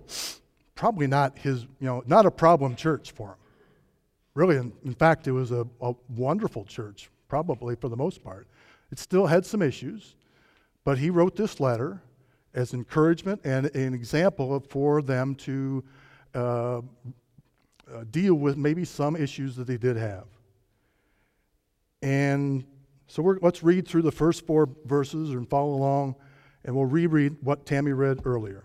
probably 0.74 1.06
not 1.06 1.38
his, 1.38 1.62
you 1.62 1.86
know, 1.86 2.02
not 2.06 2.26
a 2.26 2.30
problem 2.30 2.76
church 2.76 3.12
for 3.12 3.28
him. 3.28 3.36
Really, 4.34 4.56
in, 4.56 4.72
in 4.84 4.94
fact, 4.94 5.26
it 5.26 5.32
was 5.32 5.52
a, 5.52 5.66
a 5.80 5.94
wonderful 6.16 6.64
church, 6.64 7.10
probably 7.28 7.76
for 7.76 7.88
the 7.88 7.96
most 7.96 8.22
part. 8.22 8.46
It 8.90 8.98
still 8.98 9.26
had 9.26 9.46
some 9.46 9.62
issues, 9.62 10.16
but 10.84 10.98
he 10.98 11.10
wrote 11.10 11.36
this 11.36 11.60
letter 11.60 12.02
as 12.54 12.74
encouragement 12.74 13.40
and 13.44 13.74
an 13.74 13.94
example 13.94 14.60
for 14.68 15.00
them 15.00 15.34
to 15.34 15.84
uh, 16.34 16.38
uh, 16.38 16.80
deal 18.10 18.34
with 18.34 18.56
maybe 18.56 18.84
some 18.84 19.16
issues 19.16 19.56
that 19.56 19.66
they 19.66 19.76
did 19.76 19.96
have. 19.96 20.24
And 22.02 22.64
so 23.06 23.22
let's 23.40 23.62
read 23.62 23.86
through 23.86 24.02
the 24.02 24.12
first 24.12 24.46
four 24.46 24.68
verses 24.86 25.30
and 25.30 25.48
follow 25.48 25.74
along, 25.74 26.16
and 26.64 26.74
we'll 26.74 26.86
reread 26.86 27.36
what 27.40 27.64
Tammy 27.64 27.92
read 27.92 28.20
earlier. 28.24 28.64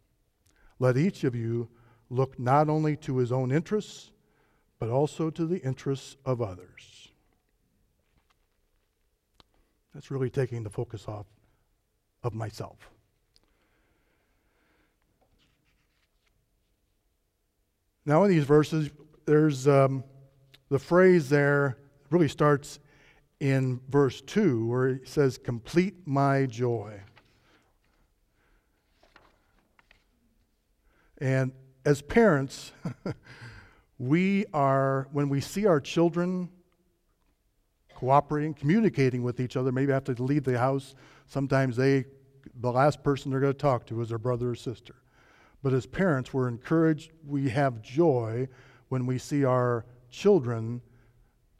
Let 0.81 0.97
each 0.97 1.23
of 1.25 1.35
you 1.35 1.69
look 2.09 2.39
not 2.39 2.67
only 2.67 2.95
to 2.97 3.17
his 3.17 3.31
own 3.31 3.51
interests, 3.51 4.09
but 4.79 4.89
also 4.89 5.29
to 5.29 5.45
the 5.45 5.59
interests 5.59 6.17
of 6.25 6.41
others. 6.41 7.09
That's 9.93 10.09
really 10.09 10.31
taking 10.31 10.63
the 10.63 10.71
focus 10.71 11.07
off 11.07 11.27
of 12.23 12.33
myself. 12.33 12.89
Now, 18.03 18.23
in 18.23 18.31
these 18.31 18.45
verses, 18.45 18.89
there's 19.27 19.67
um, 19.67 20.03
the 20.69 20.79
phrase 20.79 21.29
there 21.29 21.77
really 22.09 22.27
starts 22.27 22.79
in 23.39 23.79
verse 23.87 24.19
2 24.21 24.65
where 24.65 24.87
it 24.87 25.07
says, 25.07 25.37
Complete 25.37 26.07
my 26.07 26.47
joy. 26.47 26.99
And 31.21 31.53
as 31.85 32.01
parents, 32.01 32.73
we 33.97 34.45
are, 34.53 35.07
when 35.13 35.29
we 35.29 35.39
see 35.39 35.65
our 35.65 35.79
children 35.79 36.49
cooperating, 38.01 38.51
communicating 38.55 39.21
with 39.21 39.39
each 39.39 39.55
other. 39.55 39.71
Maybe 39.71 39.93
after 39.93 40.15
they 40.15 40.23
leave 40.23 40.43
the 40.43 40.57
house, 40.57 40.95
sometimes 41.27 41.75
they, 41.75 42.05
the 42.59 42.71
last 42.71 43.03
person 43.03 43.29
they're 43.29 43.39
going 43.39 43.53
to 43.53 43.59
talk 43.59 43.85
to 43.85 44.01
is 44.01 44.09
their 44.09 44.17
brother 44.17 44.49
or 44.49 44.55
sister. 44.55 44.95
But 45.61 45.71
as 45.73 45.85
parents, 45.85 46.33
we're 46.33 46.47
encouraged, 46.47 47.11
we 47.23 47.47
have 47.49 47.83
joy 47.83 48.47
when 48.89 49.05
we 49.05 49.19
see 49.19 49.45
our 49.45 49.85
children 50.09 50.81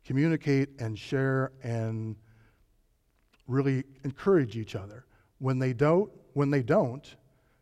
communicate 0.03 0.69
and 0.79 0.97
share 0.97 1.51
and 1.61 2.15
really 3.47 3.83
encourage 4.03 4.57
each 4.57 4.75
other. 4.75 5.05
When 5.37 5.59
they 5.59 5.73
don't, 5.73 6.11
when 6.33 6.49
they 6.49 6.63
don't, 6.63 7.15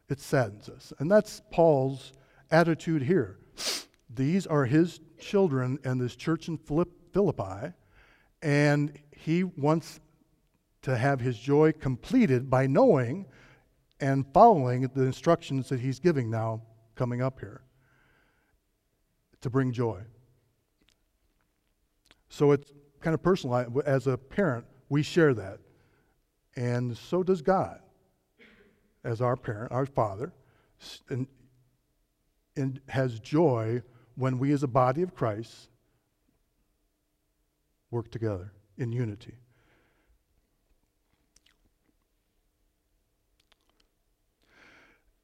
it 0.09 0.19
saddens 0.19 0.67
us. 0.69 0.91
And 0.99 1.09
that's 1.09 1.41
Paul's 1.51 2.13
attitude 2.51 3.03
here. 3.03 3.37
These 4.13 4.47
are 4.47 4.65
his 4.65 4.99
children 5.19 5.79
and 5.83 6.01
this 6.01 6.15
church 6.15 6.47
in 6.47 6.57
Philippi 6.57 7.73
and 8.41 8.97
he 9.11 9.43
wants 9.43 9.99
to 10.81 10.97
have 10.97 11.19
his 11.19 11.37
joy 11.37 11.73
completed 11.73 12.49
by 12.49 12.65
knowing 12.65 13.25
and 13.99 14.25
following 14.33 14.89
the 14.93 15.03
instructions 15.03 15.67
that 15.69 15.79
he's 15.79 15.99
giving 15.99 16.29
now 16.29 16.61
coming 16.95 17.21
up 17.21 17.39
here 17.39 17.61
to 19.41 19.49
bring 19.49 19.71
joy. 19.71 20.01
So 22.29 22.51
it's 22.53 22.71
kind 23.01 23.13
of 23.13 23.21
personal. 23.21 23.81
As 23.85 24.07
a 24.07 24.17
parent, 24.17 24.65
we 24.87 25.03
share 25.03 25.33
that. 25.33 25.59
And 26.55 26.97
so 26.97 27.23
does 27.23 27.41
God 27.41 27.81
as 29.03 29.21
our 29.21 29.35
parent, 29.35 29.71
our 29.71 29.85
father, 29.85 30.33
and, 31.09 31.27
and 32.55 32.79
has 32.87 33.19
joy 33.19 33.81
when 34.15 34.39
we 34.39 34.51
as 34.51 34.63
a 34.63 34.67
body 34.67 35.01
of 35.01 35.15
Christ 35.15 35.69
work 37.91 38.11
together 38.11 38.51
in 38.77 38.91
unity. 38.91 39.35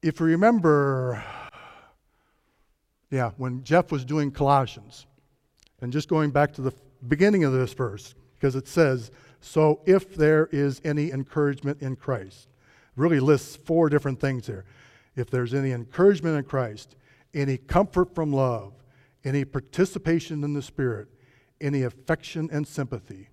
If 0.02 0.20
you 0.20 0.26
remember, 0.26 1.22
yeah, 3.10 3.32
when 3.36 3.64
Jeff 3.64 3.90
was 3.90 4.04
doing 4.04 4.30
Colossians, 4.30 5.06
and 5.80 5.92
just 5.92 6.08
going 6.08 6.30
back 6.30 6.52
to 6.54 6.62
the 6.62 6.72
beginning 7.08 7.44
of 7.44 7.52
this 7.52 7.72
verse, 7.72 8.14
because 8.34 8.56
it 8.56 8.68
says, 8.68 9.10
So 9.40 9.80
if 9.84 10.14
there 10.14 10.48
is 10.52 10.80
any 10.84 11.10
encouragement 11.10 11.82
in 11.82 11.96
Christ, 11.96 12.48
really 12.96 13.20
lists 13.20 13.56
four 13.56 13.88
different 13.88 14.20
things 14.20 14.46
there. 14.46 14.64
If 15.14 15.30
there's 15.30 15.54
any 15.54 15.72
encouragement 15.72 16.36
in 16.36 16.44
Christ, 16.44 16.96
any 17.32 17.58
comfort 17.58 18.14
from 18.14 18.32
love, 18.32 18.72
any 19.24 19.44
participation 19.44 20.42
in 20.42 20.54
the 20.54 20.62
Spirit, 20.62 21.08
any 21.60 21.82
affection 21.82 22.48
and 22.52 22.66
sympathy. 22.66 23.28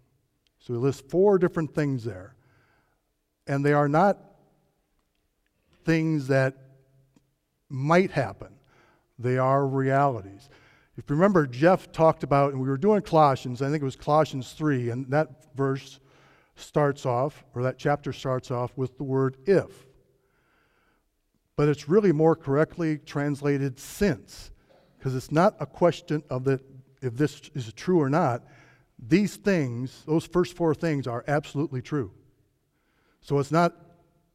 So 0.59 0.73
he 0.73 0.79
lists 0.79 1.03
four 1.09 1.37
different 1.37 1.73
things 1.73 2.03
there. 2.03 2.35
And 3.47 3.65
they 3.65 3.73
are 3.73 3.89
not 3.89 4.17
things 5.83 6.27
that 6.27 6.55
might 7.69 8.11
happen, 8.11 8.53
they 9.19 9.37
are 9.37 9.67
realities. 9.67 10.49
If 10.95 11.09
you 11.09 11.15
remember, 11.15 11.47
Jeff 11.47 11.91
talked 11.91 12.23
about, 12.23 12.53
and 12.53 12.61
we 12.61 12.69
were 12.69 12.77
doing 12.77 13.01
Colossians, 13.01 13.61
I 13.61 13.69
think 13.69 13.81
it 13.81 13.85
was 13.85 13.95
Colossians 13.95 14.51
3, 14.53 14.91
and 14.91 15.09
that 15.09 15.55
verse 15.55 15.99
starts 16.55 17.05
off, 17.05 17.43
or 17.53 17.63
that 17.63 17.77
chapter 17.77 18.13
starts 18.13 18.51
off 18.51 18.71
with 18.77 18.97
the 18.97 19.03
word 19.03 19.37
if. 19.45 19.85
But 21.55 21.69
it's 21.69 21.89
really 21.89 22.11
more 22.11 22.35
correctly 22.35 22.97
translated 22.97 23.79
since, 23.79 24.51
because 24.97 25.15
it's 25.15 25.31
not 25.31 25.55
a 25.59 25.65
question 25.65 26.23
of 26.29 26.43
the 26.43 26.59
if 27.01 27.17
this 27.17 27.51
is 27.53 27.73
true 27.73 27.99
or 27.99 28.09
not, 28.09 28.43
these 28.97 29.35
things, 29.35 30.03
those 30.07 30.25
first 30.25 30.55
four 30.55 30.73
things, 30.73 31.05
are 31.05 31.25
absolutely 31.27 31.81
true. 31.81 32.11
So 33.19 33.39
it's 33.39 33.51
not 33.51 33.75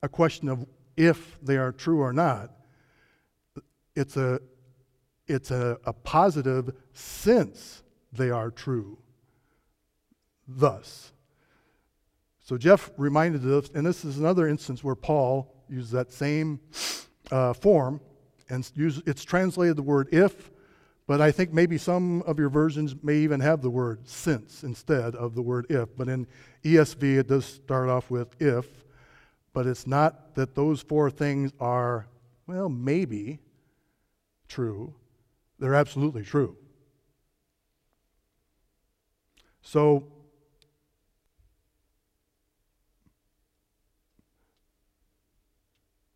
a 0.02 0.08
question 0.08 0.48
of 0.48 0.66
if 0.96 1.38
they 1.40 1.56
are 1.56 1.72
true 1.72 2.00
or 2.00 2.12
not. 2.12 2.50
It's 3.96 4.16
a, 4.16 4.40
it's 5.26 5.50
a, 5.50 5.78
a 5.84 5.92
positive 5.92 6.74
since 6.92 7.82
they 8.12 8.30
are 8.30 8.50
true. 8.50 8.98
thus. 10.48 11.12
So 12.48 12.56
Jeff 12.56 12.90
reminded 12.96 13.44
us, 13.44 13.68
and 13.74 13.84
this 13.84 14.06
is 14.06 14.16
another 14.16 14.48
instance 14.48 14.82
where 14.82 14.94
Paul 14.94 15.54
used 15.68 15.92
that 15.92 16.10
same 16.10 16.58
uh, 17.30 17.52
form, 17.52 18.00
and 18.48 18.66
use, 18.74 19.02
it's 19.04 19.22
translated 19.22 19.76
the 19.76 19.82
word 19.82 20.08
if, 20.12 20.50
but 21.06 21.20
I 21.20 21.30
think 21.30 21.52
maybe 21.52 21.76
some 21.76 22.22
of 22.22 22.38
your 22.38 22.48
versions 22.48 22.94
may 23.02 23.16
even 23.16 23.40
have 23.40 23.60
the 23.60 23.68
word 23.68 24.08
since 24.08 24.64
instead 24.64 25.14
of 25.14 25.34
the 25.34 25.42
word 25.42 25.66
if. 25.68 25.94
But 25.94 26.08
in 26.08 26.26
ESV, 26.64 27.18
it 27.18 27.28
does 27.28 27.44
start 27.44 27.90
off 27.90 28.10
with 28.10 28.34
if, 28.40 28.64
but 29.52 29.66
it's 29.66 29.86
not 29.86 30.34
that 30.34 30.54
those 30.54 30.80
four 30.80 31.10
things 31.10 31.52
are, 31.60 32.06
well, 32.46 32.70
maybe 32.70 33.40
true. 34.48 34.94
They're 35.58 35.74
absolutely 35.74 36.22
true. 36.22 36.56
So, 39.60 40.04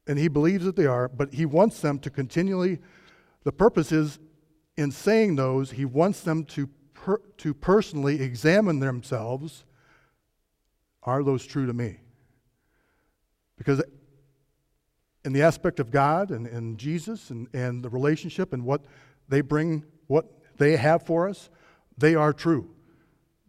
and 0.06 0.18
he 0.18 0.28
believes 0.28 0.64
that 0.64 0.76
they 0.76 0.86
are, 0.86 1.08
but 1.08 1.32
he 1.32 1.46
wants 1.46 1.80
them 1.80 1.98
to 2.00 2.10
continually, 2.10 2.78
the 3.44 3.52
purpose 3.52 3.92
is 3.92 4.18
in 4.76 4.90
saying 4.90 5.36
those, 5.36 5.72
he 5.72 5.84
wants 5.84 6.20
them 6.20 6.44
to, 6.44 6.68
per, 6.94 7.18
to 7.38 7.54
personally 7.54 8.20
examine 8.20 8.80
themselves 8.80 9.64
are 11.02 11.22
those 11.22 11.44
true 11.44 11.66
to 11.66 11.72
me? 11.72 11.98
Because 13.56 13.82
in 15.24 15.32
the 15.32 15.42
aspect 15.42 15.80
of 15.80 15.90
God 15.90 16.30
and, 16.30 16.46
and 16.46 16.78
Jesus 16.78 17.30
and, 17.30 17.48
and 17.52 17.82
the 17.82 17.88
relationship 17.88 18.52
and 18.52 18.64
what 18.64 18.84
they 19.28 19.40
bring, 19.40 19.84
what 20.06 20.26
they 20.58 20.76
have 20.76 21.02
for 21.02 21.28
us, 21.28 21.50
they 21.98 22.14
are 22.14 22.32
true. 22.32 22.70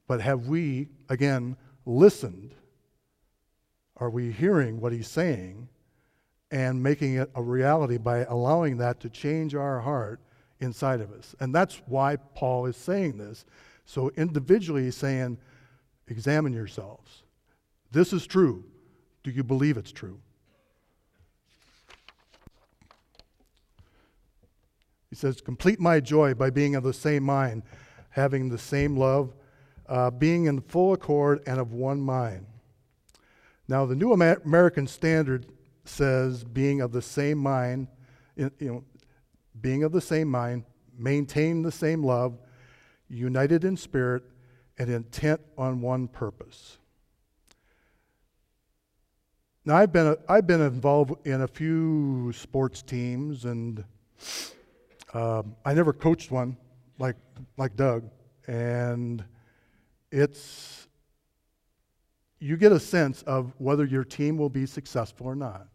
But 0.07 0.21
have 0.21 0.47
we, 0.47 0.89
again, 1.09 1.57
listened? 1.85 2.55
Are 3.97 4.09
we 4.09 4.31
hearing 4.31 4.79
what 4.79 4.91
he's 4.91 5.07
saying 5.07 5.69
and 6.53 6.81
making 6.83 7.15
it 7.15 7.31
a 7.33 7.41
reality 7.41 7.97
by 7.97 8.19
allowing 8.25 8.77
that 8.77 8.99
to 8.99 9.09
change 9.09 9.55
our 9.55 9.81
heart 9.81 10.21
inside 10.59 11.01
of 11.01 11.11
us? 11.11 11.35
And 11.39 11.53
that's 11.53 11.81
why 11.87 12.15
Paul 12.15 12.67
is 12.67 12.77
saying 12.77 13.17
this. 13.17 13.43
So 13.85 14.11
individually, 14.15 14.83
he's 14.83 14.95
saying, 14.95 15.39
examine 16.07 16.53
yourselves. 16.53 17.23
This 17.91 18.13
is 18.13 18.27
true. 18.27 18.63
Do 19.23 19.31
you 19.31 19.43
believe 19.43 19.77
it's 19.77 19.91
true? 19.91 20.19
He 25.09 25.15
says, 25.15 25.41
Complete 25.41 25.79
my 25.79 25.99
joy 25.99 26.35
by 26.35 26.51
being 26.51 26.75
of 26.75 26.83
the 26.83 26.93
same 26.93 27.23
mind, 27.23 27.63
having 28.11 28.49
the 28.49 28.59
same 28.59 28.95
love, 28.95 29.33
uh, 29.89 30.11
being 30.11 30.45
in 30.45 30.61
full 30.61 30.93
accord 30.93 31.41
and 31.47 31.59
of 31.59 31.73
one 31.73 31.99
mind. 31.99 32.45
Now, 33.67 33.85
the 33.85 33.95
New 33.95 34.13
American 34.13 34.85
Standard 34.87 35.47
says, 35.85 36.43
being 36.43 36.81
of 36.81 36.91
the 36.91 37.01
same 37.01 37.37
mind, 37.37 37.87
you 38.35 38.51
know, 38.59 38.83
being 39.61 39.83
of 39.83 39.91
the 39.91 40.01
same 40.01 40.27
mind, 40.27 40.63
maintain 40.97 41.61
the 41.61 41.71
same 41.71 42.03
love, 42.03 42.39
united 43.09 43.63
in 43.63 43.77
spirit, 43.77 44.23
and 44.77 44.89
intent 44.89 45.41
on 45.57 45.81
one 45.81 46.07
purpose. 46.07 46.77
Now, 49.65 49.77
I've 49.77 49.93
been, 49.93 50.17
I've 50.27 50.45
been 50.45 50.61
involved 50.61 51.25
in 51.25 51.41
a 51.41 51.47
few 51.47 52.33
sports 52.33 52.81
teams 52.81 53.45
and 53.45 53.83
um, 55.13 55.55
I 55.63 55.73
never 55.73 55.93
coached 55.93 56.31
one 56.31 56.57
like, 56.97 57.15
like 57.57 57.75
Doug, 57.75 58.09
and 58.47 59.23
it's, 60.11 60.87
you 62.39 62.57
get 62.57 62.71
a 62.71 62.79
sense 62.79 63.21
of 63.23 63.53
whether 63.57 63.85
your 63.85 64.03
team 64.03 64.37
will 64.37 64.49
be 64.49 64.65
successful 64.65 65.27
or 65.27 65.35
not. 65.35 65.67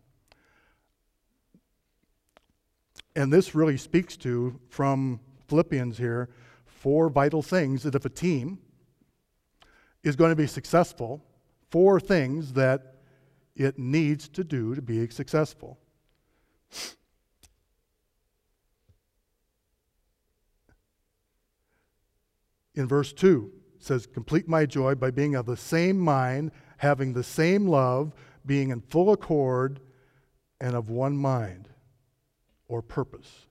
And 3.18 3.32
this 3.32 3.52
really 3.52 3.76
speaks 3.76 4.16
to, 4.18 4.60
from 4.68 5.18
Philippians 5.48 5.98
here, 5.98 6.28
four 6.66 7.08
vital 7.08 7.42
things 7.42 7.82
that 7.82 7.96
if 7.96 8.04
a 8.04 8.08
team 8.08 8.60
is 10.04 10.14
going 10.14 10.30
to 10.30 10.36
be 10.36 10.46
successful, 10.46 11.24
four 11.68 11.98
things 11.98 12.52
that 12.52 12.94
it 13.56 13.76
needs 13.76 14.28
to 14.28 14.44
do 14.44 14.76
to 14.76 14.80
be 14.80 15.08
successful. 15.08 15.80
in 22.76 22.86
verse 22.86 23.12
2 23.12 23.50
says, 23.80 24.06
Complete 24.06 24.46
my 24.46 24.64
joy 24.64 24.94
by 24.94 25.10
being 25.10 25.34
of 25.34 25.44
the 25.44 25.56
same 25.56 25.98
mind, 25.98 26.52
having 26.76 27.14
the 27.14 27.24
same 27.24 27.66
love, 27.66 28.14
being 28.46 28.70
in 28.70 28.80
full 28.80 29.10
accord, 29.10 29.80
and 30.60 30.76
of 30.76 30.88
one 30.88 31.16
mind 31.16 31.68
or 32.68 32.82
purpose. 32.82 33.46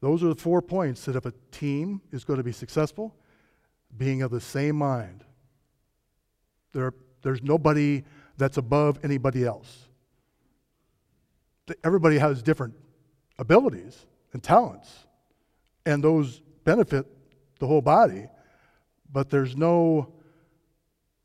Those 0.00 0.22
are 0.22 0.28
the 0.28 0.34
four 0.34 0.60
points 0.62 1.04
that 1.04 1.16
if 1.16 1.26
a 1.26 1.32
team 1.50 2.00
is 2.10 2.24
going 2.24 2.38
to 2.38 2.44
be 2.44 2.52
successful, 2.52 3.14
being 3.96 4.22
of 4.22 4.30
the 4.30 4.40
same 4.40 4.76
mind. 4.76 5.24
There, 6.72 6.94
there's 7.22 7.42
nobody 7.42 8.04
that's 8.36 8.56
above 8.56 8.98
anybody 9.04 9.44
else. 9.44 9.88
Everybody 11.84 12.18
has 12.18 12.42
different 12.42 12.74
abilities 13.38 14.06
and 14.32 14.42
talents, 14.42 15.06
and 15.86 16.02
those 16.02 16.40
benefit 16.64 17.06
the 17.58 17.66
whole 17.66 17.80
body, 17.80 18.26
but 19.12 19.30
there's 19.30 19.56
no, 19.56 20.12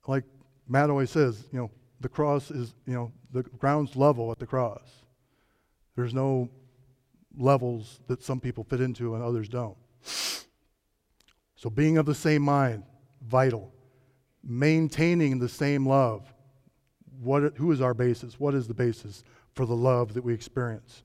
like 0.06 0.24
Matt 0.68 0.90
always 0.90 1.10
says, 1.10 1.46
you 1.52 1.60
know, 1.60 1.72
the 2.00 2.10
cross 2.10 2.52
is, 2.52 2.76
you 2.86 2.94
know, 2.94 3.12
the 3.32 3.44
ground's 3.44 3.96
level 3.96 4.32
at 4.32 4.40
the 4.40 4.46
cross. 4.46 4.82
There's 5.98 6.14
no 6.14 6.48
levels 7.38 8.00
that 8.08 8.24
some 8.24 8.40
people 8.40 8.64
fit 8.64 8.80
into 8.80 9.16
and 9.16 9.22
others 9.24 9.50
don't. 9.50 9.76
So 11.58 11.70
being 11.70 11.98
of 11.98 12.06
the 12.06 12.16
same 12.16 12.44
mind, 12.44 12.84
vital. 13.22 13.74
Maintaining 14.42 15.40
the 15.40 15.50
same 15.50 15.86
love. 15.86 16.34
What, 17.20 17.58
who 17.58 17.74
is 17.74 17.82
our 17.82 17.94
basis? 17.94 18.40
What 18.40 18.56
is 18.56 18.70
the 18.70 18.74
basis 18.74 19.26
for 19.54 19.66
the 19.66 19.76
love 19.76 20.14
that 20.14 20.24
we 20.24 20.34
experience? 20.34 21.04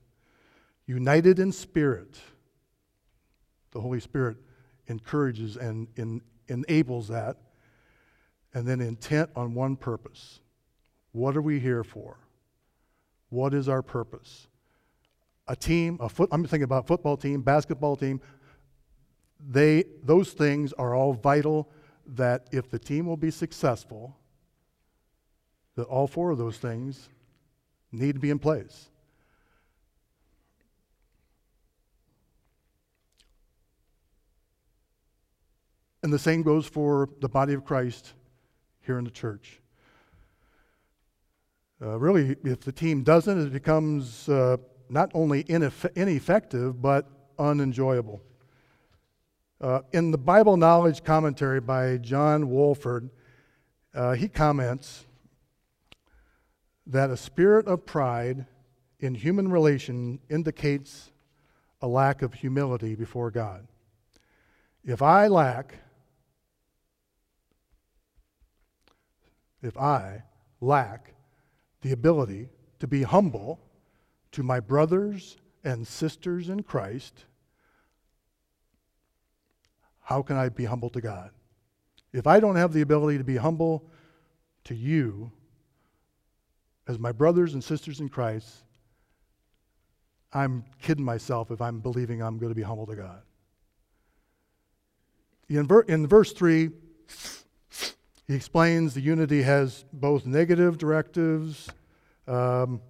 United 0.85 1.39
in 1.39 1.51
spirit 1.51 2.17
the 3.73 3.81
Holy 3.81 3.99
Spirit 3.99 4.37
encourages 4.87 5.57
and 5.57 5.87
in, 5.95 6.21
enables 6.47 7.09
that. 7.09 7.37
And 8.53 8.67
then 8.67 8.79
intent 8.81 9.31
on 9.35 9.55
one 9.55 9.75
purpose. 9.75 10.39
What 11.11 11.35
are 11.35 11.41
we 11.41 11.59
here 11.59 11.83
for? 11.83 12.19
What 13.29 13.55
is 13.55 13.67
our 13.67 13.81
purpose? 13.81 14.47
A 15.47 15.55
team, 15.55 15.97
a 15.99 16.07
foot, 16.07 16.29
I'm 16.31 16.43
thinking 16.43 16.63
about 16.63 16.87
football 16.87 17.17
team, 17.17 17.41
basketball 17.41 17.95
team. 17.95 18.21
They, 19.45 19.83
those 20.03 20.31
things 20.31 20.71
are 20.73 20.95
all 20.95 21.13
vital 21.13 21.69
that 22.05 22.47
if 22.51 22.69
the 22.69 22.79
team 22.79 23.05
will 23.05 23.17
be 23.17 23.31
successful, 23.31 24.15
that 25.75 25.83
all 25.83 26.07
four 26.07 26.31
of 26.31 26.37
those 26.37 26.57
things 26.57 27.09
need 27.91 28.13
to 28.13 28.19
be 28.19 28.29
in 28.29 28.39
place. 28.39 28.89
And 36.03 36.11
the 36.11 36.19
same 36.19 36.41
goes 36.43 36.67
for 36.67 37.09
the 37.21 37.29
body 37.29 37.53
of 37.53 37.63
Christ 37.63 38.13
here 38.81 38.97
in 38.97 39.05
the 39.05 39.11
church. 39.11 39.61
Uh, 41.81 41.97
really, 41.97 42.35
if 42.43 42.61
the 42.61 42.71
team 42.71 43.03
doesn't, 43.03 43.47
it 43.47 43.53
becomes 43.53 44.27
uh, 44.27 44.57
not 44.93 45.11
only 45.15 45.43
ineff- 45.45 45.91
ineffective, 45.95 46.81
but 46.81 47.09
unenjoyable. 47.39 48.21
Uh, 49.59 49.81
in 49.91 50.11
the 50.11 50.17
Bible 50.17 50.55
Knowledge 50.55 51.03
Commentary 51.03 51.59
by 51.59 51.97
John 51.97 52.45
Walvoord, 52.45 53.09
uh, 53.95 54.13
he 54.13 54.27
comments 54.27 55.05
that 56.85 57.09
a 57.09 57.17
spirit 57.17 57.65
of 57.65 57.85
pride 57.85 58.45
in 58.99 59.15
human 59.15 59.51
relation 59.51 60.19
indicates 60.29 61.11
a 61.81 61.87
lack 61.87 62.21
of 62.21 62.35
humility 62.35 62.93
before 62.93 63.31
God. 63.31 63.67
If 64.85 65.01
I 65.01 65.27
lack 65.27 65.75
if 69.61 69.77
I 69.77 70.23
lack 70.59 71.13
the 71.81 71.93
ability 71.93 72.49
to 72.79 72.87
be 72.87 73.03
humble 73.03 73.61
to 74.33 74.43
my 74.43 74.59
brothers 74.59 75.37
and 75.63 75.87
sisters 75.87 76.49
in 76.49 76.63
Christ, 76.63 77.25
how 80.01 80.21
can 80.21 80.35
I 80.35 80.49
be 80.49 80.65
humble 80.65 80.89
to 80.91 81.01
God? 81.01 81.31
If 82.11 82.27
I 82.27 82.39
don't 82.39 82.55
have 82.57 82.73
the 82.73 82.81
ability 82.81 83.17
to 83.17 83.23
be 83.23 83.37
humble 83.37 83.89
to 84.65 84.75
you 84.75 85.31
as 86.87 86.99
my 86.99 87.11
brothers 87.11 87.53
and 87.53 87.63
sisters 87.63 87.99
in 87.99 88.09
Christ, 88.09 88.63
I'm 90.33 90.65
kidding 90.81 91.05
myself 91.05 91.51
if 91.51 91.61
I'm 91.61 91.79
believing 91.79 92.21
I'm 92.21 92.37
going 92.37 92.51
to 92.51 92.55
be 92.55 92.63
humble 92.63 92.85
to 92.87 92.95
God. 92.95 93.21
In, 95.47 95.67
ver- 95.67 95.81
in 95.81 96.07
verse 96.07 96.33
3, 96.33 96.71
he 98.27 98.33
explains 98.33 98.93
the 98.93 99.01
unity 99.01 99.43
has 99.43 99.85
both 99.93 100.25
negative 100.25 100.77
directives, 100.77 101.69
um, 102.27 102.81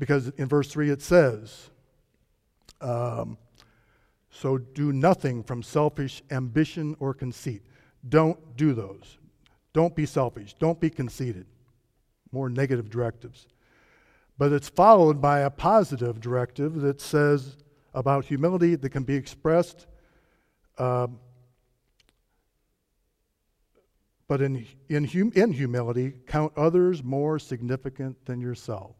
because 0.00 0.28
in 0.38 0.48
verse 0.48 0.68
3 0.68 0.90
it 0.90 1.02
says, 1.02 1.70
um, 2.80 3.36
So 4.30 4.56
do 4.56 4.92
nothing 4.92 5.44
from 5.44 5.62
selfish 5.62 6.22
ambition 6.30 6.96
or 6.98 7.12
conceit. 7.12 7.62
Don't 8.08 8.56
do 8.56 8.72
those. 8.72 9.18
Don't 9.74 9.94
be 9.94 10.06
selfish. 10.06 10.54
Don't 10.58 10.80
be 10.80 10.88
conceited. 10.88 11.46
More 12.32 12.48
negative 12.48 12.88
directives. 12.88 13.46
But 14.38 14.52
it's 14.52 14.70
followed 14.70 15.20
by 15.20 15.40
a 15.40 15.50
positive 15.50 16.18
directive 16.18 16.80
that 16.80 17.02
says 17.02 17.58
about 17.92 18.24
humility 18.24 18.76
that 18.76 18.88
can 18.88 19.02
be 19.02 19.14
expressed. 19.14 19.86
Um, 20.78 21.20
but 24.28 24.40
in, 24.40 24.66
in, 24.88 25.04
hum, 25.04 25.30
in 25.34 25.52
humility, 25.52 26.14
count 26.26 26.54
others 26.56 27.04
more 27.04 27.38
significant 27.38 28.24
than 28.24 28.40
yourself. 28.40 28.94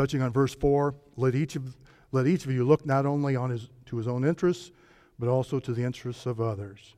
Touching 0.00 0.22
on 0.22 0.32
verse 0.32 0.54
4, 0.54 0.94
let 1.16 1.34
each 1.34 1.56
of, 1.56 1.76
let 2.10 2.26
each 2.26 2.46
of 2.46 2.50
you 2.50 2.64
look 2.64 2.86
not 2.86 3.04
only 3.04 3.36
on 3.36 3.50
his, 3.50 3.68
to 3.84 3.98
his 3.98 4.08
own 4.08 4.24
interests, 4.24 4.70
but 5.18 5.28
also 5.28 5.60
to 5.60 5.74
the 5.74 5.84
interests 5.84 6.24
of 6.24 6.40
others. 6.40 6.94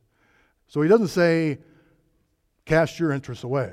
So 0.68 0.82
he 0.82 0.88
doesn't 0.88 1.08
say, 1.08 1.58
cast 2.64 3.00
your 3.00 3.10
interests 3.10 3.42
away. 3.42 3.72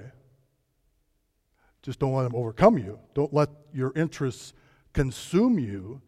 Just 1.84 2.00
don't 2.00 2.16
let 2.16 2.24
them 2.24 2.34
overcome 2.34 2.80
you. 2.80 2.98
Don't 3.14 3.32
let 3.32 3.50
your 3.72 3.94
interests 3.96 4.54
consume 4.94 5.60
you. 5.60 6.02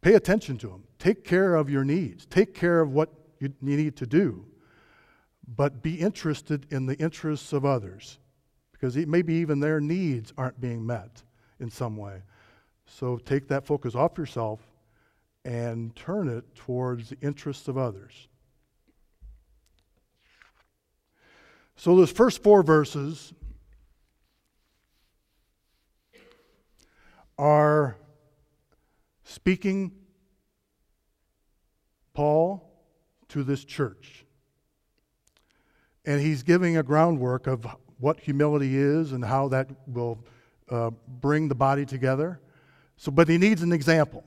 Pay 0.00 0.14
attention 0.14 0.58
to 0.58 0.68
them. 0.68 0.84
Take 1.00 1.24
care 1.24 1.56
of 1.56 1.68
your 1.68 1.82
needs. 1.82 2.24
Take 2.24 2.54
care 2.54 2.78
of 2.78 2.92
what 2.92 3.12
you 3.40 3.52
need 3.60 3.96
to 3.96 4.06
do. 4.06 4.46
But 5.48 5.82
be 5.82 5.96
interested 5.96 6.68
in 6.70 6.86
the 6.86 6.94
interests 6.98 7.52
of 7.52 7.64
others 7.64 8.20
because 8.70 8.96
maybe 8.96 9.34
even 9.34 9.58
their 9.58 9.80
needs 9.80 10.32
aren't 10.38 10.60
being 10.60 10.86
met 10.86 11.24
in 11.60 11.70
some 11.70 11.96
way. 11.96 12.22
So 12.86 13.18
take 13.18 13.48
that 13.48 13.66
focus 13.66 13.94
off 13.94 14.16
yourself 14.18 14.60
and 15.44 15.94
turn 15.94 16.28
it 16.28 16.54
towards 16.54 17.10
the 17.10 17.18
interests 17.20 17.68
of 17.68 17.78
others. 17.78 18.28
So, 21.76 21.94
those 21.94 22.10
first 22.10 22.42
four 22.42 22.62
verses 22.62 23.34
are 27.38 27.96
speaking 29.24 29.92
Paul 32.14 32.72
to 33.28 33.44
this 33.44 33.64
church. 33.64 34.24
And 36.06 36.20
he's 36.20 36.42
giving 36.42 36.76
a 36.76 36.82
groundwork 36.82 37.46
of 37.46 37.66
what 37.98 38.20
humility 38.20 38.76
is 38.76 39.12
and 39.12 39.24
how 39.24 39.48
that 39.48 39.68
will 39.86 40.24
uh, 40.70 40.90
bring 41.20 41.48
the 41.48 41.54
body 41.54 41.86
together. 41.86 42.40
So, 42.96 43.10
but 43.10 43.28
he 43.28 43.38
needs 43.38 43.62
an 43.62 43.72
example. 43.72 44.24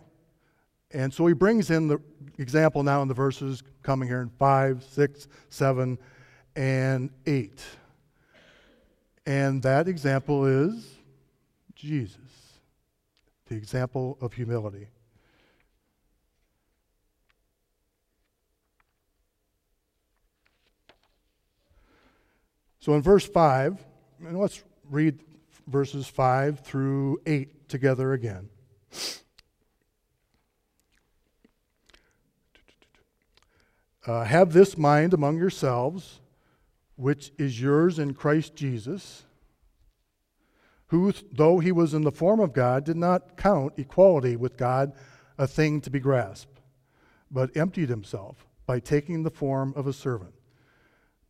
And 0.92 1.14
so 1.14 1.28
he 1.28 1.34
brings 1.34 1.70
in 1.70 1.88
the 1.88 2.00
example 2.38 2.84
now 2.84 3.02
in 3.02 3.08
the 3.08 3.14
verses 3.14 3.62
coming 3.84 4.08
here 4.08 4.22
in 4.22 4.30
5, 4.30 4.84
6, 4.84 5.28
7, 5.50 5.98
and 6.56 7.10
8. 7.26 7.62
And 9.26 9.62
that 9.62 9.88
example 9.88 10.46
is 10.46 10.96
Jesus, 11.76 12.18
the 13.46 13.56
example 13.56 14.18
of 14.22 14.34
humility. 14.34 14.88
So 22.80 22.94
in 22.96 23.02
verse 23.02 23.28
5, 23.28 23.78
and 24.26 24.40
let's 24.40 24.64
read 24.90 25.20
verses 25.70 26.08
5 26.08 26.62
through 26.62 27.22
8 27.26 27.70
together 27.70 28.14
again. 28.14 28.50
Uh, 34.06 34.24
have 34.24 34.54
this 34.54 34.78
mind 34.78 35.14
among 35.14 35.38
yourselves, 35.38 36.20
which 36.96 37.32
is 37.38 37.62
yours 37.62 38.00
in 38.00 38.14
Christ 38.14 38.56
Jesus, 38.56 39.24
who, 40.88 41.14
though 41.32 41.60
he 41.60 41.72
was 41.72 41.94
in 41.94 42.02
the 42.02 42.12
form 42.12 42.40
of 42.40 42.54
God, 42.54 42.84
did 42.84 42.98
not 42.98 43.38
count 43.38 43.74
equality 43.78 44.36
with 44.36 44.58
God 44.58 44.94
a 45.38 45.46
thing 45.46 45.80
to 45.82 45.92
be 45.92 46.00
grasped, 46.00 46.60
but 47.30 47.56
emptied 47.56 47.90
himself 47.90 48.48
by 48.66 48.80
taking 48.80 49.22
the 49.22 49.30
form 49.30 49.74
of 49.76 49.86
a 49.86 49.94
servant, 49.94 50.34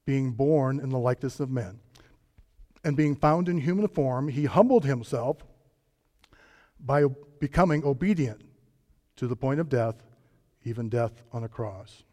being 0.06 0.32
born 0.32 0.80
in 0.80 0.90
the 0.90 0.98
likeness 0.98 1.42
of 1.42 1.50
men. 1.50 1.80
And 2.84 2.96
being 2.96 3.16
found 3.16 3.50
in 3.50 3.60
human 3.60 3.88
form, 3.88 4.30
he 4.30 4.46
humbled 4.46 4.86
himself 4.86 5.38
by 6.80 7.06
becoming 7.40 7.84
obedient 7.84 8.42
to 9.18 9.28
the 9.28 9.36
point 9.36 9.60
of 9.60 9.68
death, 9.68 9.96
even 10.64 10.88
death 10.88 11.24
on 11.34 11.44
a 11.44 11.50
cross. 11.50 12.04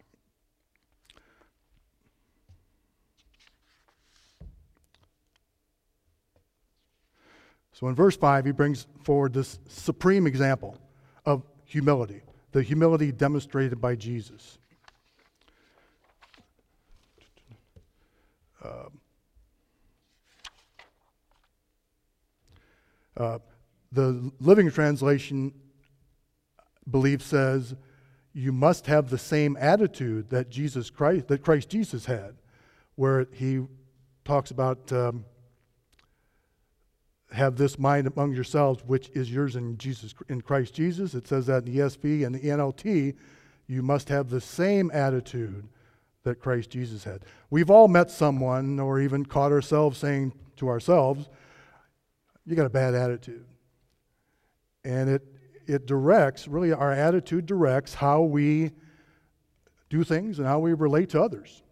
So 7.72 7.88
in 7.88 7.94
verse 7.94 8.16
5, 8.16 8.46
he 8.46 8.52
brings 8.52 8.86
forward 9.04 9.34
this 9.34 9.58
supreme 9.68 10.26
example 10.26 10.78
of 11.26 11.42
humility, 11.66 12.22
the 12.52 12.62
humility 12.62 13.12
demonstrated 13.12 13.82
by 13.82 13.96
Jesus. 13.96 14.56
Uh, 18.64 18.88
uh, 23.16 23.38
the 23.92 24.30
Living 24.40 24.70
Translation 24.70 25.52
belief 26.90 27.22
says 27.22 27.74
you 28.32 28.52
must 28.52 28.86
have 28.86 29.08
the 29.08 29.18
same 29.18 29.56
attitude 29.58 30.30
that 30.30 30.50
Jesus 30.50 30.90
Christ 30.90 31.28
that 31.28 31.42
Christ 31.42 31.68
Jesus 31.68 32.04
had, 32.04 32.34
where 32.96 33.26
he 33.32 33.62
talks 34.24 34.50
about 34.50 34.92
um, 34.92 35.24
have 37.32 37.56
this 37.56 37.78
mind 37.78 38.06
among 38.06 38.32
yourselves, 38.32 38.82
which 38.84 39.08
is 39.14 39.32
yours 39.32 39.56
in 39.56 39.78
Jesus 39.78 40.14
in 40.28 40.40
Christ 40.40 40.74
Jesus. 40.74 41.14
It 41.14 41.26
says 41.26 41.46
that 41.46 41.66
in 41.66 41.72
the 41.72 41.80
ESV 41.80 42.26
and 42.26 42.34
the 42.34 42.40
NLT, 42.40 43.14
you 43.66 43.82
must 43.82 44.08
have 44.08 44.28
the 44.28 44.40
same 44.40 44.90
attitude 44.92 45.66
that 46.22 46.40
Christ 46.40 46.70
Jesus 46.70 47.04
had. 47.04 47.24
We've 47.50 47.70
all 47.70 47.88
met 47.88 48.10
someone 48.10 48.78
or 48.80 49.00
even 49.00 49.24
caught 49.24 49.52
ourselves 49.52 49.98
saying 49.98 50.32
to 50.56 50.68
ourselves, 50.68 51.28
You 52.46 52.54
got 52.54 52.66
a 52.66 52.70
bad 52.70 52.94
attitude. 52.94 53.44
And 54.84 55.10
it 55.10 55.22
it 55.66 55.86
directs, 55.86 56.46
really 56.46 56.72
our 56.72 56.92
attitude 56.92 57.46
directs 57.46 57.94
how 57.94 58.22
we 58.22 58.70
do 59.90 60.04
things 60.04 60.38
and 60.38 60.46
how 60.46 60.58
we 60.60 60.72
relate 60.72 61.10
to 61.10 61.22
others. 61.22 61.62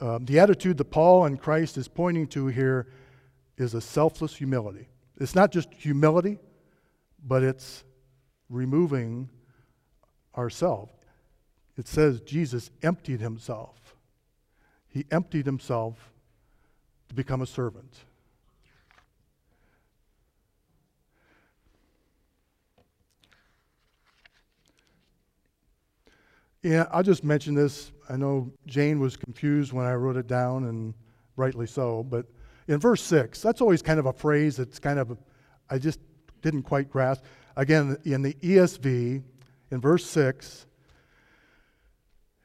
Um, 0.00 0.24
the 0.24 0.38
attitude 0.38 0.78
that 0.78 0.90
Paul 0.90 1.26
and 1.26 1.38
Christ 1.38 1.76
is 1.76 1.88
pointing 1.88 2.26
to 2.28 2.46
here 2.46 2.88
is 3.58 3.74
a 3.74 3.80
selfless 3.80 4.34
humility. 4.34 4.88
It's 5.18 5.34
not 5.34 5.52
just 5.52 5.68
humility, 5.74 6.38
but 7.26 7.42
it's 7.42 7.84
removing 8.48 9.28
ourselves. 10.36 10.92
It 11.76 11.86
says 11.86 12.20
Jesus 12.22 12.70
emptied 12.82 13.20
himself. 13.20 13.96
He 14.88 15.04
emptied 15.10 15.46
himself 15.46 16.12
to 17.08 17.14
become 17.14 17.42
a 17.42 17.46
servant. 17.46 18.04
Yeah, 26.62 26.86
I'll 26.90 27.02
just 27.02 27.24
mention 27.24 27.54
this. 27.54 27.90
I 28.08 28.16
know 28.16 28.52
Jane 28.66 29.00
was 29.00 29.16
confused 29.16 29.72
when 29.72 29.86
I 29.86 29.94
wrote 29.94 30.16
it 30.16 30.26
down, 30.26 30.64
and 30.64 30.94
rightly 31.36 31.66
so, 31.66 32.02
but 32.02 32.26
in 32.68 32.78
verse 32.78 33.02
6, 33.02 33.40
that's 33.40 33.60
always 33.60 33.82
kind 33.82 33.98
of 33.98 34.06
a 34.06 34.12
phrase 34.12 34.56
that's 34.56 34.78
kind 34.78 34.98
of, 34.98 35.16
I 35.70 35.78
just 35.78 36.00
didn't 36.42 36.64
quite 36.64 36.90
grasp. 36.90 37.24
Again, 37.56 37.96
in 38.04 38.22
the 38.22 38.34
ESV, 38.34 39.22
in 39.70 39.80
verse 39.80 40.04
6, 40.04 40.66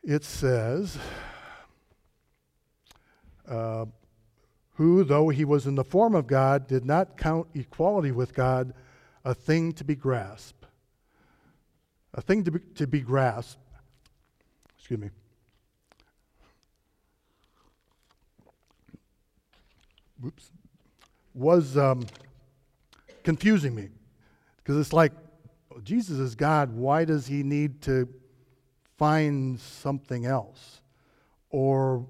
it 0.03 0.23
says, 0.23 0.97
uh, 3.47 3.85
who, 4.75 5.03
though 5.03 5.29
he 5.29 5.45
was 5.45 5.67
in 5.67 5.75
the 5.75 5.83
form 5.83 6.15
of 6.15 6.27
God, 6.27 6.67
did 6.67 6.85
not 6.85 7.17
count 7.17 7.47
equality 7.53 8.11
with 8.11 8.33
God 8.33 8.73
a 9.23 9.33
thing 9.33 9.73
to 9.73 9.83
be 9.83 9.95
grasped. 9.95 10.65
A 12.13 12.21
thing 12.21 12.43
to 12.45 12.51
be, 12.51 12.59
to 12.75 12.87
be 12.87 13.01
grasped. 13.01 13.59
Excuse 14.85 14.99
me. 14.99 15.09
whoops, 20.21 20.51
was 21.33 21.75
um, 21.75 22.05
confusing 23.23 23.73
me. 23.73 23.89
Because 24.57 24.77
it's 24.77 24.93
like, 24.93 25.11
Jesus 25.83 26.19
is 26.19 26.35
God. 26.35 26.71
Why 26.71 27.03
does 27.03 27.25
he 27.25 27.41
need 27.41 27.81
to 27.81 28.07
find 28.99 29.59
something 29.59 30.27
else? 30.27 30.81
Or 31.49 32.05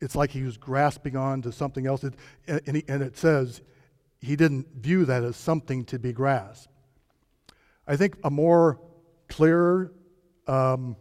it's 0.00 0.14
like 0.14 0.30
he 0.30 0.44
was 0.44 0.56
grasping 0.56 1.16
on 1.16 1.42
to 1.42 1.50
something 1.50 1.84
else. 1.84 2.04
It, 2.04 2.14
and, 2.46 2.76
he, 2.76 2.84
and 2.86 3.02
it 3.02 3.16
says 3.16 3.60
he 4.20 4.36
didn't 4.36 4.68
view 4.76 5.04
that 5.04 5.24
as 5.24 5.36
something 5.36 5.84
to 5.86 5.98
be 5.98 6.12
grasped. 6.12 6.68
I 7.88 7.96
think 7.96 8.16
a 8.22 8.30
more 8.30 8.80
clear 9.28 9.90
um, 10.46 10.96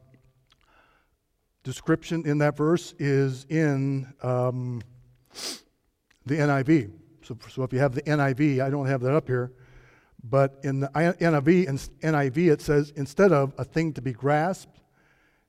description 1.63 2.25
in 2.25 2.37
that 2.39 2.57
verse 2.57 2.93
is 2.99 3.45
in 3.49 4.13
um, 4.21 4.81
the 6.25 6.35
NIV. 6.35 6.91
So, 7.23 7.37
so 7.49 7.63
if 7.63 7.71
you 7.71 7.79
have 7.79 7.95
the 7.95 8.01
NIV, 8.03 8.61
I 8.61 8.69
don't 8.69 8.85
have 8.85 9.01
that 9.01 9.13
up 9.13 9.27
here, 9.27 9.53
but 10.23 10.59
in 10.63 10.81
the 10.81 10.87
NIV, 10.89 11.67
in 11.67 11.77
NIV 11.77 12.51
it 12.51 12.61
says 12.61 12.91
instead 12.95 13.31
of 13.31 13.53
a 13.57 13.63
thing 13.63 13.93
to 13.93 14.01
be 14.01 14.13
grasped, 14.13 14.81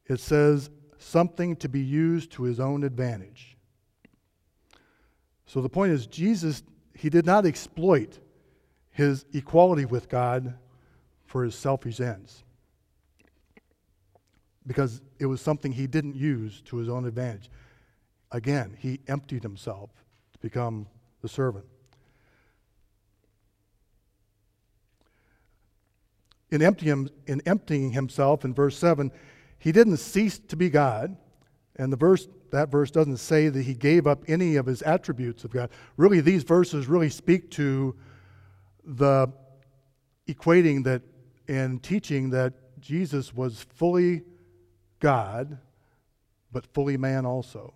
it 0.07 0.21
says 0.21 0.71
something 0.99 1.57
to 1.57 1.69
be 1.69 1.81
used 1.81 2.31
to 2.33 2.45
his 2.45 2.61
own 2.61 2.85
advantage. 2.85 3.57
So 5.47 5.61
the 5.61 5.69
point 5.69 5.93
is, 5.93 6.07
Jesus, 6.07 6.63
he 6.95 7.11
did 7.11 7.27
not 7.27 7.45
exploit 7.45 8.19
his 8.91 9.25
equality 9.33 9.85
with 9.85 10.09
God 10.09 10.55
for 11.27 11.45
his 11.45 11.55
selfish 11.55 12.01
ends 12.01 12.44
because 14.67 15.03
it 15.19 15.27
was 15.27 15.41
something 15.41 15.73
he 15.73 15.87
didn't 15.87 16.17
use 16.17 16.63
to 16.63 16.77
his 16.77 16.89
own 16.89 17.05
advantage. 17.07 17.51
Again, 18.31 18.77
he 18.79 19.01
emptied 19.07 19.43
himself 19.43 19.91
to 20.33 20.39
become 20.39 20.87
the 21.23 21.29
servant. 21.29 21.67
In 26.51 26.63
emptying, 26.63 27.11
in 27.27 27.43
emptying 27.47 27.91
himself 27.91 28.45
in 28.45 28.55
verse 28.55 28.79
7, 28.79 29.11
he 29.59 29.73
didn't 29.73 29.97
cease 29.97 30.39
to 30.39 30.57
be 30.57 30.71
God. 30.71 31.17
And 31.77 31.93
the 31.93 31.97
verse, 31.97 32.29
that 32.53 32.71
verse 32.71 32.91
doesn't 32.91 33.17
say 33.17 33.49
that 33.49 33.63
he 33.63 33.75
gave 33.75 34.07
up 34.07 34.25
any 34.29 34.57
of 34.57 34.67
his 34.67 34.83
attributes 34.83 35.45
of 35.45 35.51
God. 35.51 35.71
Really, 35.97 36.21
these 36.21 36.45
verses 36.45 36.87
really 36.87 37.11
speak 37.11 37.51
to 37.53 37.97
the 38.85 39.33
equating 40.29 40.85
that 40.85 41.03
and 41.49 41.83
teaching 41.83 42.31
that 42.31 42.55
Jesus 42.81 43.35
was 43.35 43.67
fully 43.75 44.23
God, 45.05 45.59
but 46.51 46.65
fully 46.73 46.97
man 46.97 47.27
also. 47.27 47.75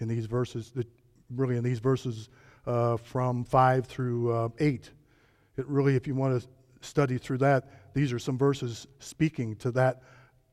In 0.00 0.08
these 0.08 0.26
verses, 0.26 0.72
really 1.30 1.56
in 1.56 1.62
these 1.62 1.78
verses 1.78 2.28
uh, 2.66 2.96
from 2.96 3.44
5 3.44 3.86
through 3.86 4.32
uh, 4.32 4.48
8. 4.58 4.90
It 5.56 5.68
really, 5.68 5.94
if 5.94 6.08
you 6.08 6.16
want 6.16 6.42
to 6.42 6.48
study 6.80 7.18
through 7.18 7.38
that, 7.38 7.70
these 7.94 8.12
are 8.12 8.18
some 8.18 8.36
verses 8.36 8.88
speaking 8.98 9.54
to 9.58 9.70
that 9.72 10.02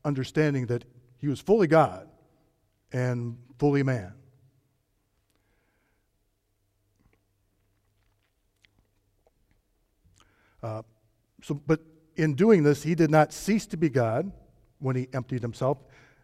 understanding 0.04 0.66
that 0.66 0.84
he 1.16 1.26
was 1.26 1.40
fully 1.40 1.66
God 1.66 2.08
and 2.92 3.36
fully 3.58 3.82
man. 3.82 4.14
Uh, 10.62 10.82
so, 11.42 11.54
but 11.54 11.80
in 12.14 12.34
doing 12.34 12.62
this, 12.62 12.84
he 12.84 12.94
did 12.94 13.10
not 13.10 13.32
cease 13.32 13.66
to 13.66 13.76
be 13.76 13.88
God 13.88 14.30
when 14.82 14.96
he 14.96 15.08
emptied 15.12 15.42
himself. 15.42 15.78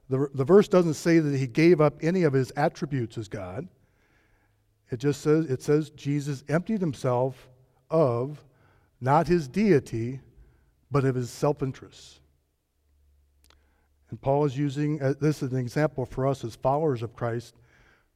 The, 0.08 0.28
the 0.34 0.44
verse 0.44 0.68
doesn't 0.68 0.94
say 0.94 1.18
that 1.18 1.36
he 1.36 1.46
gave 1.46 1.80
up 1.80 1.98
any 2.02 2.22
of 2.22 2.32
his 2.32 2.50
attributes 2.52 3.18
as 3.18 3.28
God. 3.28 3.68
It 4.90 4.98
just 4.98 5.20
says, 5.20 5.46
it 5.46 5.62
says 5.62 5.90
Jesus 5.90 6.44
emptied 6.48 6.80
himself 6.80 7.48
of 7.90 8.42
not 9.00 9.26
his 9.26 9.46
deity, 9.46 10.20
but 10.90 11.04
of 11.04 11.14
his 11.14 11.30
self 11.30 11.62
interest. 11.62 12.20
And 14.10 14.20
Paul 14.20 14.46
is 14.46 14.56
using 14.56 15.02
uh, 15.02 15.14
this 15.20 15.42
as 15.42 15.52
an 15.52 15.58
example 15.58 16.06
for 16.06 16.26
us 16.26 16.42
as 16.42 16.56
followers 16.56 17.02
of 17.02 17.14
Christ 17.14 17.54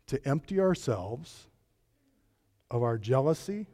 to 0.06 0.26
empty 0.26 0.58
ourselves 0.58 1.48
of 2.70 2.82
our 2.82 2.96
jealousy, 2.96 3.66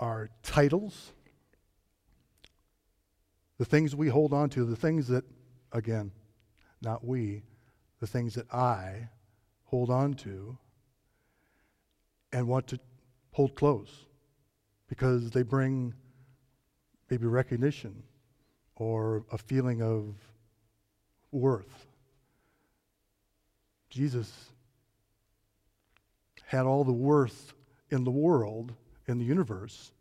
our 0.00 0.28
titles, 0.42 1.12
the 3.60 3.66
things 3.66 3.94
we 3.94 4.08
hold 4.08 4.32
on 4.32 4.48
to, 4.48 4.64
the 4.64 4.74
things 4.74 5.06
that, 5.06 5.22
again, 5.72 6.10
not 6.80 7.04
we, 7.04 7.42
the 8.00 8.06
things 8.06 8.32
that 8.32 8.50
I 8.50 9.10
hold 9.64 9.90
on 9.90 10.14
to 10.14 10.56
and 12.32 12.48
want 12.48 12.66
to 12.68 12.80
hold 13.32 13.54
close 13.54 14.06
because 14.88 15.30
they 15.32 15.42
bring 15.42 15.92
maybe 17.10 17.26
recognition 17.26 18.02
or 18.76 19.26
a 19.30 19.36
feeling 19.36 19.82
of 19.82 20.14
worth. 21.30 21.86
Jesus 23.90 24.32
had 26.46 26.64
all 26.64 26.82
the 26.82 26.92
worth 26.92 27.52
in 27.90 28.04
the 28.04 28.10
world, 28.10 28.72
in 29.06 29.18
the 29.18 29.24
universe, 29.26 29.92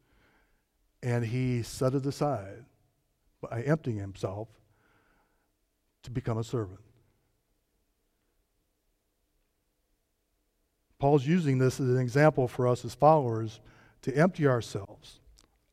and 1.04 1.26
he 1.26 1.62
set 1.62 1.94
it 1.94 2.06
aside 2.06 2.64
by 3.42 3.62
emptying 3.62 3.98
himself 3.98 4.48
to 6.04 6.12
become 6.12 6.38
a 6.38 6.44
servant. 6.44 6.80
Paul's 11.00 11.26
using 11.26 11.58
this 11.58 11.80
as 11.80 11.90
an 11.90 11.98
example 12.00 12.48
for 12.48 12.68
us 12.68 12.84
as 12.84 12.94
followers 12.94 13.62
to 14.02 14.16
empty 14.16 14.46
ourselves. 14.46 15.22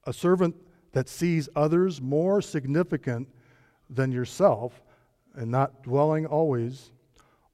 A 0.04 0.12
servant 0.12 0.54
that 0.92 1.08
sees 1.08 1.48
others 1.56 2.00
more 2.00 2.40
significant 2.40 3.28
than 3.90 4.12
yourself 4.12 4.82
and 5.34 5.50
not 5.50 5.82
dwelling 5.82 6.26
always 6.26 6.92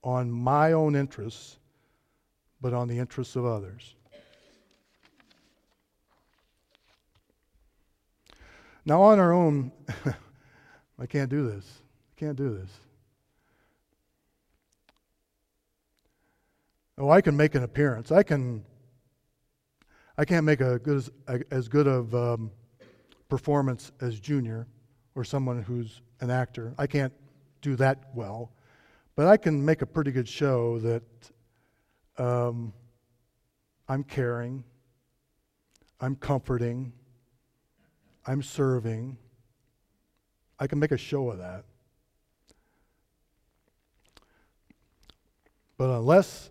on 0.04 0.30
my 0.30 0.72
own 0.72 0.94
interests, 0.94 1.58
but 2.60 2.74
on 2.74 2.88
the 2.88 2.98
interests 2.98 3.36
of 3.36 3.44
others. 3.44 3.94
Now, 8.85 9.03
on 9.03 9.18
our 9.18 9.33
own, 9.33 9.70
I 10.99 11.07
can't 11.07 11.30
do 11.30 11.49
this. 11.49 11.64
I 12.16 12.20
can't 12.20 12.37
do 12.37 12.57
this. 12.57 12.70
Oh, 16.99 17.11
I 17.11 17.20
can 17.20 17.37
make 17.37 17.55
an 17.55 17.62
appearance. 17.62 18.11
I 18.12 18.22
can. 18.22 18.64
I 20.18 20.26
can't 20.26 20.45
make 20.45 20.61
a 20.61 20.78
good 20.78 20.99
as, 20.99 21.11
as 21.51 21.68
good 21.68 21.87
of 21.87 22.14
um, 22.14 22.51
performance 23.28 23.93
as 24.01 24.20
Junior 24.20 24.66
or 25.14 25.24
someone 25.24 25.62
who's 25.62 26.03
an 26.20 26.30
actor. 26.30 26.74
I 26.76 26.87
can't 26.87 27.12
do 27.62 27.76
that 27.76 28.11
well, 28.14 28.53
but 29.16 29.26
I 29.26 29.39
can 29.39 29.64
make 29.64 29.80
a 29.80 29.87
pretty 29.87 30.12
good 30.12 30.28
show 30.28 30.78
that 30.80 31.03
um, 32.18 32.74
I'm 33.89 34.05
caring, 34.05 34.64
I'm 35.99 36.14
comforting, 36.14 36.93
I'm 38.27 38.43
serving. 38.43 39.16
I 40.59 40.66
can 40.66 40.79
make 40.79 40.93
a 40.93 40.97
show 40.97 41.31
of 41.31 41.39
that. 41.39 41.64
But 45.77 45.91
unless 45.91 46.51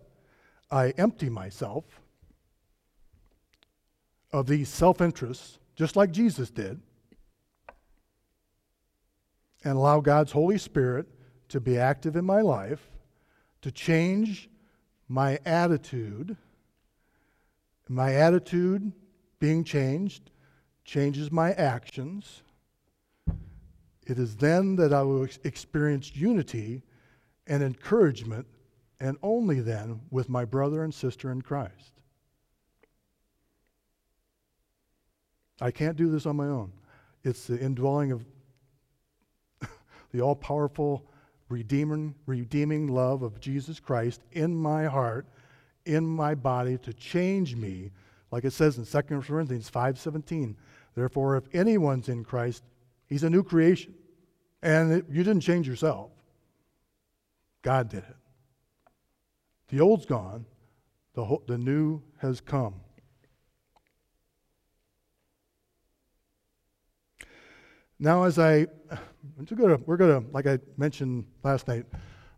I 0.69 0.89
empty 0.97 1.29
myself 1.29 1.85
of 4.33 4.47
these 4.47 4.69
self 4.69 5.01
interests, 5.01 5.59
just 5.75 5.95
like 5.95 6.11
Jesus 6.11 6.49
did, 6.49 6.81
and 9.63 9.77
allow 9.77 10.01
God's 10.01 10.31
Holy 10.31 10.57
Spirit 10.57 11.07
to 11.49 11.59
be 11.59 11.77
active 11.77 12.15
in 12.15 12.25
my 12.25 12.41
life, 12.41 12.89
to 13.61 13.71
change 13.71 14.49
my 15.07 15.37
attitude, 15.45 16.35
my 17.87 18.15
attitude 18.15 18.91
being 19.39 19.63
changed 19.63 20.30
changes 20.91 21.31
my 21.31 21.53
actions, 21.53 22.41
it 24.05 24.19
is 24.19 24.35
then 24.35 24.75
that 24.75 24.91
I 24.91 25.03
will 25.03 25.25
experience 25.45 26.13
unity 26.13 26.83
and 27.47 27.63
encouragement, 27.63 28.45
and 28.99 29.15
only 29.23 29.61
then 29.61 30.01
with 30.11 30.27
my 30.27 30.43
brother 30.43 30.83
and 30.83 30.93
sister 30.93 31.31
in 31.31 31.43
Christ. 31.43 31.93
I 35.61 35.71
can't 35.71 35.95
do 35.95 36.11
this 36.11 36.25
on 36.25 36.35
my 36.35 36.47
own. 36.47 36.73
It's 37.23 37.47
the 37.47 37.57
indwelling 37.57 38.11
of 38.11 38.25
the 40.11 40.19
all 40.19 40.35
powerful, 40.35 41.05
redeeming, 41.47 42.15
redeeming 42.25 42.87
love 42.87 43.21
of 43.21 43.39
Jesus 43.39 43.79
Christ 43.79 44.21
in 44.33 44.53
my 44.53 44.87
heart, 44.87 45.25
in 45.85 46.05
my 46.05 46.35
body, 46.35 46.77
to 46.79 46.93
change 46.93 47.55
me, 47.55 47.91
like 48.29 48.43
it 48.43 48.51
says 48.51 48.77
in 48.77 48.85
2 48.85 49.21
Corinthians 49.21 49.71
5:17. 49.71 50.55
Therefore, 50.95 51.37
if 51.37 51.43
anyone's 51.53 52.09
in 52.09 52.23
Christ, 52.23 52.63
he's 53.07 53.23
a 53.23 53.29
new 53.29 53.43
creation. 53.43 53.93
And 54.61 54.91
it, 54.93 55.05
you 55.09 55.23
didn't 55.23 55.41
change 55.41 55.67
yourself, 55.67 56.11
God 57.61 57.89
did 57.89 57.99
it. 57.99 58.15
The 59.69 59.79
old's 59.79 60.05
gone, 60.05 60.45
the, 61.13 61.37
the 61.47 61.57
new 61.57 62.01
has 62.17 62.41
come. 62.41 62.75
Now, 67.99 68.23
as 68.23 68.39
I, 68.39 68.65
gonna, 69.55 69.77
we're 69.85 69.97
gonna, 69.97 70.23
like 70.31 70.47
I 70.47 70.57
mentioned 70.75 71.25
last 71.43 71.67
night, 71.67 71.85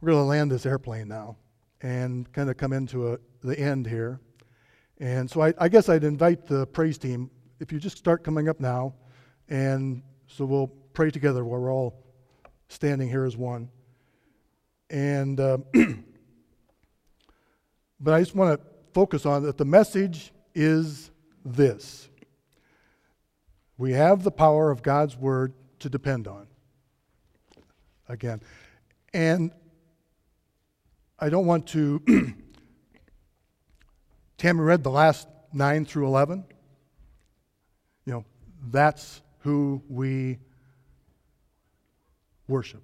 we're 0.01 0.11
gonna 0.11 0.25
land 0.25 0.51
this 0.51 0.65
airplane 0.65 1.07
now 1.07 1.37
and 1.81 2.31
kind 2.33 2.49
of 2.49 2.57
come 2.57 2.73
into 2.73 3.13
a, 3.13 3.17
the 3.41 3.57
end 3.57 3.87
here. 3.87 4.19
And 4.99 5.29
so 5.29 5.41
I, 5.41 5.53
I 5.57 5.69
guess 5.69 5.87
I'd 5.87 6.03
invite 6.03 6.47
the 6.47 6.67
praise 6.67 6.97
team, 6.97 7.31
if 7.63 7.71
you 7.71 7.79
just 7.79 7.97
start 7.97 8.25
coming 8.25 8.49
up 8.49 8.59
now, 8.59 8.93
and 9.47 10.03
so 10.27 10.43
we'll 10.43 10.67
pray 10.67 11.09
together 11.09 11.45
while 11.45 11.61
we're 11.61 11.71
all 11.71 12.03
standing 12.67 13.07
here 13.07 13.23
as 13.23 13.37
one. 13.37 13.69
And, 14.89 15.39
uh, 15.39 15.59
but 18.01 18.13
I 18.13 18.19
just 18.19 18.35
want 18.35 18.59
to 18.59 18.67
focus 18.93 19.25
on 19.25 19.43
that 19.43 19.57
the 19.57 19.63
message 19.63 20.33
is 20.53 21.09
this 21.45 22.09
we 23.77 23.93
have 23.93 24.23
the 24.23 24.31
power 24.31 24.69
of 24.69 24.83
God's 24.83 25.15
word 25.15 25.53
to 25.79 25.89
depend 25.89 26.27
on. 26.27 26.47
Again. 28.09 28.41
And 29.13 29.51
I 31.17 31.29
don't 31.29 31.45
want 31.45 31.67
to. 31.67 32.01
Tammy 34.37 34.59
read 34.59 34.83
the 34.83 34.91
last 34.91 35.29
9 35.53 35.85
through 35.85 36.07
11. 36.07 36.43
That's 38.71 39.21
who 39.39 39.81
we 39.89 40.39
worship. 42.47 42.83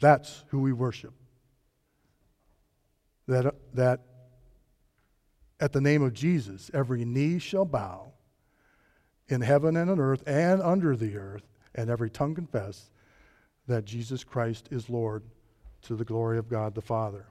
That's 0.00 0.44
who 0.48 0.60
we 0.60 0.72
worship. 0.72 1.14
That, 3.28 3.54
that 3.74 4.00
at 5.58 5.72
the 5.72 5.80
name 5.80 6.02
of 6.02 6.12
Jesus, 6.12 6.70
every 6.74 7.04
knee 7.04 7.38
shall 7.38 7.64
bow 7.64 8.12
in 9.28 9.40
heaven 9.40 9.76
and 9.76 9.90
on 9.90 9.98
earth 9.98 10.22
and 10.26 10.62
under 10.62 10.96
the 10.96 11.16
earth, 11.16 11.42
and 11.74 11.90
every 11.90 12.10
tongue 12.10 12.34
confess 12.34 12.90
that 13.66 13.84
Jesus 13.84 14.22
Christ 14.22 14.68
is 14.70 14.88
Lord 14.88 15.24
to 15.82 15.96
the 15.96 16.04
glory 16.04 16.38
of 16.38 16.48
God 16.48 16.74
the 16.74 16.82
Father. 16.82 17.26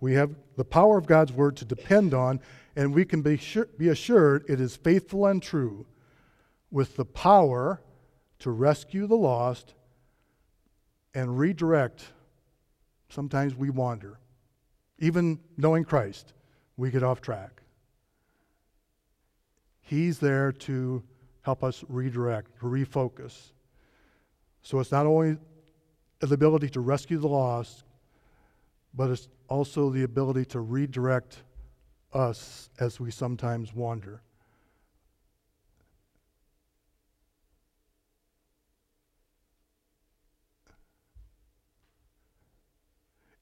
We 0.00 0.14
have 0.14 0.34
the 0.56 0.64
power 0.64 0.96
of 0.98 1.06
God's 1.06 1.32
word 1.32 1.56
to 1.56 1.64
depend 1.64 2.14
on, 2.14 2.40
and 2.76 2.94
we 2.94 3.04
can 3.04 3.22
be, 3.22 3.36
sure, 3.36 3.66
be 3.76 3.88
assured 3.88 4.44
it 4.48 4.60
is 4.60 4.76
faithful 4.76 5.26
and 5.26 5.42
true 5.42 5.86
with 6.70 6.96
the 6.96 7.04
power 7.04 7.80
to 8.40 8.50
rescue 8.50 9.06
the 9.06 9.16
lost 9.16 9.74
and 11.14 11.38
redirect. 11.38 12.04
Sometimes 13.08 13.56
we 13.56 13.70
wander. 13.70 14.18
Even 15.00 15.40
knowing 15.56 15.84
Christ, 15.84 16.32
we 16.76 16.90
get 16.90 17.02
off 17.02 17.20
track. 17.20 17.62
He's 19.80 20.18
there 20.18 20.52
to 20.52 21.02
help 21.42 21.64
us 21.64 21.82
redirect, 21.88 22.60
to 22.60 22.66
refocus. 22.66 23.52
So 24.62 24.78
it's 24.80 24.92
not 24.92 25.06
only 25.06 25.38
the 26.20 26.34
ability 26.34 26.68
to 26.70 26.80
rescue 26.80 27.18
the 27.18 27.28
lost, 27.28 27.84
but 28.94 29.10
it's 29.10 29.28
also 29.48 29.90
the 29.90 30.02
ability 30.02 30.44
to 30.46 30.60
redirect 30.60 31.42
us 32.12 32.70
as 32.80 32.98
we 32.98 33.10
sometimes 33.10 33.74
wander. 33.74 34.22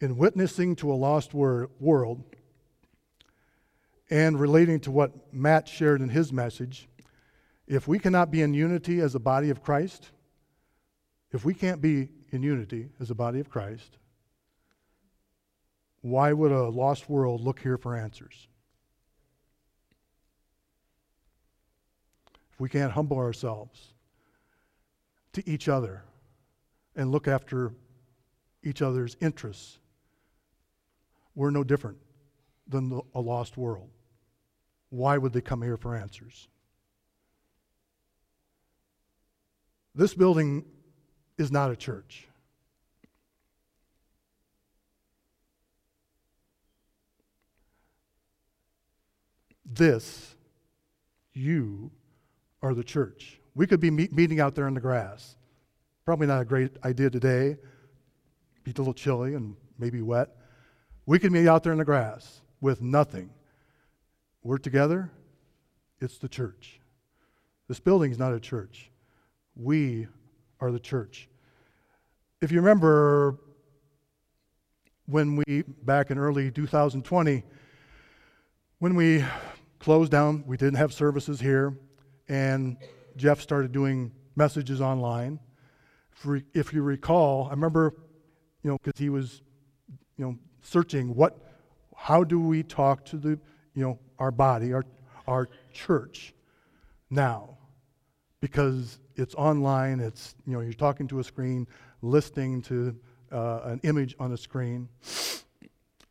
In 0.01 0.17
witnessing 0.17 0.77
to 0.77 0.93
a 0.93 0.95
lost 0.95 1.33
wor- 1.33 1.71
world 1.81 2.23
and 4.11 4.39
relating 4.39 4.79
to 4.81 4.91
what 4.91 5.33
Matt 5.33 5.69
shared 5.69 6.03
in 6.03 6.11
his 6.11 6.33
message, 6.33 6.89
if 7.67 7.89
we 7.89 7.99
cannot 7.99 8.31
be 8.31 8.43
in 8.43 8.55
unity 8.55 9.01
as 9.01 9.15
a 9.15 9.19
body 9.19 9.51
of 9.51 9.63
Christ, 9.63 10.11
if 11.33 11.45
we 11.45 11.55
can't 11.55 11.81
be 11.81 12.09
in 12.31 12.43
unity 12.43 12.91
as 13.01 13.11
a 13.11 13.15
body 13.15 13.41
of 13.41 13.49
Christ, 13.49 13.99
why 16.07 16.33
would 16.33 16.53
a 16.53 16.69
lost 16.69 17.11
world 17.11 17.41
look 17.41 17.59
here 17.59 17.77
for 17.77 17.97
answers? 17.97 18.47
If 22.53 22.61
we 22.61 22.69
can't 22.69 22.93
humble 22.93 23.17
ourselves 23.17 23.93
to 25.33 25.43
each 25.51 25.69
other 25.69 26.05
and 26.95 27.11
look 27.11 27.27
after 27.27 27.73
each 28.63 28.83
other's 28.83 29.17
interests, 29.21 29.79
we're 31.35 31.51
no 31.51 31.65
different 31.65 31.99
than 32.69 32.89
the, 32.89 33.01
a 33.13 33.21
lost 33.21 33.57
world. 33.57 33.91
Why 34.91 35.19
would 35.19 35.33
they 35.33 35.41
come 35.41 35.61
here 35.61 35.77
for 35.77 35.97
answers? 35.97 36.47
This 39.93 40.15
building 40.15 40.67
is 41.37 41.51
not 41.51 41.73
a 41.73 41.77
church. 41.77 42.29
This, 49.67 50.37
you, 51.33 51.91
are 52.63 52.75
the 52.75 52.85
church. 52.85 53.41
We 53.55 53.67
could 53.67 53.81
be 53.81 53.91
meet, 53.91 54.13
meeting 54.13 54.41
out 54.41 54.55
there 54.55 54.69
in 54.69 54.75
the 54.75 54.81
grass. 54.81 55.37
Probably 56.05 56.27
not 56.27 56.43
a 56.43 56.45
great 56.45 56.73
idea 56.85 57.11
today. 57.11 57.57
Be 58.65 58.73
a 58.73 58.79
little 58.79 58.95
chilly 58.95 59.35
and 59.35 59.57
maybe 59.79 60.03
wet. 60.03 60.31
We 61.05 61.19
could 61.19 61.33
meet 61.33 61.47
out 61.47 61.63
there 61.63 61.73
in 61.73 61.79
the 61.79 61.85
grass 61.85 62.41
with 62.61 62.81
nothing. 62.81 63.31
We're 64.43 64.59
together, 64.59 65.11
it's 66.01 66.19
the 66.19 66.29
church. 66.29 66.81
This 67.69 67.81
building 67.81 68.13
is 68.13 68.19
not 68.19 68.33
a 68.33 68.41
church. 68.41 68.91
We 69.55 70.07
are 70.61 70.71
the 70.71 70.81
church. 70.81 71.29
If 72.41 72.53
you 72.53 72.61
remember 72.61 73.39
when 75.07 75.37
we, 75.37 75.63
back 75.83 76.11
in 76.11 76.19
early 76.19 76.51
2020, 76.51 77.43
when 78.79 78.95
we 78.95 79.25
closed 79.79 80.11
down, 80.11 80.45
we 80.47 80.57
didn't 80.57 80.77
have 80.77 80.93
services 80.93 81.41
here, 81.41 81.79
and 82.29 82.77
Jeff 83.17 83.41
started 83.41 83.73
doing 83.73 84.13
messages 84.35 84.81
online. 84.81 85.39
If, 86.55 86.73
you 86.73 86.83
recall, 86.83 87.47
I 87.47 87.51
remember, 87.51 87.95
you 88.63 88.71
know, 88.71 88.79
because 88.83 88.99
he 88.99 89.11
was, 89.11 89.43
you 90.17 90.25
know, 90.25 90.39
searching 90.63 91.15
what, 91.15 91.39
how 91.95 92.25
do 92.25 92.41
we 92.41 92.63
talk 92.63 93.05
to 93.07 93.17
the, 93.17 93.39
you 93.75 93.83
know, 93.83 93.99
our 94.19 94.31
body, 94.31 94.73
our, 94.73 94.85
our 95.27 95.49
church 95.73 96.35
now? 97.11 97.59
Because 98.41 98.99
it's 99.15 99.35
online, 99.35 100.01
it's, 100.01 100.35
you 100.47 100.55
know, 100.55 100.61
you're 100.61 100.73
talking 100.73 101.07
to 101.09 101.21
a 101.21 101.25
screen, 101.25 101.67
listening 102.03 102.63
to 102.63 102.97
uh, 103.33 103.61
an 103.65 103.81
image 103.83 104.15
on 104.19 104.33
a 104.33 104.37
screen. 104.37 104.89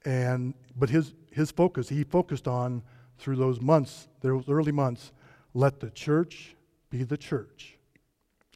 And, 0.05 0.53
but 0.76 0.89
his, 0.89 1.13
his 1.32 1.51
focus, 1.51 1.89
he 1.89 2.03
focused 2.03 2.47
on 2.47 2.84
through 3.18 3.36
those 3.38 3.61
months, 3.61 4.07
those 4.22 4.49
early 4.49 4.72
months, 4.72 5.11
let 5.53 5.80
the 5.80 5.89
church 5.89 6.55
be 6.89 7.03
the 7.03 7.18
church. 7.18 7.78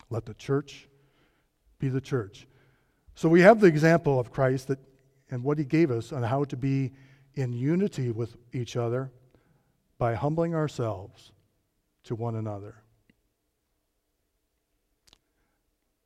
Let 0.10 0.26
the 0.26 0.34
church 0.34 0.88
be 1.80 1.90
the 1.90 2.02
church. 2.02 2.48
So 3.16 3.30
we 3.30 3.42
have 3.42 3.60
the 3.60 3.68
example 3.68 4.20
of 4.20 4.32
Christ 4.32 4.68
that, 4.68 4.80
and 5.30 5.44
what 5.44 5.58
he 5.58 5.64
gave 5.64 5.92
us 5.92 6.12
on 6.12 6.24
how 6.24 6.44
to 6.46 6.58
be 6.58 6.92
in 7.36 7.54
unity 7.54 8.12
with 8.12 8.36
each 8.54 8.76
other 8.76 9.12
by 9.98 10.16
humbling 10.16 10.56
ourselves 10.56 11.32
to 12.06 12.16
one 12.16 12.36
another. 12.36 12.76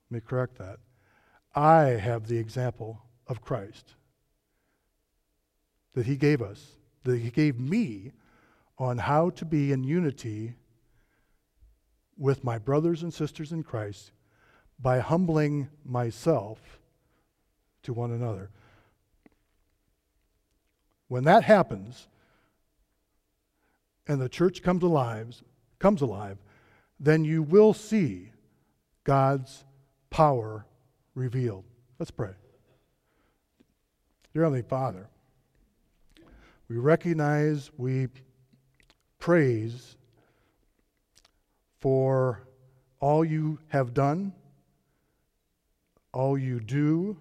Let 0.10 0.16
me 0.16 0.22
correct 0.28 0.58
that. 0.58 0.80
I 1.56 1.84
have 1.84 2.28
the 2.28 2.38
example 2.38 3.02
of 3.28 3.42
Christ 3.42 3.96
that 5.94 6.06
he 6.06 6.18
gave 6.18 6.42
us, 6.42 6.78
that 7.04 7.20
he 7.20 7.30
gave 7.30 7.60
me 7.60 8.12
on 8.84 8.98
how 8.98 9.30
to 9.30 9.46
be 9.46 9.72
in 9.72 9.84
unity 9.84 10.56
with 12.18 12.44
my 12.44 12.58
brothers 12.58 13.02
and 13.02 13.14
sisters 13.14 13.54
in 13.54 13.64
Christ 13.64 14.12
by 14.78 15.00
humbling 15.00 15.70
myself 15.86 16.60
to 17.84 17.94
one 17.94 18.12
another. 18.12 18.50
When 21.08 21.24
that 21.24 21.44
happens 21.44 22.08
and 24.06 24.20
the 24.20 24.28
church 24.28 24.62
comes 24.62 24.84
alive, 24.84 25.42
comes 25.80 26.02
alive, 26.02 26.38
then 27.00 27.24
you 27.24 27.42
will 27.42 27.74
see 27.74 28.32
God's 29.06 29.64
power 30.10 30.66
revealed. 31.16 31.64
Let's 32.00 32.12
pray. 32.12 32.34
Dear 34.34 34.44
Heavenly 34.44 34.64
Father, 34.64 35.08
we 36.68 36.78
recognize, 36.78 37.72
we 37.78 38.08
praise 39.24 39.96
for 41.80 42.46
all 43.00 43.24
you 43.24 43.58
have 43.70 43.94
done, 43.94 44.34
all 46.12 46.38
you 46.38 46.60
do, 46.60 47.16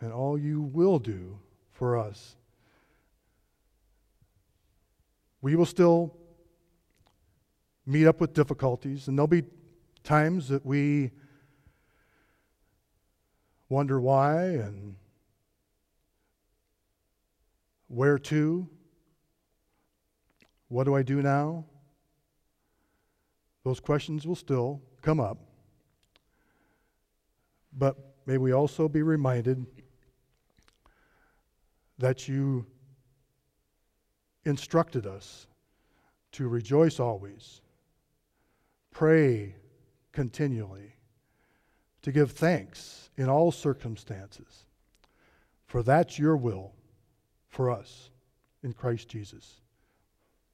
and 0.00 0.12
all 0.12 0.36
you 0.36 0.60
will 0.60 0.98
do 0.98 1.38
for 1.70 1.96
us. 1.96 2.34
We 5.42 5.54
will 5.54 5.64
still 5.64 6.12
meet 7.86 8.08
up 8.08 8.20
with 8.20 8.34
difficulties, 8.34 9.06
and 9.06 9.16
there'll 9.16 9.28
be 9.28 9.44
times 10.02 10.48
that 10.48 10.66
we 10.66 11.12
wonder 13.68 14.00
why 14.00 14.42
and 14.42 14.96
where 17.86 18.18
to. 18.18 18.68
What 20.74 20.86
do 20.86 20.96
I 20.96 21.04
do 21.04 21.22
now? 21.22 21.66
Those 23.62 23.78
questions 23.78 24.26
will 24.26 24.34
still 24.34 24.82
come 25.02 25.20
up. 25.20 25.38
But 27.78 27.96
may 28.26 28.38
we 28.38 28.50
also 28.50 28.88
be 28.88 29.00
reminded 29.00 29.64
that 31.98 32.26
you 32.26 32.66
instructed 34.44 35.06
us 35.06 35.46
to 36.32 36.48
rejoice 36.48 36.98
always, 36.98 37.60
pray 38.90 39.54
continually, 40.10 40.96
to 42.02 42.10
give 42.10 42.32
thanks 42.32 43.10
in 43.16 43.28
all 43.28 43.52
circumstances, 43.52 44.66
for 45.66 45.84
that's 45.84 46.18
your 46.18 46.36
will 46.36 46.72
for 47.48 47.70
us 47.70 48.10
in 48.64 48.72
Christ 48.72 49.08
Jesus. 49.08 49.60